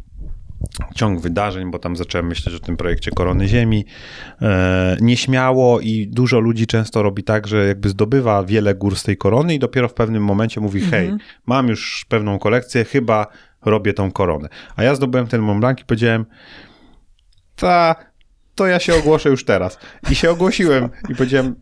ciąg 0.95 1.21
wydarzeń, 1.21 1.71
bo 1.71 1.79
tam 1.79 1.95
zacząłem 1.95 2.27
myśleć 2.27 2.55
o 2.55 2.59
tym 2.59 2.77
projekcie 2.77 3.11
Korony 3.11 3.47
Ziemi. 3.47 3.85
E, 4.41 4.97
nieśmiało 5.01 5.79
i 5.79 6.07
dużo 6.07 6.39
ludzi 6.39 6.67
często 6.67 7.03
robi 7.03 7.23
tak, 7.23 7.47
że 7.47 7.67
jakby 7.67 7.89
zdobywa 7.89 8.43
wiele 8.43 8.75
gór 8.75 8.95
z 8.95 9.03
tej 9.03 9.17
korony 9.17 9.55
i 9.55 9.59
dopiero 9.59 9.87
w 9.87 9.93
pewnym 9.93 10.23
momencie 10.23 10.61
mówi, 10.61 10.81
hej, 10.81 11.05
mhm. 11.05 11.19
mam 11.45 11.67
już 11.67 12.05
pewną 12.09 12.39
kolekcję, 12.39 12.85
chyba 12.85 13.27
robię 13.65 13.93
tą 13.93 14.11
koronę. 14.11 14.49
A 14.75 14.83
ja 14.83 14.95
zdobyłem 14.95 15.27
ten 15.27 15.41
Mont 15.41 15.59
Blanc 15.59 15.81
i 15.81 15.85
powiedziałem, 15.85 16.25
ta, 17.55 17.95
to 18.59 18.67
ja 18.67 18.79
się 18.79 18.95
ogłoszę 18.95 19.29
już 19.29 19.45
teraz. 19.45 19.77
I 20.11 20.15
się 20.15 20.31
ogłosiłem 20.31 20.89
i 21.09 21.15
powiedziałem, 21.15 21.55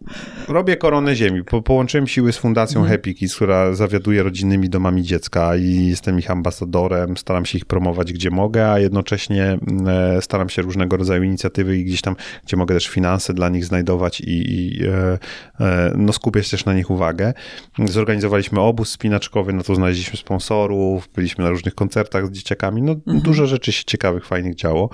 robię 0.47 0.77
koronę 0.77 1.15
ziemi. 1.15 1.43
Po, 1.43 1.61
połączyłem 1.61 2.07
siły 2.07 2.33
z 2.33 2.37
Fundacją 2.37 2.79
mm. 2.79 2.91
Happy 2.91 3.13
Kids, 3.13 3.35
która 3.35 3.73
zawiaduje 3.73 4.23
rodzinnymi 4.23 4.69
domami 4.69 5.03
dziecka 5.03 5.55
i 5.55 5.87
jestem 5.87 6.19
ich 6.19 6.31
ambasadorem, 6.31 7.17
staram 7.17 7.45
się 7.45 7.57
ich 7.57 7.65
promować 7.65 8.13
gdzie 8.13 8.29
mogę, 8.29 8.71
a 8.71 8.79
jednocześnie 8.79 9.43
mm, 9.43 9.87
e, 10.17 10.21
staram 10.21 10.49
się 10.49 10.61
różnego 10.61 10.97
rodzaju 10.97 11.23
inicjatywy 11.23 11.77
i 11.77 11.85
gdzieś 11.85 12.01
tam, 12.01 12.15
gdzie 12.45 12.57
mogę 12.57 12.75
też 12.75 12.87
finanse 12.87 13.33
dla 13.33 13.49
nich 13.49 13.65
znajdować 13.65 14.21
i, 14.21 14.55
i 14.55 14.85
e, 14.85 15.17
e, 15.59 15.93
no 15.95 16.13
skupiać 16.13 16.49
też 16.49 16.65
na 16.65 16.73
nich 16.73 16.89
uwagę. 16.89 17.33
Zorganizowaliśmy 17.85 18.59
obóz 18.59 18.89
spinaczkowy, 18.89 19.53
no 19.53 19.63
to 19.63 19.75
znaleźliśmy 19.75 20.17
sponsorów, 20.17 21.09
byliśmy 21.15 21.43
na 21.43 21.49
różnych 21.49 21.75
koncertach 21.75 22.27
z 22.27 22.31
dzieciakami, 22.31 22.81
no 22.81 22.91
mm 22.91 23.19
-hmm. 23.19 23.21
dużo 23.21 23.47
rzeczy 23.47 23.71
się 23.71 23.83
ciekawych, 23.85 24.25
fajnych 24.25 24.55
działo 24.55 24.89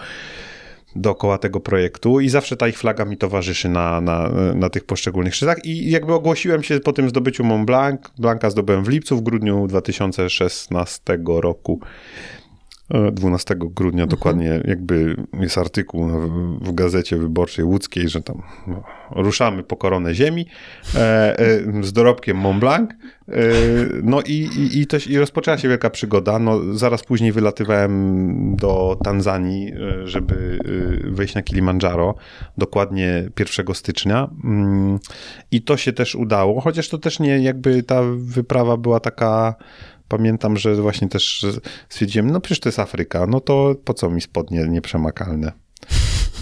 dookoła 0.95 1.37
tego 1.37 1.59
projektu 1.59 2.19
i 2.19 2.29
zawsze 2.29 2.57
ta 2.57 2.67
ich 2.67 2.77
flaga 2.77 3.05
mi 3.05 3.17
towarzyszy 3.17 3.69
na, 3.69 4.01
na, 4.01 4.29
na 4.55 4.69
tych 4.69 4.83
poszczególnych 4.83 5.35
szczytach 5.35 5.65
i 5.65 5.91
jakby 5.91 6.13
ogłosiłem 6.13 6.63
się 6.63 6.79
po 6.79 6.93
tym 6.93 7.09
zdobyciu 7.09 7.43
Mont 7.43 7.65
Blanc. 7.65 8.01
Blanca 8.17 8.49
zdobyłem 8.49 8.83
w 8.83 8.87
lipcu, 8.87 9.17
w 9.17 9.21
grudniu 9.21 9.67
2016 9.67 11.17
roku. 11.25 11.79
12 12.89 13.55
grudnia 13.59 14.07
dokładnie 14.07 14.61
jakby 14.65 15.15
jest 15.39 15.57
artykuł 15.57 16.07
w, 16.07 16.29
w 16.61 16.73
gazecie 16.73 17.17
wyborczej 17.17 17.65
łódzkiej, 17.65 18.09
że 18.09 18.21
tam 18.21 18.41
no, 18.67 18.83
ruszamy 19.11 19.63
po 19.63 19.77
koronę 19.77 20.15
ziemi 20.15 20.47
e, 20.95 21.39
e, 21.39 21.83
z 21.83 21.93
dorobkiem 21.93 22.37
Mont 22.37 22.59
Blanc. 22.59 22.89
E, 22.91 23.33
no 24.03 24.21
i, 24.21 24.33
i, 24.33 24.81
i, 24.81 24.87
to, 24.87 24.97
i 25.09 25.17
rozpoczęła 25.17 25.57
się 25.57 25.69
wielka 25.69 25.89
przygoda. 25.89 26.39
No, 26.39 26.73
zaraz 26.73 27.03
później 27.03 27.31
wylatywałem 27.31 28.55
do 28.55 28.97
Tanzanii, 29.03 29.73
e, 29.73 30.07
żeby 30.07 30.59
e, 31.05 31.11
wejść 31.11 31.35
na 31.35 31.41
Kilimandżaro, 31.41 32.15
dokładnie 32.57 33.29
1 33.57 33.75
stycznia. 33.75 34.29
Mm, 34.43 34.99
I 35.51 35.61
to 35.61 35.77
się 35.77 35.93
też 35.93 36.15
udało, 36.15 36.61
chociaż 36.61 36.89
to 36.89 36.97
też 36.97 37.19
nie 37.19 37.39
jakby 37.39 37.83
ta 37.83 38.01
wyprawa 38.15 38.77
była 38.77 38.99
taka 38.99 39.55
pamiętam, 40.07 40.57
że 40.57 40.75
właśnie 40.75 41.09
też 41.09 41.45
stwierdziłem, 41.89 42.31
no 42.31 42.41
przecież 42.41 42.59
to 42.59 42.69
jest 42.69 42.79
Afryka, 42.79 43.27
no 43.27 43.39
to 43.39 43.75
po 43.85 43.93
co 43.93 44.09
mi 44.09 44.21
spodnie 44.21 44.67
nieprzemakalne? 44.67 45.51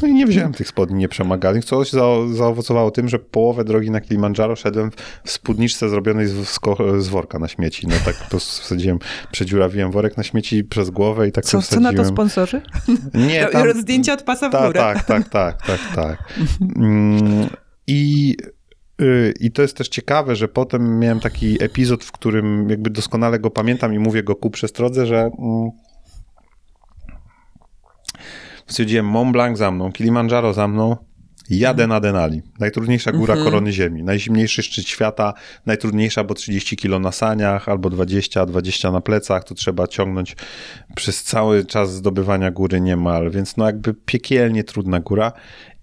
No 0.02 0.08
i 0.08 0.14
nie 0.14 0.28
wziąłem 0.28 0.54
tych 0.54 0.68
spodni 0.68 1.00
nieprzemakalnych, 1.00 1.66
co 1.66 1.84
za, 1.84 2.04
zaowocowało 2.34 2.92
tym, 2.92 3.10
że 3.10 3.20
połowę 3.20 3.64
drogi 3.64 3.92
na 3.92 4.02
Kilimandżaro 4.02 4.56
szedłem 4.56 4.92
w 5.26 5.32
spódniczce 5.32 5.90
zrobionej 5.90 6.28
z, 6.28 6.60
z, 7.00 7.08
worka 7.08 7.40
na 7.40 7.48
śmieci. 7.48 7.88
No 7.88 7.96
tak 8.06 8.16
po 8.16 8.30
prostu 8.30 8.64
wsadziłem, 8.64 9.00
przedziurawiłem 9.32 9.92
worek 9.92 10.18
na 10.18 10.24
śmieci 10.24 10.64
przez 10.64 10.90
głowę 10.90 11.28
i 11.28 11.32
tak 11.32 11.46
co, 11.46 11.62
wsadziłem. 11.62 11.84
Co 11.84 11.92
na 11.92 12.04
to 12.04 12.10
sponsorzy? 12.10 12.62
Nie, 13.14 13.46
tam... 13.52 13.82
Zdjęcia 13.82 14.14
od 14.14 14.24
pasa 14.24 14.50
w 14.50 14.52
ta, 14.52 14.68
górę. 14.68 14.80
Tak, 14.80 15.04
tak, 15.06 15.30
tak, 15.30 15.62
tak, 15.68 15.80
tak. 15.96 16.18
Mm, 16.76 17.50
I 17.88 18.36
I 19.40 19.52
to 19.52 19.62
jest 19.62 19.78
też 19.78 19.90
ciekawe, 19.90 20.36
że 20.36 20.48
potem 20.48 21.00
miałem 21.00 21.20
taki 21.20 21.64
epizod, 21.64 22.04
w 22.04 22.12
którym 22.12 22.70
jakby 22.70 22.90
doskonale 22.90 23.40
go 23.40 23.50
pamiętam 23.50 23.94
i 23.94 24.00
mówię 24.00 24.24
go 24.24 24.36
ku 24.36 24.50
przestrodze, 24.50 25.06
że 25.06 25.20
mm, 25.40 25.72
stwierdziłem 28.68 29.06
Mont 29.06 29.32
Blanc 29.32 29.58
za 29.58 29.72
mną, 29.72 29.92
Kilimandżaro 29.92 30.54
za 30.54 30.68
mną, 30.68 30.98
jadę 31.50 31.88
na 31.88 32.00
Denali. 32.00 32.42
Najtrudniejsza 32.60 33.12
góra 33.12 33.34
mhm. 33.34 33.46
korony 33.46 33.72
ziemi, 33.72 34.04
najzimniejszy 34.04 34.64
szczyt 34.64 34.88
świata, 34.88 35.34
najtrudniejsza, 35.66 36.24
bo 36.24 36.34
30 36.34 36.78
kilo 36.78 37.00
na 37.00 37.12
saniach 37.12 37.70
albo 37.70 37.90
20, 37.90 38.46
20 38.46 38.92
na 38.92 39.02
plecach, 39.02 39.44
to 39.44 39.56
trzeba 39.56 39.88
ciągnąć 39.88 40.36
przez 40.96 41.24
cały 41.24 41.66
czas 41.66 41.94
zdobywania 41.94 42.52
góry 42.52 42.82
niemal, 42.82 43.32
więc 43.32 43.58
no 43.58 43.66
jakby 43.66 43.94
piekielnie 43.94 44.64
trudna 44.64 45.00
góra 45.00 45.32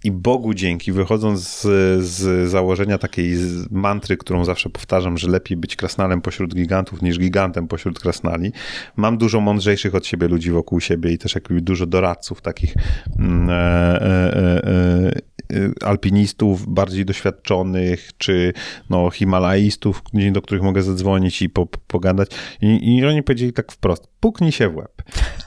i 0.04 0.12
Bogu 0.12 0.54
dzięki, 0.54 0.92
wychodząc 0.92 1.60
z, 1.60 1.62
z 2.04 2.50
założenia 2.50 2.98
takiej 2.98 3.36
mantry, 3.70 4.16
którą 4.16 4.44
zawsze 4.44 4.70
powtarzam, 4.70 5.18
że 5.18 5.28
lepiej 5.28 5.56
być 5.56 5.76
krasnalem 5.76 6.20
pośród 6.20 6.54
gigantów 6.54 7.02
niż 7.02 7.18
gigantem 7.18 7.68
pośród 7.68 8.00
krasnali, 8.00 8.52
mam 8.96 9.18
dużo 9.18 9.40
mądrzejszych 9.40 9.94
od 9.94 10.06
siebie 10.06 10.28
ludzi 10.28 10.50
wokół 10.50 10.80
siebie 10.80 11.12
i 11.12 11.18
też 11.18 11.34
jakby 11.34 11.60
dużo 11.60 11.86
doradców 11.86 12.40
takich 12.40 12.74
mm, 13.18 13.50
e, 13.50 13.54
e, 13.54 14.36
e, 14.36 14.66
e, 14.66 15.37
alpinistów 15.84 16.74
bardziej 16.74 17.04
doświadczonych, 17.04 18.10
czy 18.18 18.52
no, 18.90 19.10
himalaistów, 19.10 20.02
do 20.32 20.42
których 20.42 20.62
mogę 20.62 20.82
zadzwonić 20.82 21.42
i 21.42 21.48
po, 21.48 21.66
pogadać. 21.66 22.30
I, 22.62 22.96
I 22.96 23.06
oni 23.06 23.22
powiedzieli 23.22 23.52
tak 23.52 23.72
wprost, 23.72 24.08
puknij 24.20 24.52
się 24.52 24.68
w 24.68 24.76
łeb. 24.76 25.02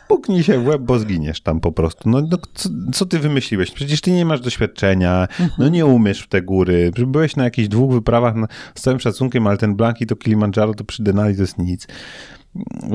Puknij 0.07 0.43
się 0.43 0.59
w 0.59 0.67
łeb, 0.67 0.81
bo 0.81 0.99
zginiesz 0.99 1.41
tam 1.41 1.59
po 1.59 1.71
prostu. 1.71 2.09
No, 2.09 2.21
no 2.21 2.37
co, 2.53 2.69
co, 2.93 3.05
ty 3.05 3.19
wymyśliłeś? 3.19 3.71
Przecież 3.71 4.01
ty 4.01 4.11
nie 4.11 4.25
masz 4.25 4.41
doświadczenia, 4.41 5.27
no 5.57 5.69
nie 5.69 5.85
umiesz 5.85 6.21
w 6.21 6.27
te 6.27 6.41
góry. 6.41 6.91
Byłeś 7.07 7.35
na 7.35 7.43
jakichś 7.43 7.67
dwóch 7.67 7.93
wyprawach 7.93 8.35
na, 8.35 8.47
z 8.75 8.81
całym 8.81 8.99
szacunkiem, 8.99 9.47
ale 9.47 9.57
ten 9.57 9.75
Blanki 9.75 10.05
to 10.05 10.15
Kilimandżaro 10.15 10.73
to 10.73 10.83
przy 10.83 11.03
Denali 11.03 11.35
to 11.35 11.41
jest 11.41 11.57
nic. 11.57 11.87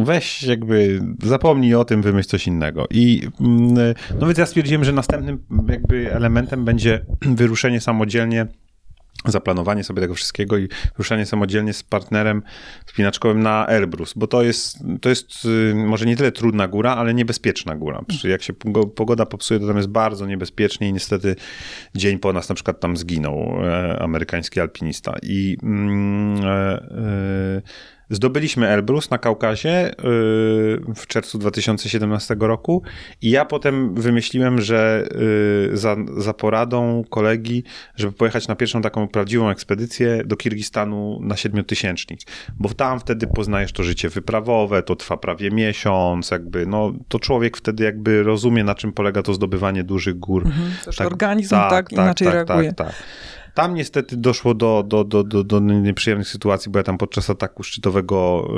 Weź 0.05 0.43
jakby, 0.43 1.01
zapomnij 1.23 1.75
o 1.75 1.85
tym, 1.85 2.03
wymyśl 2.03 2.29
coś 2.29 2.47
innego. 2.47 2.87
I 2.91 3.23
mm, 3.41 3.95
no 4.21 4.27
więc 4.27 4.39
ja 4.39 4.47
stwierdziłem, 4.47 4.85
że 4.85 4.93
następnym 4.93 5.39
jakby 5.69 6.13
elementem 6.13 6.65
będzie 6.65 7.07
wyruszenie 7.41 7.81
samodzielnie 7.81 8.47
zaplanowanie 9.25 9.85
sobie 9.85 10.03
tego 10.03 10.15
wszystkiego 10.15 10.59
i 10.59 10.69
ruszanie 10.99 11.27
samodzielnie 11.27 11.73
z 11.73 11.83
partnerem 11.83 12.43
spinaczkowym 12.87 13.43
na 13.43 13.67
Elbrus, 13.67 14.13
bo 14.17 14.27
to 14.27 14.43
jest, 14.43 14.79
to 15.01 15.09
jest 15.09 15.45
y, 15.45 15.75
może 15.75 16.07
nie 16.07 16.17
tyle 16.17 16.33
trudna 16.33 16.69
góra, 16.69 16.95
ale 16.97 17.15
niebezpieczna 17.15 17.77
góra. 17.77 18.05
Jak 18.25 18.43
się 18.43 18.53
pogoda 18.95 19.27
popsuje, 19.27 19.61
to 19.61 19.67
tam 19.67 19.77
jest 19.77 19.89
bardzo 19.89 20.27
niebezpiecznie 20.27 20.89
i 20.89 20.93
niestety 20.93 21.37
dzień 21.95 22.19
po 22.19 22.33
nas 22.33 22.49
na 22.49 22.55
przykład 22.55 22.81
tam 22.81 22.97
zginął 22.97 23.65
e, 23.65 23.99
amerykański 24.03 24.61
alpinista. 24.61 25.15
I 25.23 25.57
e, 26.45 27.63
Zdobyliśmy 28.11 28.69
Elbrus 28.69 29.11
na 29.11 29.19
Kaukazie 29.19 29.91
y, 29.91 29.95
w 30.95 31.07
czerwcu 31.07 31.39
2017 31.39 32.37
roku 32.41 32.83
i 33.23 33.31
ja 33.31 33.45
potem 33.45 33.95
wymyśliłem, 33.95 34.61
że 34.61 35.09
y, 35.73 35.77
za, 35.77 35.97
za 36.17 36.35
poradą 36.35 37.05
kolegi, 37.11 37.65
żeby 37.97 38.13
pojechać 38.13 38.49
na 38.49 38.57
pierwszą 38.57 38.83
taką 38.83 39.09
prawdziwą 39.09 39.51
ekspedycję 39.51 40.23
do 40.25 40.37
Kirgistanu 40.37 41.19
na 41.23 41.37
siedmiotysięcznik, 41.37 42.21
bo 42.59 42.69
tam 42.69 43.01
wtedy 43.01 43.27
poznajesz 43.27 43.73
to 43.73 43.83
życie 43.83 44.09
wyprawowe, 44.09 44.83
to 44.83 44.97
trwa 44.97 45.17
prawie 45.17 45.51
miesiąc, 45.51 46.31
jakby, 46.31 46.67
no, 46.67 46.93
to 47.09 47.19
człowiek 47.19 47.57
wtedy 47.57 47.85
jakby 47.85 48.23
rozumie, 48.23 48.65
na 48.65 48.75
czym 48.75 48.93
polega 48.93 49.23
to 49.23 49.35
zdobywanie 49.35 49.85
dużych 49.85 50.19
gór. 50.19 50.47
Mhm, 50.47 50.73
tak, 50.99 51.07
organizm 51.07 51.51
tak, 51.51 51.71
tak, 51.71 51.91
tak 51.91 51.93
inaczej 51.93 52.27
tak, 52.27 52.35
reaguje. 52.35 52.73
Tak, 52.73 52.87
tak. 52.87 52.97
Tam 53.57 53.75
niestety 53.75 54.17
doszło 54.17 54.55
do, 54.55 54.85
do, 54.87 55.05
do, 55.05 55.25
do, 55.25 55.45
do 55.45 55.61
nieprzyjemnych 55.61 56.29
sytuacji, 56.29 56.73
bo 56.73 56.79
ja 56.79 56.83
tam 56.83 56.99
podczas 56.99 57.31
ataku 57.31 57.63
szczytowego 57.63 58.49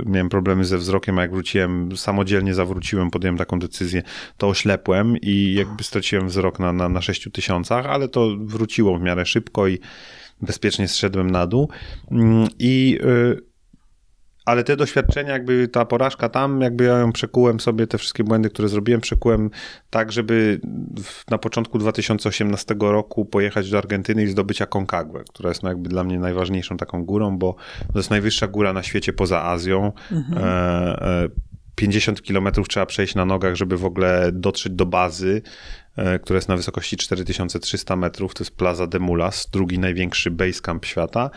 y, 0.00 0.10
miałem 0.10 0.28
problemy 0.28 0.64
ze 0.64 0.78
wzrokiem, 0.78 1.18
a 1.18 1.22
jak 1.22 1.30
wróciłem, 1.30 1.96
samodzielnie 1.96 2.54
zawróciłem, 2.54 3.10
podjąłem 3.10 3.38
taką 3.38 3.58
decyzję, 3.58 4.02
to 4.36 4.48
oślepłem 4.48 5.16
i 5.22 5.54
jakby 5.54 5.84
straciłem 5.84 6.28
wzrok 6.28 6.58
na, 6.58 6.72
na, 6.72 6.88
na 6.88 7.02
6 7.02 7.28
tysiącach, 7.32 7.86
ale 7.86 8.08
to 8.08 8.36
wróciło 8.40 8.98
w 8.98 9.02
miarę 9.02 9.26
szybko 9.26 9.68
i 9.68 9.78
bezpiecznie 10.40 10.88
zszedłem 10.88 11.30
na 11.30 11.46
dół. 11.46 11.70
Mm, 12.10 12.48
I 12.58 12.98
y, 13.02 13.55
ale 14.46 14.64
te 14.64 14.76
doświadczenia, 14.76 15.32
jakby 15.32 15.68
ta 15.68 15.84
porażka 15.84 16.28
tam, 16.28 16.60
jakby 16.60 16.84
ja 16.84 16.98
ją 16.98 17.12
przekułem 17.12 17.60
sobie, 17.60 17.86
te 17.86 17.98
wszystkie 17.98 18.24
błędy, 18.24 18.50
które 18.50 18.68
zrobiłem, 18.68 19.00
przekułem 19.00 19.50
tak, 19.90 20.12
żeby 20.12 20.60
na 21.30 21.38
początku 21.38 21.78
2018 21.78 22.74
roku 22.80 23.24
pojechać 23.24 23.70
do 23.70 23.78
Argentyny 23.78 24.22
i 24.22 24.26
zdobyć 24.26 24.62
Aconcagua, 24.62 25.24
która 25.24 25.48
jest 25.48 25.62
no 25.62 25.68
jakby 25.68 25.88
dla 25.88 26.04
mnie 26.04 26.18
najważniejszą 26.18 26.76
taką 26.76 27.04
górą, 27.04 27.38
bo 27.38 27.56
to 27.92 27.98
jest 27.98 28.10
najwyższa 28.10 28.46
góra 28.46 28.72
na 28.72 28.82
świecie 28.82 29.12
poza 29.12 29.42
Azją. 29.42 29.92
Mhm. 30.12 30.44
E, 30.44 31.24
e, 31.24 31.28
50 31.76 32.22
kilometrów 32.22 32.68
trzeba 32.68 32.86
przejść 32.86 33.14
na 33.14 33.24
nogach, 33.24 33.54
żeby 33.54 33.76
w 33.76 33.84
ogóle 33.84 34.30
dotrzeć 34.32 34.72
do 34.72 34.86
bazy, 34.86 35.42
e, 35.96 36.18
która 36.18 36.36
jest 36.36 36.48
na 36.48 36.56
wysokości 36.56 36.96
4300 36.96 37.96
metrów. 37.96 38.34
To 38.34 38.44
jest 38.44 38.56
Plaza 38.56 38.86
de 38.86 38.98
Mulas, 38.98 39.48
drugi 39.52 39.78
największy 39.78 40.30
base 40.30 40.60
camp 40.60 40.84
świata. 40.84 41.30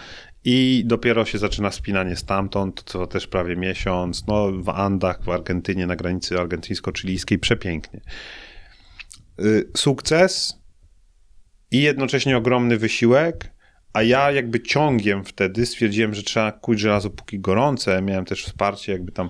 I 0.51 0.83
dopiero 0.85 1.25
się 1.25 1.37
zaczyna 1.37 1.71
spinanie 1.71 2.15
stamtąd, 2.15 2.83
to 2.83 3.07
też 3.07 3.27
prawie 3.27 3.55
miesiąc, 3.55 4.27
no 4.27 4.51
w 4.51 4.69
Andach, 4.69 5.23
w 5.23 5.29
Argentynie, 5.29 5.87
na 5.87 5.95
granicy 5.95 6.35
argentyńsko-chilijskiej, 6.39 7.39
przepięknie. 7.39 8.01
Y, 9.39 9.71
sukces 9.77 10.59
i 11.71 11.81
jednocześnie 11.81 12.37
ogromny 12.37 12.77
wysiłek, 12.77 13.53
a 13.93 14.03
ja 14.03 14.31
jakby 14.31 14.59
ciągiem 14.59 15.23
wtedy 15.23 15.65
stwierdziłem, 15.65 16.13
że 16.13 16.23
trzeba 16.23 16.51
kuć 16.51 16.79
żelazo 16.79 17.09
póki 17.09 17.39
gorące. 17.39 18.01
Miałem 18.01 18.25
też 18.25 18.45
wsparcie 18.45 18.91
jakby 18.91 19.11
tam, 19.11 19.29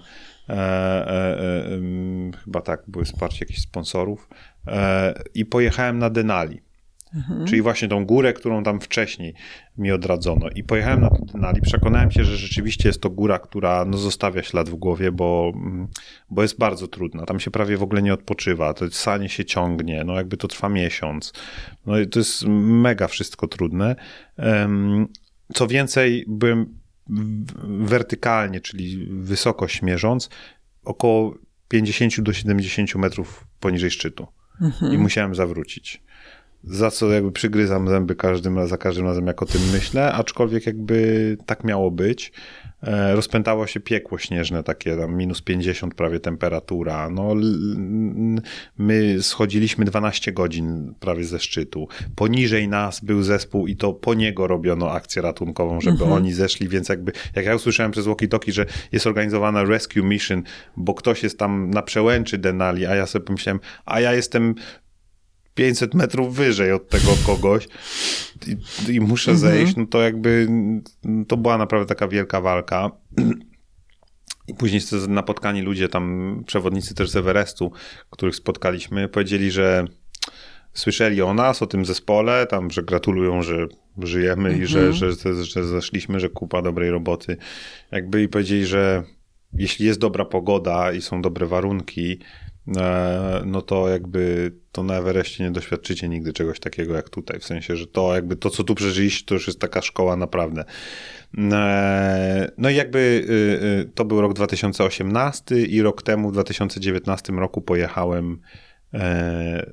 e, 0.50 0.54
e, 0.54 1.40
e, 1.40 1.64
chyba 2.44 2.62
tak, 2.62 2.84
były 2.88 3.06
wsparcie 3.06 3.38
jakichś 3.40 3.62
sponsorów 3.62 4.30
e, 4.68 5.14
i 5.34 5.46
pojechałem 5.46 6.00
na 6.00 6.10
Denali. 6.10 6.69
Mhm. 7.16 7.46
Czyli 7.48 7.62
właśnie 7.62 7.88
tą 7.88 8.06
górę, 8.06 8.34
którą 8.34 8.64
tam 8.64 8.82
wcześniej 8.82 9.34
mi 9.78 9.92
odradzono. 9.92 10.50
I 10.50 10.64
pojechałem 10.64 11.02
na 11.02 11.10
Denali. 11.34 11.62
Przekonałem 11.62 12.12
się, 12.12 12.24
że 12.24 12.38
rzeczywiście 12.38 12.90
jest 12.90 13.02
to 13.02 13.10
góra, 13.10 13.40
która 13.40 13.86
no, 13.86 13.98
zostawia 13.98 14.44
ślad 14.44 14.70
w 14.70 14.76
głowie, 14.76 15.12
bo, 15.12 15.52
mm, 15.56 15.88
bo 16.30 16.42
jest 16.42 16.58
bardzo 16.58 16.88
trudna. 16.88 17.26
Tam 17.26 17.40
się 17.40 17.52
prawie 17.52 17.78
w 17.78 17.84
ogóle 17.84 18.02
nie 18.02 18.14
odpoczywa. 18.14 18.74
To 18.74 18.92
sanie 18.92 19.30
się 19.30 19.46
ciągnie. 19.46 20.04
No 20.04 20.14
jakby 20.14 20.38
to 20.38 20.48
trwa 20.48 20.70
miesiąc. 20.70 21.34
No 21.86 22.00
i 22.00 22.08
to 22.08 22.20
jest 22.20 22.46
mega 22.48 23.08
wszystko 23.08 23.48
trudne. 23.48 23.96
Co 25.54 25.68
więcej, 25.68 26.26
byłem 26.28 26.80
wertykalnie, 27.80 28.62
czyli 28.62 29.08
wysokość 29.12 29.82
mierząc, 29.82 30.30
około 30.84 31.36
50 31.68 32.22
do 32.22 32.34
70 32.34 32.96
metrów 32.96 33.48
poniżej 33.60 33.92
szczytu. 33.92 34.28
Mhm. 34.62 34.94
I 34.94 34.98
musiałem 34.98 35.36
zawrócić 35.36 36.04
za 36.64 36.92
co 36.92 37.12
jakby 37.12 37.32
przygryzam 37.32 37.88
zęby 37.88 38.16
każdym, 38.16 38.68
za 38.68 38.78
każdym 38.78 39.06
razem, 39.06 39.28
jak 39.28 39.42
o 39.42 39.46
tym 39.46 39.62
myślę, 39.74 40.14
aczkolwiek 40.14 40.66
jakby 40.66 41.38
tak 41.46 41.64
miało 41.64 41.92
być. 41.92 42.32
E, 42.84 43.16
rozpętało 43.16 43.68
się 43.68 43.80
piekło 43.80 44.18
śnieżne, 44.18 44.64
takie 44.64 44.98
tam 44.98 45.16
minus 45.16 45.42
50 45.42 45.96
prawie 45.96 46.20
temperatura. 46.20 47.10
No, 47.10 47.36
my 48.78 49.18
schodziliśmy 49.22 49.86
12 49.86 50.32
godzin 50.32 50.94
prawie 51.00 51.24
ze 51.24 51.40
szczytu. 51.40 51.88
Poniżej 52.16 52.68
nas 52.68 53.00
był 53.00 53.24
zespół 53.24 53.68
i 53.68 53.76
to 53.76 53.94
po 53.94 54.14
niego 54.14 54.48
robiono 54.48 54.92
akcję 54.92 55.22
ratunkową, 55.22 55.82
żeby 55.82 55.98
mhm. 55.98 56.12
oni 56.12 56.34
zeszli, 56.34 56.68
więc 56.68 56.90
jakby, 56.90 57.12
jak 57.36 57.46
ja 57.46 57.56
usłyszałem 57.56 57.92
przez 57.92 58.06
walkie-talkie, 58.06 58.52
że 58.52 58.66
jest 58.92 59.08
organizowana 59.08 59.64
rescue 59.64 60.04
mission, 60.04 60.44
bo 60.78 60.94
ktoś 60.94 61.24
jest 61.24 61.40
tam 61.40 61.70
na 61.70 61.82
przełęczy 61.82 62.38
Denali, 62.38 62.86
a 62.86 62.96
ja 62.96 63.06
sobie 63.06 63.26
pomyślałem, 63.26 63.60
a 63.86 64.00
ja 64.00 64.14
jestem 64.14 64.56
500 65.60 65.94
metrów 65.94 66.36
wyżej 66.36 66.72
od 66.72 66.90
tego 66.90 67.12
kogoś 67.26 67.68
i, 68.48 68.94
i 68.94 69.00
muszę 69.00 69.32
mhm. 69.32 69.54
zejść, 69.54 69.76
no 69.76 69.86
to 69.86 70.02
jakby 70.02 70.48
to 71.28 71.38
była 71.38 71.58
naprawdę 71.58 71.86
taka 71.86 72.08
wielka 72.08 72.42
walka. 72.42 72.92
I 74.48 74.54
później 74.54 74.82
napotkani 75.08 75.62
ludzie, 75.62 75.90
tam 75.90 76.44
przewodnicy 76.48 76.96
też 76.96 77.10
z 77.10 77.16
Everestu, 77.16 77.72
których 78.10 78.36
spotkaliśmy, 78.36 79.08
powiedzieli, 79.08 79.52
że 79.52 79.86
słyszeli 80.74 81.22
o 81.22 81.34
nas, 81.34 81.62
o 81.62 81.68
tym 81.68 81.86
zespole, 81.86 82.48
tam, 82.48 82.72
że 82.72 82.84
gratulują, 82.84 83.44
że 83.44 83.68
żyjemy 83.98 84.58
i 84.58 84.66
że, 84.66 84.80
mhm. 84.80 84.94
że, 84.94 85.12
że, 85.14 85.44
że 85.44 85.68
zeszliśmy, 85.68 86.20
że 86.20 86.30
kupa 86.30 86.62
dobrej 86.62 86.90
roboty. 86.90 87.38
Jakby 87.92 88.24
i 88.24 88.28
powiedzieli, 88.28 88.66
że 88.66 89.04
jeśli 89.54 89.86
jest 89.86 90.00
dobra 90.00 90.26
pogoda 90.26 90.92
i 90.92 91.02
są 91.02 91.22
dobre 91.22 91.48
warunki, 91.48 92.20
no 93.46 93.62
to 93.62 93.90
jakby 93.90 94.52
to 94.72 94.84
na 94.84 94.96
Everestie 94.96 95.44
nie 95.44 95.52
doświadczycie 95.52 96.10
nigdy 96.10 96.34
czegoś 96.34 96.60
takiego 96.60 96.94
jak 96.94 97.10
tutaj. 97.10 97.40
W 97.40 97.46
sensie, 97.46 97.76
że 97.76 97.88
to 97.88 98.16
jakby 98.16 98.36
to, 98.36 98.50
co 98.50 98.64
tu 98.64 98.76
przeżyliście, 98.76 99.26
to 99.26 99.34
już 99.34 99.48
jest 99.48 99.60
taka 99.60 99.82
szkoła 99.82 100.16
naprawdę. 100.16 100.66
E, 101.38 102.52
no 102.58 102.70
i 102.70 102.76
jakby 102.76 103.00
y, 103.00 103.86
y, 103.88 103.92
to 103.96 104.06
był 104.06 104.22
rok 104.22 104.34
2018 104.34 105.62
i 105.62 105.82
rok 105.82 106.02
temu, 106.02 106.30
w 106.30 106.34
2019 106.34 107.34
roku 107.34 107.62
pojechałem 107.62 108.40
e, 108.94 109.66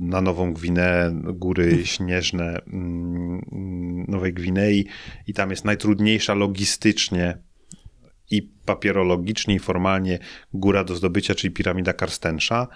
na 0.00 0.20
Nową 0.20 0.52
Gwinę, 0.52 1.10
góry 1.14 1.86
śnieżne 1.86 2.58
mm, 2.66 4.04
Nowej 4.08 4.34
Gwinei 4.34 4.86
i 5.26 5.34
tam 5.34 5.50
jest 5.50 5.64
najtrudniejsza 5.64 6.34
logistycznie 6.34 7.38
i 8.32 8.42
papierologicznie 8.42 9.54
i 9.54 9.58
formalnie 9.58 10.18
góra 10.54 10.84
do 10.84 10.96
zdobycia, 10.96 11.34
czyli 11.34 11.54
piramida 11.54 11.92
Karstensza, 11.92 12.68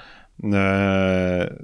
e, 0.45 1.55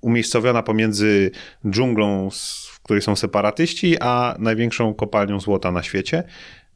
umiejscowiona 0.00 0.62
pomiędzy 0.62 1.30
dżunglą, 1.70 2.30
w 2.72 2.80
której 2.82 3.02
są 3.02 3.16
separatyści, 3.16 3.96
a 4.00 4.36
największą 4.38 4.94
kopalnią 4.94 5.40
złota 5.40 5.72
na 5.72 5.82
świecie. 5.82 6.22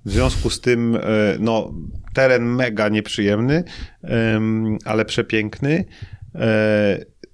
W 0.05 0.11
związku 0.11 0.51
z 0.51 0.61
tym, 0.61 0.97
e, 0.97 1.01
no, 1.41 1.75
teren 2.15 2.45
mega 2.45 2.89
nieprzyjemny, 2.89 3.65
ale 4.85 5.05
przepiękny. 5.05 5.85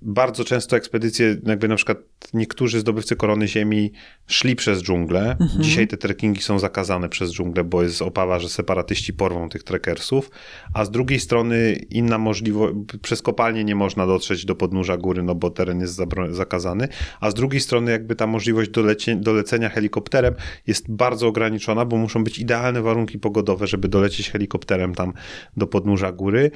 Bardzo 0.04 0.44
często 0.44 0.76
ekspedycje, 0.76 1.36
jakby 1.46 1.68
na 1.68 1.76
przykład 1.76 1.98
niektórzy 2.34 2.80
zdobywcy 2.80 3.16
korony 3.16 3.48
ziemi 3.48 3.92
szli 4.26 4.56
przez 4.56 4.82
dżunglę. 4.82 5.36
Mhm. 5.40 5.62
Dzisiaj 5.62 5.88
te 5.88 5.96
trekkingi 5.96 6.42
są 6.42 6.58
zakazane 6.58 7.08
przez 7.08 7.32
dżunglę, 7.32 7.64
bo 7.64 7.82
jest 7.82 8.02
opawa, 8.02 8.38
że 8.38 8.48
separatyści 8.48 9.12
porwą 9.12 9.48
tych 9.48 9.62
trekersów. 9.62 10.30
A 10.74 10.84
z 10.84 10.90
drugiej 10.90 11.20
strony 11.20 11.72
inna 11.90 12.18
możliwość, 12.18 12.74
przez 13.02 13.22
kopalnię 13.22 13.64
nie 13.64 13.74
można 13.74 14.06
dotrzeć 14.06 14.44
do 14.44 14.54
podnóża 14.54 14.96
góry, 14.96 15.22
no 15.22 15.34
bo 15.34 15.50
teren 15.50 15.80
jest 15.80 16.00
zakazany. 16.30 16.88
A 17.20 17.30
z 17.30 17.34
drugiej 17.34 17.60
strony 17.60 17.90
jakby 17.90 18.16
ta 18.16 18.26
możliwość 18.26 18.70
dolecie, 18.70 19.16
dolecenia 19.16 19.68
helikopterem 19.68 20.34
jest 20.66 20.90
bardzo 20.90 21.28
ograniczona, 21.28 21.84
bo 21.84 21.96
muszą 21.96 22.24
być 22.24 22.38
idealne 22.38 22.82
warunki 22.82 23.18
pogodowe, 23.18 23.66
żeby 23.66 23.88
dolecieć 23.88 24.30
helikopterem 24.30 24.94
tam 24.94 25.12
do 25.56 25.66
podnóża 25.66 26.12
góry. 26.12 26.50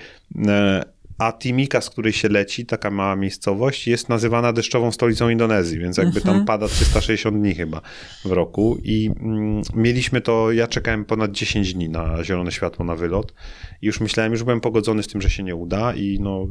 E, 0.46 0.95
a 1.18 1.32
Timika, 1.32 1.80
z 1.80 1.90
której 1.90 2.12
się 2.12 2.28
leci, 2.28 2.66
taka 2.66 2.90
mała 2.90 3.16
miejscowość, 3.16 3.88
jest 3.88 4.08
nazywana 4.08 4.52
deszczową 4.52 4.92
stolicą 4.92 5.28
Indonezji, 5.28 5.78
więc 5.78 5.96
jakby 5.96 6.20
tam 6.20 6.30
mhm. 6.30 6.46
pada 6.46 6.68
360 6.68 7.36
dni 7.36 7.54
chyba 7.54 7.80
w 8.24 8.32
roku. 8.32 8.78
I 8.82 9.10
mm, 9.20 9.62
mieliśmy 9.74 10.20
to, 10.20 10.52
ja 10.52 10.66
czekałem 10.66 11.04
ponad 11.04 11.32
10 11.32 11.74
dni 11.74 11.88
na 11.88 12.24
zielone 12.24 12.52
światło 12.52 12.84
na 12.84 12.94
wylot. 12.94 13.34
I 13.82 13.86
już 13.86 14.00
myślałem, 14.00 14.32
już 14.32 14.42
byłem 14.42 14.60
pogodzony 14.60 15.02
z 15.02 15.08
tym, 15.08 15.20
że 15.20 15.30
się 15.30 15.42
nie 15.42 15.54
uda 15.54 15.94
i 15.94 16.18
no 16.20 16.46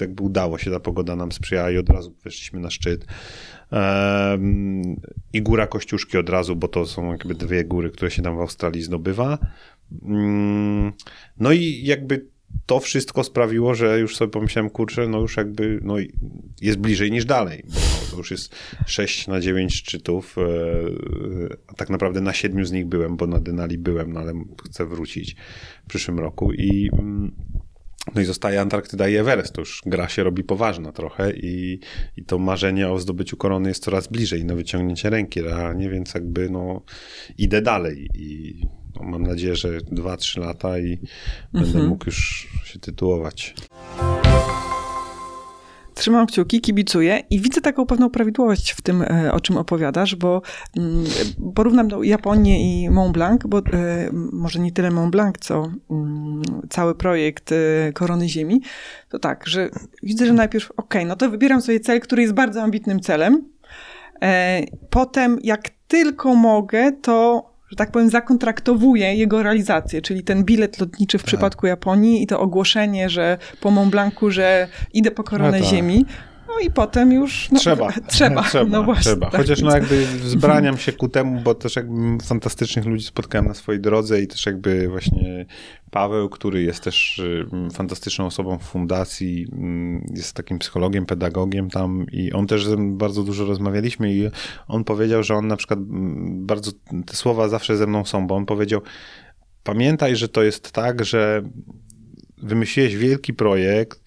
jakby 0.00 0.22
udało 0.22 0.58
się, 0.58 0.70
ta 0.70 0.80
pogoda 0.80 1.16
nam 1.16 1.32
sprzyjała 1.32 1.70
i 1.70 1.78
od 1.78 1.90
razu 1.90 2.14
weszliśmy 2.24 2.60
na 2.60 2.70
szczyt. 2.70 3.06
Um, 3.72 5.00
I 5.32 5.42
góra 5.42 5.66
Kościuszki 5.66 6.18
od 6.18 6.28
razu, 6.28 6.56
bo 6.56 6.68
to 6.68 6.86
są 6.86 7.12
jakby 7.12 7.34
dwie 7.34 7.64
góry, 7.64 7.90
które 7.90 8.10
się 8.10 8.22
tam 8.22 8.36
w 8.36 8.40
Australii 8.40 8.82
zdobywa. 8.82 9.38
Um, 10.02 10.92
no 11.38 11.52
i 11.52 11.80
jakby 11.84 12.33
to 12.66 12.80
wszystko 12.80 13.24
sprawiło, 13.24 13.74
że 13.74 13.98
już 13.98 14.16
sobie 14.16 14.30
pomyślałem, 14.30 14.70
kurczę, 14.70 15.08
no 15.08 15.20
już 15.20 15.36
jakby 15.36 15.80
no 15.82 15.94
jest 16.60 16.78
bliżej 16.78 17.10
niż 17.10 17.24
dalej, 17.24 17.64
bo 17.68 18.10
to 18.10 18.16
już 18.16 18.30
jest 18.30 18.54
6 18.86 19.26
na 19.26 19.40
9 19.40 19.74
szczytów, 19.74 20.36
e, 20.38 20.42
a 21.66 21.74
tak 21.74 21.90
naprawdę 21.90 22.20
na 22.20 22.32
7 22.32 22.66
z 22.66 22.72
nich 22.72 22.86
byłem, 22.86 23.16
bo 23.16 23.26
na 23.26 23.40
Denali 23.40 23.78
byłem, 23.78 24.12
no 24.12 24.20
ale 24.20 24.32
chcę 24.66 24.86
wrócić 24.86 25.36
w 25.84 25.88
przyszłym 25.88 26.18
roku 26.18 26.52
i 26.52 26.90
mm, 26.92 27.32
no 28.14 28.20
i 28.20 28.24
zostaje 28.24 28.60
Antarktyda 28.60 29.08
i 29.08 29.16
Everest. 29.16 29.52
To 29.52 29.60
już 29.60 29.82
gra 29.86 30.08
się 30.08 30.24
robi 30.24 30.44
poważna 30.44 30.92
trochę 30.92 31.32
i, 31.32 31.80
i 32.16 32.24
to 32.24 32.38
marzenie 32.38 32.88
o 32.88 32.98
zdobyciu 32.98 33.36
korony 33.36 33.68
jest 33.68 33.84
coraz 33.84 34.08
bliżej 34.08 34.44
na 34.44 34.54
wyciągnięcie 34.54 35.10
ręki 35.10 35.40
realnie, 35.40 35.90
więc 35.90 36.14
jakby 36.14 36.50
no 36.50 36.82
idę 37.38 37.62
dalej 37.62 38.08
i 38.14 38.62
no, 38.96 39.02
mam 39.02 39.22
nadzieję, 39.22 39.56
że 39.56 39.78
2-3 39.78 40.40
lata 40.40 40.78
i 40.78 40.98
mhm. 41.54 41.72
będę 41.72 41.88
mógł 41.88 42.06
już 42.06 42.48
się 42.64 42.78
tytułować. 42.78 43.54
Trzymam 45.94 46.26
kciuki, 46.26 46.60
kibicuję 46.60 47.22
i 47.30 47.40
widzę 47.40 47.60
taką 47.60 47.86
pewną 47.86 48.10
prawidłowość 48.10 48.70
w 48.70 48.82
tym, 48.82 49.02
e, 49.02 49.32
o 49.32 49.40
czym 49.40 49.56
opowiadasz, 49.56 50.14
bo 50.14 50.42
mm, 50.76 51.04
porównam 51.54 51.88
do 51.88 52.02
Japonię 52.02 52.84
i 52.84 52.90
Mont 52.90 53.12
Blanc, 53.12 53.42
bo 53.46 53.58
e, 53.58 53.62
może 54.32 54.58
nie 54.58 54.72
tyle 54.72 54.90
Mont 54.90 55.12
Blanc, 55.12 55.34
co 55.40 55.70
mm, 55.90 56.42
cały 56.70 56.94
projekt 56.94 57.52
e, 57.52 57.92
Korony 57.92 58.28
Ziemi. 58.28 58.62
To 59.08 59.18
tak, 59.18 59.46
że 59.46 59.70
widzę, 60.02 60.26
że 60.26 60.32
najpierw, 60.32 60.72
ok, 60.76 60.94
no 61.06 61.16
to 61.16 61.30
wybieram 61.30 61.62
sobie 61.62 61.80
cel, 61.80 62.00
który 62.00 62.22
jest 62.22 62.34
bardzo 62.34 62.62
ambitnym 62.62 63.00
celem. 63.00 63.54
Potem, 64.90 65.38
jak 65.42 65.70
tylko 65.88 66.34
mogę, 66.34 66.92
to 66.92 67.53
że 67.74 67.76
tak 67.76 67.90
powiem, 67.90 68.10
zakontraktowuje 68.10 69.14
jego 69.14 69.42
realizację, 69.42 70.02
czyli 70.02 70.22
ten 70.22 70.44
bilet 70.44 70.80
lotniczy 70.80 71.18
w 71.18 71.22
tak. 71.22 71.26
przypadku 71.26 71.66
Japonii 71.66 72.22
i 72.22 72.26
to 72.26 72.40
ogłoszenie, 72.40 73.10
że 73.10 73.38
po 73.60 73.70
Mont 73.70 73.90
Blancu, 73.90 74.30
że 74.30 74.68
idę 74.92 75.10
po 75.10 75.24
koronę 75.24 75.58
no 75.58 75.64
tak. 75.64 75.74
Ziemi. 75.74 76.06
No 76.54 76.60
i 76.60 76.70
potem 76.70 77.12
już. 77.12 77.48
No, 77.50 77.58
trzeba. 77.58 77.92
Trzeba. 78.06 78.42
trzeba, 78.42 78.70
no 78.70 78.82
właśnie, 78.82 79.02
trzeba. 79.02 79.30
Tak, 79.30 79.40
Chociaż 79.40 79.62
no 79.62 79.70
jakby 79.70 80.06
wzbraniam 80.06 80.78
się 80.78 80.92
ku 80.92 81.08
temu, 81.08 81.40
bo 81.40 81.54
też 81.54 81.76
jakby 81.76 82.24
fantastycznych 82.24 82.86
ludzi 82.86 83.06
spotkałem 83.06 83.48
na 83.48 83.54
swojej 83.54 83.80
drodze 83.80 84.22
i 84.22 84.26
też 84.26 84.46
jakby 84.46 84.88
właśnie 84.88 85.46
Paweł, 85.90 86.28
który 86.28 86.62
jest 86.62 86.84
też 86.84 87.18
y, 87.18 87.46
fantastyczną 87.72 88.26
osobą 88.26 88.58
w 88.58 88.62
fundacji, 88.62 89.46
mm, 89.52 90.06
jest 90.16 90.36
takim 90.36 90.58
psychologiem, 90.58 91.06
pedagogiem 91.06 91.70
tam 91.70 92.06
i 92.12 92.32
on 92.32 92.46
też 92.46 92.68
bardzo 92.78 93.22
dużo 93.22 93.44
rozmawialiśmy 93.44 94.14
i 94.14 94.30
on 94.68 94.84
powiedział, 94.84 95.22
że 95.22 95.34
on 95.34 95.46
na 95.46 95.56
przykład 95.56 95.78
mm, 95.78 96.46
bardzo, 96.46 96.72
te 97.06 97.16
słowa 97.16 97.48
zawsze 97.48 97.76
ze 97.76 97.86
mną 97.86 98.04
są, 98.04 98.26
bo 98.26 98.34
on 98.34 98.46
powiedział, 98.46 98.80
pamiętaj, 99.62 100.16
że 100.16 100.28
to 100.28 100.42
jest 100.42 100.72
tak, 100.72 101.04
że 101.04 101.42
wymyśliłeś 102.38 102.96
wielki 102.96 103.34
projekt, 103.34 104.02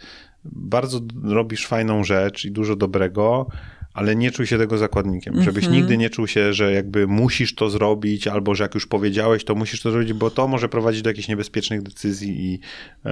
bardzo 0.51 0.99
robisz 1.23 1.67
fajną 1.67 2.03
rzecz 2.03 2.45
i 2.45 2.51
dużo 2.51 2.75
dobrego, 2.75 3.47
ale 3.93 4.15
nie 4.15 4.31
czuj 4.31 4.47
się 4.47 4.57
tego 4.57 4.77
zakładnikiem. 4.77 5.33
Mm 5.33 5.43
-hmm. 5.43 5.45
Żebyś 5.45 5.69
nigdy 5.69 5.97
nie 5.97 6.09
czuł 6.09 6.27
się, 6.27 6.53
że 6.53 6.71
jakby 6.71 7.07
musisz 7.07 7.55
to 7.55 7.69
zrobić, 7.69 8.27
albo 8.27 8.55
że 8.55 8.63
jak 8.63 8.75
już 8.75 8.87
powiedziałeś, 8.87 9.43
to 9.43 9.55
musisz 9.55 9.81
to 9.81 9.91
zrobić, 9.91 10.13
bo 10.13 10.31
to 10.31 10.47
może 10.47 10.69
prowadzić 10.69 11.01
do 11.01 11.09
jakichś 11.09 11.27
niebezpiecznych 11.27 11.81
decyzji 11.81 12.45
i 12.45 12.59
e, 13.05 13.09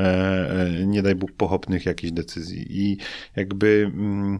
e, 0.81 0.85
nie 0.85 1.01
daj 1.01 1.15
Bóg 1.15 1.31
pochopnych 1.31 1.85
jakichś 1.85 2.13
decyzji. 2.13 2.65
I 2.69 2.97
jakby. 3.35 3.91
Mm, 3.93 4.39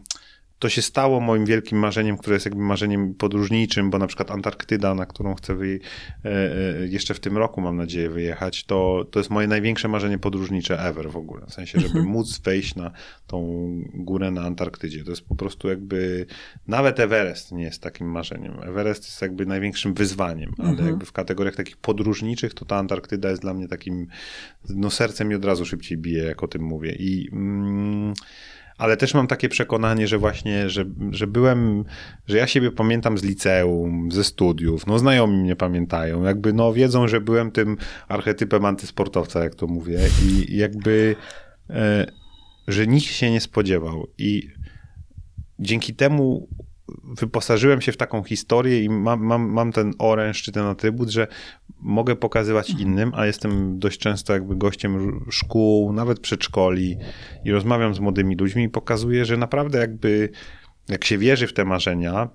to 0.66 0.70
się 0.70 0.82
stało 0.82 1.20
moim 1.20 1.46
wielkim 1.46 1.80
marzeniem, 1.80 2.18
które 2.18 2.34
jest 2.34 2.46
jakby 2.46 2.62
marzeniem 2.62 3.14
podróżniczym, 3.14 3.90
bo 3.90 3.98
na 3.98 4.08
przykład 4.08 4.32
Antarktyda, 4.32 4.96
na 4.96 5.06
którą 5.06 5.36
chcę 5.36 5.54
e, 5.54 5.58
e, 6.26 6.88
jeszcze 6.88 7.14
w 7.14 7.20
tym 7.20 7.38
roku 7.38 7.62
mam 7.62 7.78
nadzieję 7.78 8.10
wyjechać, 8.10 8.64
to, 8.64 9.06
to 9.12 9.20
jest 9.20 9.30
moje 9.30 9.48
największe 9.48 9.88
marzenie 9.88 10.18
podróżnicze 10.18 10.80
ever 10.80 11.12
w 11.12 11.18
ogóle. 11.18 11.46
W 11.48 11.54
sensie, 11.54 11.80
żeby 11.80 11.98
mhm. 11.98 12.08
móc 12.08 12.40
wejść 12.40 12.76
na 12.76 12.92
tą 13.28 13.66
górę 13.94 14.32
na 14.32 14.42
Antarktydzie. 14.42 15.04
To 15.04 15.10
jest 15.10 15.22
po 15.22 15.36
prostu 15.36 15.70
jakby, 15.70 16.26
nawet 16.68 17.00
Everest 17.00 17.52
nie 17.52 17.64
jest 17.64 17.82
takim 17.82 18.12
marzeniem. 18.12 18.54
Everest 18.64 19.04
jest 19.04 19.22
jakby 19.22 19.46
największym 19.46 19.94
wyzwaniem, 19.94 20.54
ale 20.60 20.70
mhm. 20.70 20.88
jakby 20.88 21.06
w 21.06 21.12
kategoriach 21.12 21.56
takich 21.56 21.78
podróżniczych, 21.78 22.54
to 22.54 22.66
ta 22.66 22.78
Antarktyda 22.78 23.30
jest 23.30 23.42
dla 23.42 23.54
mnie 23.54 23.68
takim, 23.68 24.08
no 24.70 24.90
sercem 24.90 25.28
mi 25.28 25.36
od 25.36 25.46
razu 25.46 25.66
szybciej 25.66 25.98
bije, 25.98 26.24
jak 26.24 26.44
o 26.44 26.48
tym 26.48 26.62
mówię. 26.62 26.96
I... 27.00 27.30
Mm, 27.32 28.14
ale 28.78 28.98
też 28.98 29.14
mam 29.14 29.28
takie 29.28 29.50
przekonanie, 29.50 30.08
że 30.08 30.18
właśnie, 30.18 30.70
że, 30.70 30.86
że 31.12 31.28
byłem, 31.28 31.86
że 32.28 32.38
ja 32.38 32.48
siebie 32.48 32.72
pamiętam 32.72 33.18
z 33.18 33.24
liceum, 33.24 34.12
ze 34.12 34.24
studiów, 34.24 34.88
no 34.88 35.00
znajomi 35.00 35.38
mnie 35.38 35.56
pamiętają, 35.56 36.24
jakby 36.24 36.54
no 36.54 36.74
wiedzą, 36.74 37.08
że 37.08 37.22
byłem 37.22 37.52
tym 37.52 37.78
archetypem 38.08 38.66
antysportowca, 38.66 39.44
jak 39.44 39.56
to 39.56 39.68
mówię. 39.68 40.00
I 40.26 40.58
jakby, 40.58 41.16
e, 41.70 42.06
że 42.68 42.88
nikt 42.88 43.06
się 43.06 43.32
nie 43.32 43.42
spodziewał. 43.42 44.08
I 44.18 44.50
dzięki 45.60 45.94
temu 45.94 46.48
wyposażyłem 47.04 47.82
się 47.82 47.92
w 47.92 47.98
taką 47.98 48.24
historię 48.24 48.84
i 48.84 48.90
mam, 48.90 49.24
mam, 49.24 49.50
mam 49.50 49.72
ten 49.72 49.94
oręż 50.00 50.42
czy 50.42 50.52
ten 50.52 50.66
atrybut, 50.66 51.10
że 51.10 51.28
mogę 51.80 52.16
pokazywać 52.16 52.70
mhm. 52.70 52.90
innym, 52.90 53.12
a 53.16 53.26
jestem 53.26 53.80
dość 53.80 54.00
często 54.00 54.34
jakby 54.34 54.56
gościem 54.56 55.26
szkół, 55.32 55.94
nawet 55.94 56.20
przedszkoli 56.20 56.98
i 57.46 57.52
rozmawiam 57.52 57.96
z 57.96 58.00
młodymi 58.00 58.36
ludźmi 58.36 58.64
i 58.64 58.70
pokazuję, 58.70 59.26
że 59.26 59.38
naprawdę 59.38 59.80
jakby 59.80 60.30
jak 60.88 61.06
się 61.06 61.18
wierzy 61.18 61.48
w 61.48 61.54
te 61.54 61.66
marzenia 61.66 62.30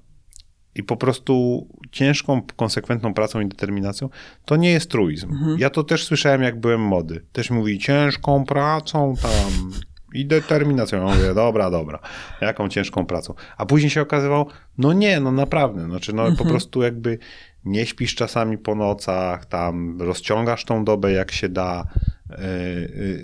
i 0.74 0.82
po 0.82 0.96
prostu 0.96 1.66
ciężką, 1.90 2.42
konsekwentną 2.56 3.14
pracą 3.14 3.40
i 3.40 3.48
determinacją, 3.48 4.08
to 4.44 4.56
nie 4.56 4.70
jest 4.70 4.90
truizm. 4.90 5.32
Mhm. 5.32 5.58
Ja 5.58 5.70
to 5.70 5.84
też 5.84 6.04
słyszałem, 6.04 6.42
jak 6.42 6.60
byłem 6.60 6.80
młody. 6.80 7.26
Też 7.32 7.50
mówi 7.50 7.78
ciężką 7.78 8.44
pracą 8.44 9.14
tam 9.22 9.72
i 10.14 10.26
determinacją. 10.26 10.98
Ja 10.98 11.14
mówię, 11.14 11.34
dobra, 11.34 11.70
dobra, 11.70 11.98
jaką 12.40 12.68
ciężką 12.68 13.06
pracą. 13.06 13.34
A 13.56 13.66
później 13.66 13.90
się 13.90 14.02
okazywało, 14.02 14.46
no 14.78 14.92
nie, 14.92 15.20
no 15.20 15.32
naprawdę, 15.32 15.84
znaczy 15.84 16.12
no 16.12 16.22
mhm. 16.22 16.36
po 16.36 16.44
prostu 16.44 16.82
jakby 16.82 17.18
nie 17.64 17.86
śpisz 17.86 18.14
czasami 18.14 18.58
po 18.58 18.74
nocach, 18.74 19.46
tam 19.46 20.02
rozciągasz 20.02 20.64
tą 20.64 20.84
dobę 20.84 21.12
jak 21.12 21.32
się 21.32 21.48
da, 21.48 21.86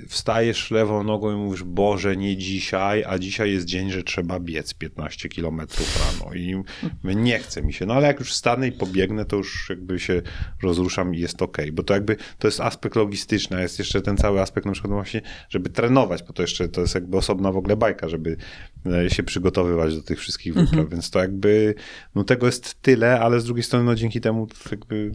wstajesz 0.09 0.71
lewą 0.71 1.03
nogą 1.03 1.33
i 1.33 1.37
mówisz, 1.37 1.63
Boże, 1.63 2.17
nie 2.17 2.37
dzisiaj, 2.37 3.05
a 3.05 3.19
dzisiaj 3.19 3.53
jest 3.53 3.67
dzień, 3.67 3.91
że 3.91 4.03
trzeba 4.03 4.41
biec 4.41 4.75
15 4.75 5.29
kilometrów 5.29 6.21
rano 6.21 6.35
i 6.35 6.63
nie 7.05 7.39
chce 7.39 7.63
mi 7.63 7.73
się. 7.73 7.87
No 7.87 7.95
ale 7.95 8.07
jak 8.07 8.21
już 8.21 8.33
wstanę 8.33 8.69
i 8.69 8.73
pobiegnę, 8.73 9.25
to 9.25 9.37
już 9.37 9.67
jakby 9.71 9.99
się 9.99 10.23
rozruszam 10.63 11.15
i 11.15 11.19
jest 11.19 11.43
ok, 11.43 11.59
bo 11.73 11.83
to 11.83 11.95
jakby, 11.95 12.17
to 12.39 12.49
jest 12.49 12.61
aspekt 12.61 12.97
logistyczny, 12.97 13.57
a 13.57 13.61
jest 13.61 13.79
jeszcze 13.79 14.03
ten 14.03 14.17
cały 14.17 14.41
aspekt 14.41 14.67
na 14.67 14.73
przykład 14.73 14.93
właśnie, 14.93 15.21
żeby 15.49 15.71
trenować, 15.71 16.23
bo 16.23 16.33
to 16.33 16.43
jeszcze, 16.43 16.69
to 16.69 16.81
jest 16.81 16.95
jakby 16.95 17.17
osobna 17.17 17.53
w 17.53 17.57
ogóle 17.57 17.77
bajka, 17.77 18.09
żeby 18.09 18.37
e, 18.87 19.11
się 19.11 19.23
przygotowywać 19.23 19.95
do 19.95 20.03
tych 20.03 20.21
wszystkich 20.21 20.55
wypraw, 20.55 20.73
mhm. 20.73 20.89
więc 20.89 21.11
to 21.11 21.19
jakby, 21.19 21.75
no 22.15 22.25
tego 22.25 22.47
jest 22.47 22.83
tyle, 22.83 23.21
ale 23.21 23.41
z 23.41 23.45
drugiej 23.45 23.63
strony, 23.63 23.85
no 23.85 23.95
dzięki 23.95 24.21
temu 24.21 24.49
jakby 24.71 25.13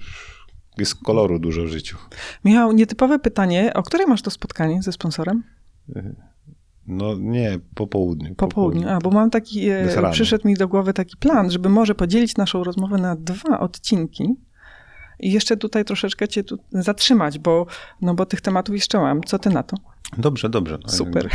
jest 0.77 0.95
koloru 0.95 1.39
dużo 1.39 1.63
w 1.63 1.67
życiu. 1.67 1.97
Michał, 2.45 2.71
nietypowe 2.71 3.19
pytanie. 3.19 3.73
O 3.73 3.83
której 3.83 4.07
masz 4.07 4.21
to 4.21 4.31
spotkanie 4.31 4.81
ze 4.81 4.91
sponsorem? 4.91 5.43
No 6.87 7.15
nie, 7.19 7.59
po 7.75 7.87
południu. 7.87 8.35
Po, 8.35 8.47
po 8.47 8.55
południu. 8.55 8.89
A, 8.89 8.99
bo 8.99 9.09
mam 9.09 9.29
taki, 9.29 9.69
e, 9.69 10.11
przyszedł 10.11 10.47
mi 10.47 10.53
do 10.53 10.67
głowy 10.67 10.93
taki 10.93 11.17
plan, 11.17 11.51
żeby 11.51 11.69
może 11.69 11.95
podzielić 11.95 12.37
naszą 12.37 12.63
rozmowę 12.63 12.97
na 12.97 13.15
dwa 13.15 13.59
odcinki 13.59 14.35
i 15.19 15.31
jeszcze 15.31 15.57
tutaj 15.57 15.85
troszeczkę 15.85 16.27
cię 16.27 16.43
tu 16.43 16.57
zatrzymać, 16.71 17.39
bo, 17.39 17.65
no 18.01 18.13
bo 18.13 18.25
tych 18.25 18.41
tematów 18.41 18.75
jeszcze 18.75 18.99
mam. 18.99 19.23
Co 19.23 19.39
ty 19.39 19.49
na 19.49 19.63
to? 19.63 19.77
Dobrze, 20.17 20.49
dobrze. 20.49 20.77
No, 20.83 20.89
Super. 20.89 21.29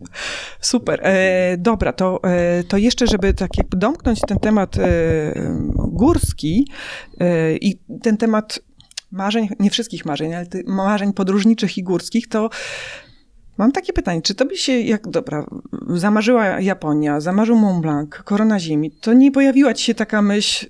Super. 0.60 1.00
E, 1.02 1.56
dobra, 1.58 1.92
to, 1.92 2.20
e, 2.24 2.64
to 2.64 2.76
jeszcze, 2.76 3.06
żeby 3.06 3.34
tak 3.34 3.50
domknąć 3.70 4.20
ten 4.20 4.38
temat 4.38 4.78
e, 4.78 4.88
górski 5.88 6.68
e, 7.20 7.56
i 7.56 7.80
ten 8.02 8.16
temat 8.16 8.60
marzeń, 9.12 9.48
nie 9.60 9.70
wszystkich 9.70 10.04
marzeń, 10.04 10.34
ale 10.34 10.46
marzeń 10.66 11.12
podróżniczych 11.12 11.78
i 11.78 11.82
górskich, 11.82 12.28
to 12.28 12.50
mam 13.58 13.72
takie 13.72 13.92
pytanie, 13.92 14.22
czy 14.22 14.34
to 14.34 14.44
by 14.44 14.56
się, 14.56 14.72
jak 14.80 15.08
dobra, 15.08 15.46
zamarzyła 15.88 16.60
Japonia, 16.60 17.20
zamarzył 17.20 17.56
Mont 17.56 17.82
Blanc, 17.82 18.10
korona 18.10 18.60
ziemi, 18.60 18.90
to 18.90 19.12
nie 19.12 19.32
pojawiła 19.32 19.74
ci 19.74 19.84
się 19.84 19.94
taka 19.94 20.22
myśl, 20.22 20.66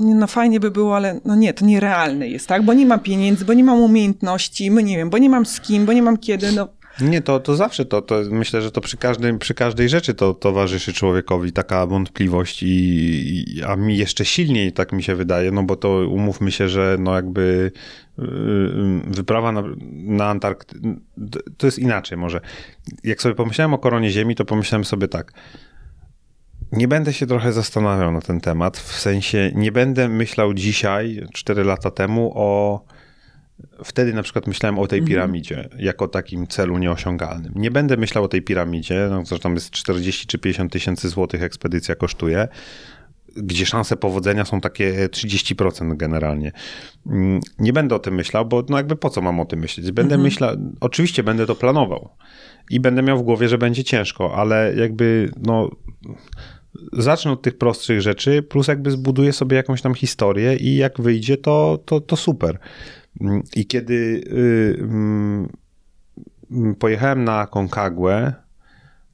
no 0.00 0.26
fajnie 0.26 0.60
by 0.60 0.70
było, 0.70 0.96
ale 0.96 1.20
no 1.24 1.36
nie, 1.36 1.54
to 1.54 1.64
nierealne 1.64 2.28
jest, 2.28 2.46
tak? 2.46 2.62
Bo 2.62 2.74
nie 2.74 2.86
mam 2.86 3.00
pieniędzy, 3.00 3.44
bo 3.44 3.52
nie 3.52 3.64
mam 3.64 3.80
umiejętności, 3.80 4.70
bo 4.70 4.80
nie 4.80 4.96
wiem, 4.96 5.10
bo 5.10 5.18
nie 5.18 5.30
mam 5.30 5.46
z 5.46 5.60
kim, 5.60 5.86
bo 5.86 5.92
nie 5.92 6.02
mam 6.02 6.16
kiedy, 6.16 6.52
no 6.52 6.68
nie, 7.00 7.22
to, 7.22 7.40
to 7.40 7.56
zawsze 7.56 7.84
to, 7.84 8.02
to 8.02 8.22
myślę, 8.30 8.62
że 8.62 8.70
to 8.70 8.80
przy, 8.80 8.96
każdym, 8.96 9.38
przy 9.38 9.54
każdej 9.54 9.88
rzeczy 9.88 10.14
to 10.14 10.34
towarzyszy 10.34 10.92
człowiekowi 10.92 11.52
taka 11.52 11.86
wątpliwość 11.86 12.62
i, 12.62 12.68
i, 13.56 13.62
a 13.64 13.76
mi 13.76 13.96
jeszcze 13.96 14.24
silniej 14.24 14.72
tak 14.72 14.92
mi 14.92 15.02
się 15.02 15.14
wydaje, 15.14 15.50
no 15.50 15.62
bo 15.62 15.76
to 15.76 15.88
umówmy 16.08 16.52
się, 16.52 16.68
że 16.68 16.96
no 17.00 17.14
jakby 17.14 17.72
y, 18.18 18.22
y, 18.22 18.26
wyprawa 19.06 19.52
na, 19.52 19.62
na 19.92 20.26
Antarktydę, 20.26 20.94
to 21.56 21.66
jest 21.66 21.78
inaczej 21.78 22.18
może. 22.18 22.40
Jak 23.04 23.22
sobie 23.22 23.34
pomyślałem 23.34 23.74
o 23.74 23.78
koronie 23.78 24.10
Ziemi, 24.10 24.34
to 24.34 24.44
pomyślałem 24.44 24.84
sobie 24.84 25.08
tak, 25.08 25.32
nie 26.72 26.88
będę 26.88 27.12
się 27.12 27.26
trochę 27.26 27.52
zastanawiał 27.52 28.12
na 28.12 28.20
ten 28.20 28.40
temat, 28.40 28.76
w 28.76 29.00
sensie 29.00 29.52
nie 29.54 29.72
będę 29.72 30.08
myślał 30.08 30.54
dzisiaj, 30.54 31.22
4 31.32 31.64
lata 31.64 31.90
temu 31.90 32.32
o 32.34 32.80
Wtedy 33.84 34.12
na 34.12 34.22
przykład 34.22 34.46
myślałem 34.46 34.78
o 34.78 34.86
tej 34.86 34.98
mhm. 34.98 35.08
piramidzie 35.08 35.68
jako 35.78 36.08
takim 36.08 36.46
celu 36.46 36.78
nieosiągalnym. 36.78 37.52
Nie 37.56 37.70
będę 37.70 37.96
myślał 37.96 38.24
o 38.24 38.28
tej 38.28 38.42
piramidzie, 38.42 39.08
no, 39.10 39.24
zresztą 39.24 39.54
jest 39.54 39.70
40 39.70 40.26
czy 40.26 40.38
50 40.38 40.72
tysięcy 40.72 41.08
złotych 41.08 41.42
ekspedycja 41.42 41.94
kosztuje, 41.94 42.48
gdzie 43.36 43.66
szanse 43.66 43.96
powodzenia 43.96 44.44
są 44.44 44.60
takie 44.60 45.08
30% 45.08 45.96
generalnie. 45.96 46.52
Mm, 47.06 47.40
nie 47.58 47.72
będę 47.72 47.94
o 47.94 47.98
tym 47.98 48.14
myślał, 48.14 48.46
bo 48.46 48.64
no 48.68 48.76
jakby 48.76 48.96
po 48.96 49.10
co 49.10 49.22
mam 49.22 49.40
o 49.40 49.44
tym 49.44 49.60
myśleć? 49.60 49.92
Będę 49.92 50.14
mhm. 50.14 50.22
myślał, 50.22 50.56
oczywiście 50.80 51.22
będę 51.22 51.46
to 51.46 51.54
planował 51.54 52.08
i 52.70 52.80
będę 52.80 53.02
miał 53.02 53.18
w 53.18 53.22
głowie, 53.22 53.48
że 53.48 53.58
będzie 53.58 53.84
ciężko, 53.84 54.34
ale 54.36 54.74
jakby 54.76 55.30
no 55.42 55.70
zacznę 56.92 57.32
od 57.32 57.42
tych 57.42 57.58
prostszych 57.58 58.00
rzeczy, 58.00 58.42
plus 58.42 58.68
jakby 58.68 58.90
zbuduję 58.90 59.32
sobie 59.32 59.56
jakąś 59.56 59.82
tam 59.82 59.94
historię 59.94 60.56
i 60.56 60.76
jak 60.76 61.00
wyjdzie, 61.00 61.36
to, 61.36 61.78
to, 61.84 62.00
to 62.00 62.16
super. 62.16 62.58
I 63.56 63.66
kiedy 63.66 63.94
y, 63.94 64.76
mm, 64.80 65.48
pojechałem 66.78 67.24
na 67.24 67.46
Konkaguę, 67.46 68.32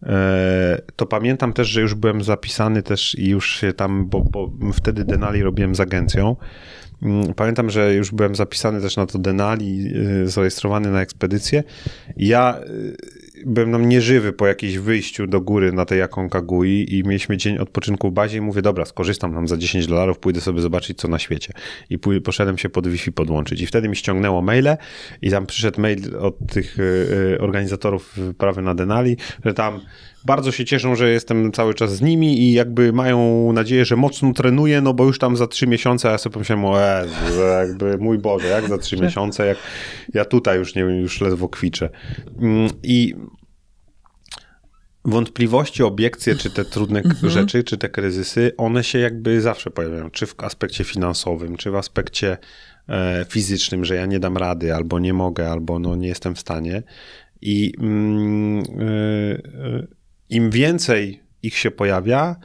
e, 0.03 0.79
to 0.97 1.07
pamiętam 1.07 1.53
też, 1.53 1.69
że 1.69 1.81
już 1.81 1.95
byłem 1.95 2.23
zapisany 2.23 2.83
też 2.83 3.15
i 3.19 3.29
już 3.29 3.61
się 3.61 3.73
tam, 3.73 4.09
bo, 4.09 4.21
bo 4.21 4.51
wtedy 4.73 5.05
Denali 5.05 5.43
robiłem 5.43 5.75
z 5.75 5.81
agencją. 5.81 6.37
Mm, 7.03 7.35
pamiętam, 7.35 7.71
że 7.71 7.95
już 7.95 8.11
byłem 8.11 8.35
zapisany 8.35 8.81
też 8.81 8.97
na 8.97 9.07
to 9.07 9.19
Denali, 9.19 9.97
y, 9.97 10.29
zarejestrowany 10.29 10.91
na 10.91 11.03
ekspedycję. 11.03 11.65
Ja 12.17 12.61
y, 12.61 13.22
byłem 13.47 13.71
nam 13.71 13.89
nieżywy 13.89 14.33
po 14.33 14.47
jakimś 14.47 14.79
wyjściu 14.79 15.27
do 15.27 15.41
góry 15.41 15.73
na 15.73 15.85
tej 15.85 16.03
Aconcagui 16.03 16.95
i 16.95 17.03
mieliśmy 17.03 17.37
dzień 17.37 17.59
odpoczynku 17.59 18.11
w 18.11 18.13
bazie 18.13 18.39
i 18.39 18.41
mówię, 18.41 18.63
dobra, 18.63 18.85
skorzystam 18.85 19.35
tam 19.35 19.49
za 19.49 19.57
10 19.57 19.87
dolarów, 19.87 20.19
pójdę 20.19 20.41
sobie 20.41 20.61
zobaczyć, 20.61 20.99
co 20.99 21.09
na 21.09 21.19
świecie. 21.19 21.53
I 21.91 21.99
poszedłem 21.99 22.59
się 22.59 22.69
pod 22.69 22.89
Wi-Fi 22.89 23.13
podłączyć. 23.13 23.61
I 23.61 23.67
wtedy 23.67 23.89
mi 23.89 23.97
ściągnęło 23.97 24.43
maile 24.43 24.77
i 25.23 25.31
tam 25.31 25.47
przyszedł 25.47 25.81
mail 25.81 26.17
od 26.17 26.39
tych 26.53 26.79
y, 26.79 26.83
y, 27.35 27.41
organizatorów 27.41 28.13
wyprawy 28.17 28.63
na 28.63 28.75
Denali, 28.75 29.17
że 29.45 29.55
tam 29.55 29.81
bardzo 30.25 30.53
się 30.53 30.65
cieszą, 30.65 30.97
że 30.97 31.11
jestem 31.11 31.53
cały 31.53 31.75
czas 31.75 31.97
z 31.97 32.01
nimi 32.01 32.41
i 32.41 32.53
jakby 32.53 32.93
mają 32.93 33.51
nadzieję, 33.53 33.85
że 33.85 33.97
mocno 33.97 34.33
trenuję, 34.33 34.81
no 34.81 34.95
bo 34.95 35.05
już 35.05 35.19
tam 35.19 35.37
za 35.37 35.47
trzy 35.47 35.67
miesiące, 35.67 36.09
ja 36.09 36.19
sobie 36.19 36.33
pomyślałem, 36.33 36.65
o 36.65 36.79
Jezu, 37.27 37.41
jakby 37.41 37.99
mój 37.99 38.19
Boże, 38.19 38.49
jak 38.49 38.69
za 38.69 38.79
trzy 38.79 38.97
miesiące, 39.03 39.47
jak 39.47 39.59
ja 40.15 40.25
tutaj 40.25 40.59
już 40.59 40.75
nie 40.75 40.83
już 40.83 41.21
ledwo 41.21 41.49
kwiczę. 41.49 41.91
Mm, 42.39 42.71
I 42.83 43.15
wątpliwości, 45.05 45.83
obiekcje, 45.83 46.37
czy 46.37 46.51
te 46.51 46.65
trudne 46.65 47.01
mhm. 47.01 47.31
rzeczy, 47.31 47.65
czy 47.65 47.79
te 47.79 47.89
kryzysy, 47.89 48.53
one 48.57 48.85
się 48.85 48.99
jakby 48.99 49.41
zawsze 49.41 49.71
pojawiają, 49.71 50.11
czy 50.11 50.27
w 50.27 50.35
aspekcie 50.39 50.85
finansowym, 50.85 51.57
czy 51.57 51.71
w 51.71 51.75
aspekcie 51.75 52.39
e, 52.89 53.27
fizycznym, 53.29 53.85
że 53.85 53.95
ja 53.95 54.07
nie 54.07 54.21
dam 54.21 54.37
rady, 54.37 54.75
albo 54.75 54.99
nie 54.99 55.13
mogę, 55.13 55.51
albo 55.51 55.79
no 55.79 55.97
nie 55.97 56.09
jestem 56.09 56.35
w 56.35 56.41
stanie. 56.41 56.83
I 57.41 57.73
mm, 57.79 58.59
y, 58.81 59.43
y, 59.81 60.02
im 60.33 60.51
więcej 60.51 61.23
ich 61.43 61.57
się 61.57 61.71
pojawia, 61.71 62.37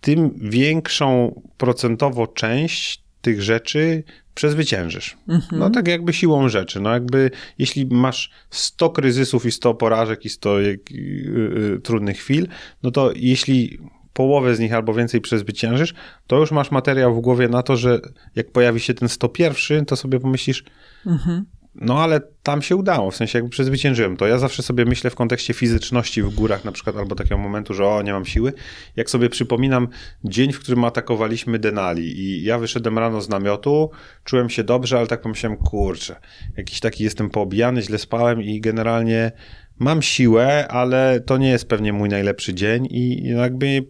tym 0.00 0.30
większą 0.40 1.40
procentowo 1.56 2.26
część 2.26 3.02
tych 3.20 3.42
rzeczy 3.42 4.04
przezwyciężysz. 4.34 5.16
Mhm. 5.28 5.60
No 5.60 5.70
tak 5.70 5.88
jakby 5.88 6.12
siłą 6.12 6.48
rzeczy. 6.48 6.80
No 6.80 6.92
jakby 6.92 7.30
jeśli 7.58 7.86
masz 7.86 8.30
100 8.50 8.90
kryzysów 8.90 9.46
i 9.46 9.52
100 9.52 9.74
porażek 9.74 10.24
i 10.24 10.28
100 10.28 10.60
y, 10.60 10.80
y, 10.90 11.80
trudnych 11.82 12.16
chwil, 12.16 12.48
no 12.82 12.90
to 12.90 13.12
jeśli 13.16 13.78
połowę 14.12 14.54
z 14.54 14.58
nich 14.58 14.72
albo 14.72 14.94
więcej 14.94 15.20
przezwyciężysz, 15.20 15.94
to 16.26 16.36
już 16.36 16.50
masz 16.50 16.70
materiał 16.70 17.14
w 17.14 17.20
głowie 17.20 17.48
na 17.48 17.62
to, 17.62 17.76
że 17.76 18.00
jak 18.36 18.50
pojawi 18.50 18.80
się 18.80 18.94
ten 18.94 19.08
101, 19.08 19.84
to 19.84 19.96
sobie 19.96 20.20
pomyślisz, 20.20 20.64
mhm. 21.06 21.44
No 21.74 22.02
ale 22.02 22.20
tam 22.42 22.62
się 22.62 22.76
udało, 22.76 23.10
w 23.10 23.16
sensie 23.16 23.38
jakby 23.38 23.50
przezwyciężyłem 23.50 24.16
to. 24.16 24.26
Ja 24.26 24.38
zawsze 24.38 24.62
sobie 24.62 24.84
myślę 24.84 25.10
w 25.10 25.14
kontekście 25.14 25.54
fizyczności 25.54 26.22
w 26.22 26.34
górach 26.34 26.64
na 26.64 26.72
przykład, 26.72 26.96
albo 26.96 27.14
takiego 27.14 27.38
momentu, 27.38 27.74
że 27.74 27.86
o, 27.86 28.02
nie 28.02 28.12
mam 28.12 28.24
siły. 28.24 28.52
Jak 28.96 29.10
sobie 29.10 29.28
przypominam 29.28 29.88
dzień, 30.24 30.52
w 30.52 30.60
którym 30.60 30.84
atakowaliśmy 30.84 31.58
Denali 31.58 32.20
i 32.20 32.42
ja 32.42 32.58
wyszedłem 32.58 32.98
rano 32.98 33.20
z 33.20 33.28
namiotu, 33.28 33.90
czułem 34.24 34.50
się 34.50 34.64
dobrze, 34.64 34.98
ale 34.98 35.06
tak 35.06 35.20
pomyślałem, 35.20 35.58
kurczę, 35.58 36.20
jakiś 36.56 36.80
taki 36.80 37.04
jestem 37.04 37.30
poobijany, 37.30 37.82
źle 37.82 37.98
spałem 37.98 38.42
i 38.42 38.60
generalnie 38.60 39.32
mam 39.78 40.02
siłę, 40.02 40.68
ale 40.68 41.20
to 41.20 41.38
nie 41.38 41.48
jest 41.48 41.68
pewnie 41.68 41.92
mój 41.92 42.08
najlepszy 42.08 42.54
dzień 42.54 42.88
i 42.90 43.28
jakby 43.28 43.86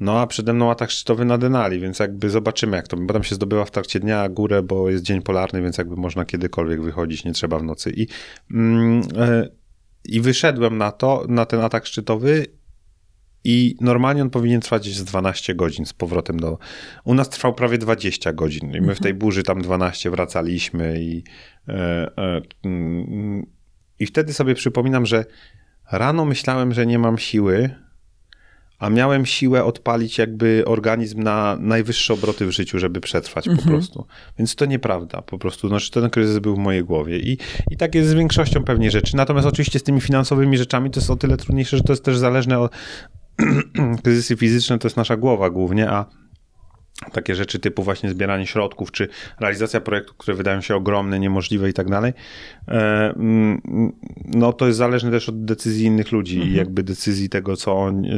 no 0.00 0.20
a 0.20 0.26
przede 0.26 0.52
mną 0.52 0.70
atak 0.70 0.90
szczytowy 0.90 1.24
na 1.24 1.38
Denali, 1.38 1.80
więc 1.80 1.98
jakby 1.98 2.30
zobaczymy 2.30 2.76
jak 2.76 2.88
to. 2.88 2.96
Bo 2.96 3.12
tam 3.14 3.24
się 3.24 3.34
zdobywa 3.34 3.64
w 3.64 3.70
trakcie 3.70 4.00
dnia 4.00 4.28
górę, 4.28 4.62
bo 4.62 4.90
jest 4.90 5.04
dzień 5.04 5.22
polarny, 5.22 5.62
więc 5.62 5.78
jakby 5.78 5.96
można 5.96 6.24
kiedykolwiek 6.24 6.82
wychodzić, 6.82 7.24
nie 7.24 7.32
trzeba 7.32 7.58
w 7.58 7.62
nocy. 7.62 7.90
I, 7.96 8.06
mm, 8.54 9.02
e, 9.16 9.48
i 10.04 10.20
wyszedłem 10.20 10.78
na 10.78 10.92
to, 10.92 11.24
na 11.28 11.46
ten 11.46 11.60
atak 11.60 11.86
szczytowy 11.86 12.46
i 13.44 13.76
normalnie 13.80 14.22
on 14.22 14.30
powinien 14.30 14.60
trwać 14.60 14.88
z 14.88 15.04
12 15.04 15.54
godzin 15.54 15.86
z 15.86 15.92
powrotem 15.92 16.40
do. 16.40 16.58
U 17.04 17.14
nas 17.14 17.28
trwał 17.28 17.54
prawie 17.54 17.78
20 17.78 18.32
godzin. 18.32 18.74
I 18.74 18.80
my 18.80 18.94
w 18.94 19.00
tej 19.00 19.10
mhm. 19.10 19.18
burzy 19.18 19.42
tam 19.42 19.62
12 19.62 20.10
wracaliśmy 20.10 21.00
i, 21.00 21.22
e, 21.68 21.72
e, 22.18 22.40
mm, 22.64 23.46
i 23.98 24.06
wtedy 24.06 24.32
sobie 24.32 24.54
przypominam, 24.54 25.06
że 25.06 25.24
rano 25.92 26.24
myślałem, 26.24 26.72
że 26.72 26.86
nie 26.86 26.98
mam 26.98 27.18
siły, 27.18 27.70
a 28.78 28.90
miałem 28.90 29.26
siłę 29.26 29.64
odpalić 29.64 30.18
jakby 30.18 30.62
organizm 30.66 31.22
na 31.22 31.56
najwyższe 31.60 32.14
obroty 32.14 32.46
w 32.46 32.50
życiu, 32.50 32.78
żeby 32.78 33.00
przetrwać 33.00 33.48
mhm. 33.48 33.64
po 33.64 33.74
prostu. 33.74 34.06
Więc 34.38 34.54
to 34.54 34.66
nieprawda, 34.66 35.22
po 35.22 35.38
prostu. 35.38 35.68
Znaczy 35.68 35.90
ten 35.90 36.10
kryzys 36.10 36.38
był 36.38 36.56
w 36.56 36.58
mojej 36.58 36.84
głowie 36.84 37.18
i, 37.18 37.38
i 37.70 37.76
tak 37.76 37.94
jest 37.94 38.08
z 38.08 38.14
większością 38.14 38.64
pewnie 38.64 38.90
rzeczy. 38.90 39.16
Natomiast 39.16 39.46
oczywiście 39.46 39.78
z 39.78 39.82
tymi 39.82 40.00
finansowymi 40.00 40.58
rzeczami 40.58 40.90
to 40.90 41.00
jest 41.00 41.10
o 41.10 41.16
tyle 41.16 41.36
trudniejsze, 41.36 41.76
że 41.76 41.82
to 41.82 41.92
jest 41.92 42.04
też 42.04 42.18
zależne 42.18 42.58
od 42.58 42.72
kryzysy 44.02 44.36
fizyczne, 44.36 44.78
to 44.78 44.88
jest 44.88 44.96
nasza 44.96 45.16
głowa 45.16 45.50
głównie, 45.50 45.90
a 45.90 46.06
takie 47.12 47.34
rzeczy 47.34 47.58
typu 47.58 47.82
właśnie 47.82 48.10
zbieranie 48.10 48.46
środków, 48.46 48.92
czy 48.92 49.08
realizacja 49.40 49.80
projektów, 49.80 50.16
które 50.16 50.36
wydają 50.36 50.60
się 50.60 50.76
ogromne, 50.76 51.20
niemożliwe 51.20 51.70
i 51.70 51.72
tak 51.72 51.90
dalej, 51.90 52.12
no 54.24 54.52
to 54.52 54.66
jest 54.66 54.78
zależne 54.78 55.10
też 55.10 55.28
od 55.28 55.44
decyzji 55.44 55.86
innych 55.86 56.12
ludzi 56.12 56.34
mhm. 56.34 56.52
i 56.52 56.56
jakby 56.56 56.82
decyzji 56.82 57.28
tego, 57.28 57.56
co 57.56 57.76
on, 57.76 58.04
e, 58.04 58.08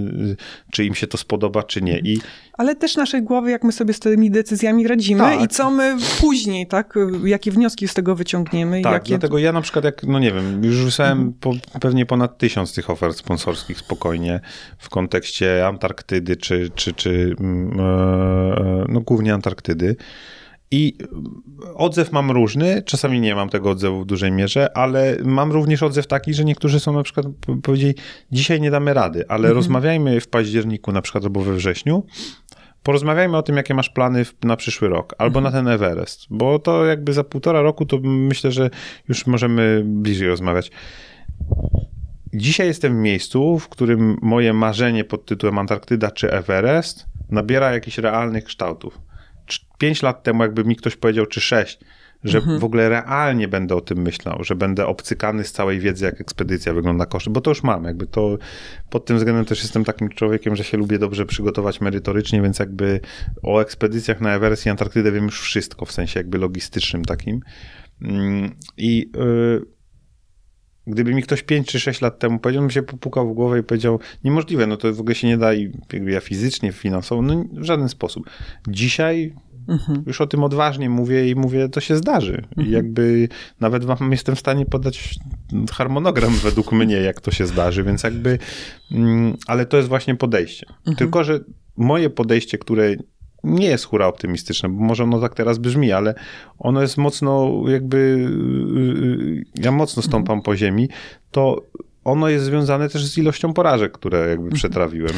czy 0.71 0.85
im 0.85 0.95
się 0.95 1.07
to 1.07 1.19
spodoba, 1.19 1.63
czy 1.63 1.83
nie. 1.83 1.99
I... 1.99 2.19
Ale 2.53 2.77
też 2.77 2.97
naszej 2.97 3.23
głowy, 3.23 3.51
jak 3.51 3.65
my 3.65 3.73
sobie 3.73 3.95
z 3.95 4.01
tymi 4.01 4.31
decyzjami 4.31 4.89
radzimy 4.89 5.21
tak. 5.21 5.43
i 5.43 5.49
co 5.49 5.71
my 5.71 5.97
później, 6.21 6.67
tak, 6.67 6.95
jakie 7.25 7.51
wnioski 7.51 7.89
z 7.89 7.95
tego 7.95 8.15
wyciągniemy. 8.15 8.83
Tak, 8.83 8.93
jakie... 8.93 9.09
dlatego 9.09 9.39
ja 9.39 9.53
na 9.53 9.61
przykład, 9.61 9.85
jak, 9.85 10.03
no 10.03 10.19
nie 10.19 10.33
wiem, 10.33 10.65
już 10.65 10.85
wysłałem 10.85 11.19
mhm. 11.19 11.35
po, 11.41 11.79
pewnie 11.81 12.07
ponad 12.07 12.39
tysiąc 12.39 12.75
tych 12.75 12.91
ofert 12.91 13.17
sponsorskich 13.17 13.79
spokojnie 13.79 14.41
w 14.79 14.89
kontekście 14.89 15.67
Antarktydy, 15.67 16.37
czy, 16.37 16.71
czy, 16.75 16.95
czy 16.95 17.37
mm, 17.41 17.81
e, 17.81 18.85
no 18.89 19.01
głównie 19.01 19.35
Antarktydy. 19.35 19.97
I 20.71 20.95
odzew 21.75 22.13
mam 22.13 22.31
różny, 22.31 22.83
czasami 22.83 23.21
nie 23.21 23.35
mam 23.35 23.49
tego 23.49 23.71
odzewu 23.71 24.01
w 24.03 24.07
dużej 24.07 24.33
mierze, 24.33 24.77
ale 24.77 25.17
mam 25.25 25.53
również 25.53 25.83
odzew 25.83 26.07
taki, 26.07 26.35
że 26.35 26.45
niektórzy 26.45 26.81
są 26.81 26.93
na 26.93 27.03
przykład 27.03 27.27
powiedzieli, 27.63 27.95
dzisiaj 28.33 28.61
nie 28.61 28.71
damy 28.71 28.95
rady, 28.95 29.25
ale 29.29 29.41
mhm. 29.41 29.55
rozmawiajmy 29.55 30.21
w 30.21 30.29
październiku 30.29 30.93
na 30.93 31.03
przykład 31.03 31.25
albo 31.25 31.41
we 31.41 31.55
wrześniu, 31.55 32.07
porozmawiajmy 32.83 33.37
o 33.37 33.43
tym, 33.43 33.57
jakie 33.57 33.75
masz 33.75 33.91
plany 33.91 34.27
na 34.43 34.57
przyszły 34.57 34.89
rok, 34.89 35.15
albo 35.19 35.39
mhm. 35.39 35.45
na 35.45 35.61
ten 35.61 35.69
Everest, 35.75 36.27
bo 36.31 36.59
to 36.59 36.85
jakby 36.85 37.13
za 37.13 37.25
półtora 37.25 37.63
roku 37.63 37.87
to 37.87 37.99
myślę, 38.03 38.53
że 38.53 38.71
już 39.09 39.27
możemy 39.27 39.83
bliżej 39.85 40.29
rozmawiać. 40.29 40.71
Dzisiaj 42.35 42.67
jestem 42.67 42.97
w 42.97 43.01
miejscu, 43.01 43.59
w 43.59 43.69
którym 43.69 44.17
moje 44.23 44.53
marzenie 44.53 45.05
pod 45.05 45.27
tytułem 45.27 45.59
Antarktyda 45.59 46.11
czy 46.11 46.33
Everest 46.33 47.07
nabiera 47.31 47.73
jakichś 47.73 47.99
realnych 47.99 48.45
kształtów. 48.45 49.10
Pięć 49.79 50.03
lat 50.03 50.23
temu, 50.23 50.43
jakby 50.43 50.65
mi 50.65 50.77
ktoś 50.77 50.97
powiedział, 50.97 51.27
czy 51.27 51.41
sześć, 51.41 51.79
że 52.25 52.39
mhm. 52.39 52.59
w 52.59 52.65
ogóle 52.65 52.89
realnie 52.89 53.49
będę 53.49 53.75
o 53.75 53.81
tym 53.81 53.99
myślał, 53.99 54.45
że 54.45 54.55
będę 54.55 54.87
obcykany 54.87 55.45
z 55.45 55.53
całej 55.53 55.81
wiedzy, 55.81 56.05
jak 56.05 56.21
ekspedycja 56.21 56.75
wygląda 56.75 57.07
koszty, 57.07 57.31
bo 57.31 57.41
to 57.41 57.51
już 57.51 57.63
mam, 57.63 57.85
jakby 57.85 58.07
to 58.07 58.39
pod 58.91 59.05
tym 59.05 59.17
względem 59.17 59.45
też 59.45 59.63
jestem 59.63 59.85
takim 59.85 60.09
człowiekiem, 60.09 60.57
że 60.57 60.65
się 60.65 60.77
lubię 60.77 60.99
dobrze 60.99 61.27
przygotować 61.27 61.81
merytorycznie, 61.81 62.43
więc 62.43 62.59
jakby 62.59 63.01
o 63.43 63.61
ekspedycjach 63.61 64.21
na 64.21 64.35
Everest 64.35 64.67
i 64.67 64.71
Antarktydę 64.71 65.13
wiem 65.13 65.25
już 65.25 65.41
wszystko, 65.41 65.85
w 65.85 65.93
sensie 65.93 66.21
jakby 66.21 66.39
logistycznym 66.39 67.05
takim. 67.05 67.41
Mm, 68.03 68.55
I 68.77 69.11
yy, 69.15 69.67
Gdyby 70.91 71.15
mi 71.15 71.23
ktoś 71.23 71.43
5 71.43 71.67
czy 71.67 71.81
6 71.81 72.01
lat 72.01 72.19
temu 72.19 72.39
powiedział, 72.39 72.63
bym 72.63 72.71
się 72.71 72.83
popukał 72.83 73.31
w 73.31 73.35
głowę 73.35 73.61
i 73.61 73.63
powiedział, 73.63 74.01
niemożliwe, 74.25 74.67
no 74.67 74.77
to 74.77 74.95
w 74.95 75.01
ogóle 75.01 75.15
się 75.15 75.27
nie 75.29 75.39
da 75.39 75.55
i 75.55 75.73
ja 76.07 76.21
fizycznie, 76.21 76.73
finansowo, 76.73 77.23
no 77.23 77.45
w 77.53 77.65
żaden 77.65 77.89
sposób. 77.89 78.31
Dzisiaj 78.69 79.35
mhm. 79.69 80.03
już 80.07 80.21
o 80.21 80.27
tym 80.27 80.45
odważnie 80.45 80.91
mówię 80.91 81.31
i 81.31 81.35
mówię, 81.35 81.69
to 81.69 81.81
się 81.81 81.97
zdarzy. 81.97 82.43
Mhm. 82.49 82.69
I 82.69 82.71
jakby 82.71 83.29
nawet 83.61 83.85
wam 83.85 84.13
jestem 84.13 84.37
w 84.37 84.41
stanie 84.41 84.67
podać 84.67 85.15
harmonogram 85.73 86.33
według 86.33 86.73
mnie, 86.73 86.97
jak 86.97 87.21
to 87.21 87.31
się 87.31 87.47
zdarzy, 87.47 87.85
więc 87.85 88.03
jakby, 88.03 88.39
mm, 88.93 89.37
ale 89.47 89.67
to 89.67 89.77
jest 89.77 89.89
właśnie 89.89 90.15
podejście. 90.15 90.67
Mhm. 90.79 90.97
Tylko, 90.97 91.25
że 91.25 91.41
moje 91.77 92.11
podejście, 92.11 92.59
które 92.59 92.95
nie 93.45 93.67
jest 93.67 93.85
hura 93.85 94.07
optymistyczne, 94.07 94.69
bo 94.69 94.85
może 94.85 95.05
ono 95.05 95.21
tak 95.21 95.35
teraz 95.35 95.59
brzmi, 95.59 95.93
ale 95.93 96.15
ono 96.59 96.83
jest 96.83 96.97
mocno 96.99 97.63
jakby, 97.69 97.97
y, 97.97 98.81
y, 98.81 99.45
ja 99.55 99.73
mocno 99.73 100.03
stąpam 100.03 100.43
po 100.43 100.57
ziemi, 100.57 100.89
to 101.31 101.63
ono 102.05 102.29
jest 102.29 102.45
związane 102.45 102.89
też 102.89 103.07
z 103.07 103.19
ilością 103.19 103.53
porażek, 103.53 103.93
które 103.93 104.19
jakby 104.19 104.45
mhm. 104.45 104.53
przetrawiłem. 104.53 105.13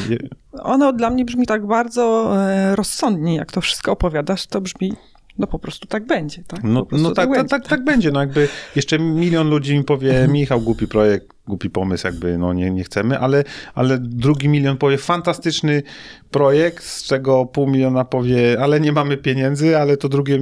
Ono 0.53 0.93
dla 0.93 1.11
mnie 1.11 1.25
brzmi 1.25 1.47
tak 1.47 1.67
bardzo 1.67 2.35
e, 2.37 2.77
rozsądnie, 2.77 3.35
jak 3.37 3.53
to 3.53 3.61
wszystko 3.61 3.93
opowiadasz, 3.93 4.47
to 4.47 4.61
brzmi 4.61 4.93
no 5.39 5.47
po 5.47 5.59
prostu 5.59 5.89
tak 5.89 6.07
będzie, 6.07 6.43
tak? 6.47 6.65
No, 6.65 6.87
no 6.93 7.11
tak, 7.11 7.29
tak, 7.29 7.37
tak, 7.37 7.49
tak, 7.49 7.69
tak 7.69 7.85
będzie. 7.85 8.11
No 8.11 8.21
jakby 8.21 8.49
jeszcze 8.77 8.99
milion 8.99 9.51
ludzi 9.51 9.79
mi 9.79 9.85
powie. 9.85 10.27
Michał, 10.33 10.61
głupi 10.61 10.89
projekt, 10.89 11.27
głupi 11.47 11.71
pomysł, 11.71 12.07
jakby 12.07 12.39
no 12.39 12.53
nie, 12.53 12.71
nie 12.71 12.85
chcemy, 12.85 13.19
ale, 13.19 13.45
ale 13.75 13.99
drugi 13.99 14.49
milion 14.49 14.77
powie, 14.77 14.99
fantastyczny 14.99 15.83
projekt, 16.31 16.85
z 16.85 17.05
czego 17.05 17.47
pół 17.47 17.67
miliona 17.67 18.05
powie, 18.05 18.57
ale 18.61 18.81
nie 18.81 18.93
mamy 18.93 19.17
pieniędzy, 19.17 19.79
ale 19.79 19.97
to 19.97 20.09
drugie 20.09 20.39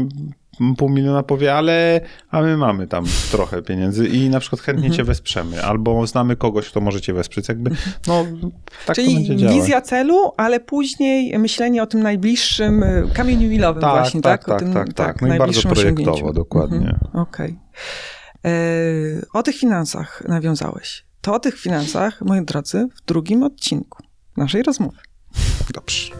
pół 0.77 0.89
miliona 0.89 1.23
powie, 1.23 1.55
ale 1.55 2.01
a 2.31 2.41
my 2.43 2.57
mamy 2.57 2.87
tam 2.87 3.05
trochę 3.31 3.63
pieniędzy 3.63 4.09
i 4.09 4.31
na 4.31 4.41
przykład 4.41 4.63
chętnie 4.63 4.87
mhm. 4.87 4.97
cię 4.97 5.05
wesprzemy, 5.05 5.65
albo 5.65 6.07
znamy 6.07 6.37
kogoś, 6.37 6.69
kto 6.69 6.81
może 6.81 7.01
cię 7.01 7.13
wesprzeć, 7.13 7.49
jakby, 7.49 7.71
no 8.07 8.25
tak 8.87 8.97
Czyli 8.97 9.09
to 9.09 9.15
będzie 9.15 9.37
działać. 9.37 9.57
wizja 9.57 9.81
celu, 9.81 10.33
ale 10.37 10.61
później 10.61 11.39
myślenie 11.39 11.83
o 11.83 11.87
tym 11.87 12.03
najbliższym 12.03 12.83
y, 12.83 13.11
kamieniu 13.15 13.49
milowym 13.49 13.83
tak, 13.83 13.93
właśnie, 13.93 14.21
tak? 14.21 14.45
Tak, 14.45 14.61
tak, 14.61 14.73
tak, 14.73 14.93
tak. 14.93 15.23
No 15.23 15.35
i 15.35 15.39
bardzo 15.39 15.63
projektowo, 15.63 16.33
dokładnie. 16.33 16.79
Mhm. 16.79 16.99
Okej. 17.13 17.47
Okay. 17.47 18.53
E, 18.53 18.53
o 19.33 19.43
tych 19.43 19.57
finansach 19.57 20.23
nawiązałeś. 20.29 21.05
To 21.21 21.35
o 21.35 21.41
tych 21.41 21.59
finansach, 21.59 22.21
moi 22.21 22.45
drodzy, 22.45 22.89
w 22.97 23.07
drugim 23.07 23.43
odcinku 23.43 24.03
naszej 24.37 24.63
rozmowy. 24.63 24.99
Dobrze. 25.75 26.13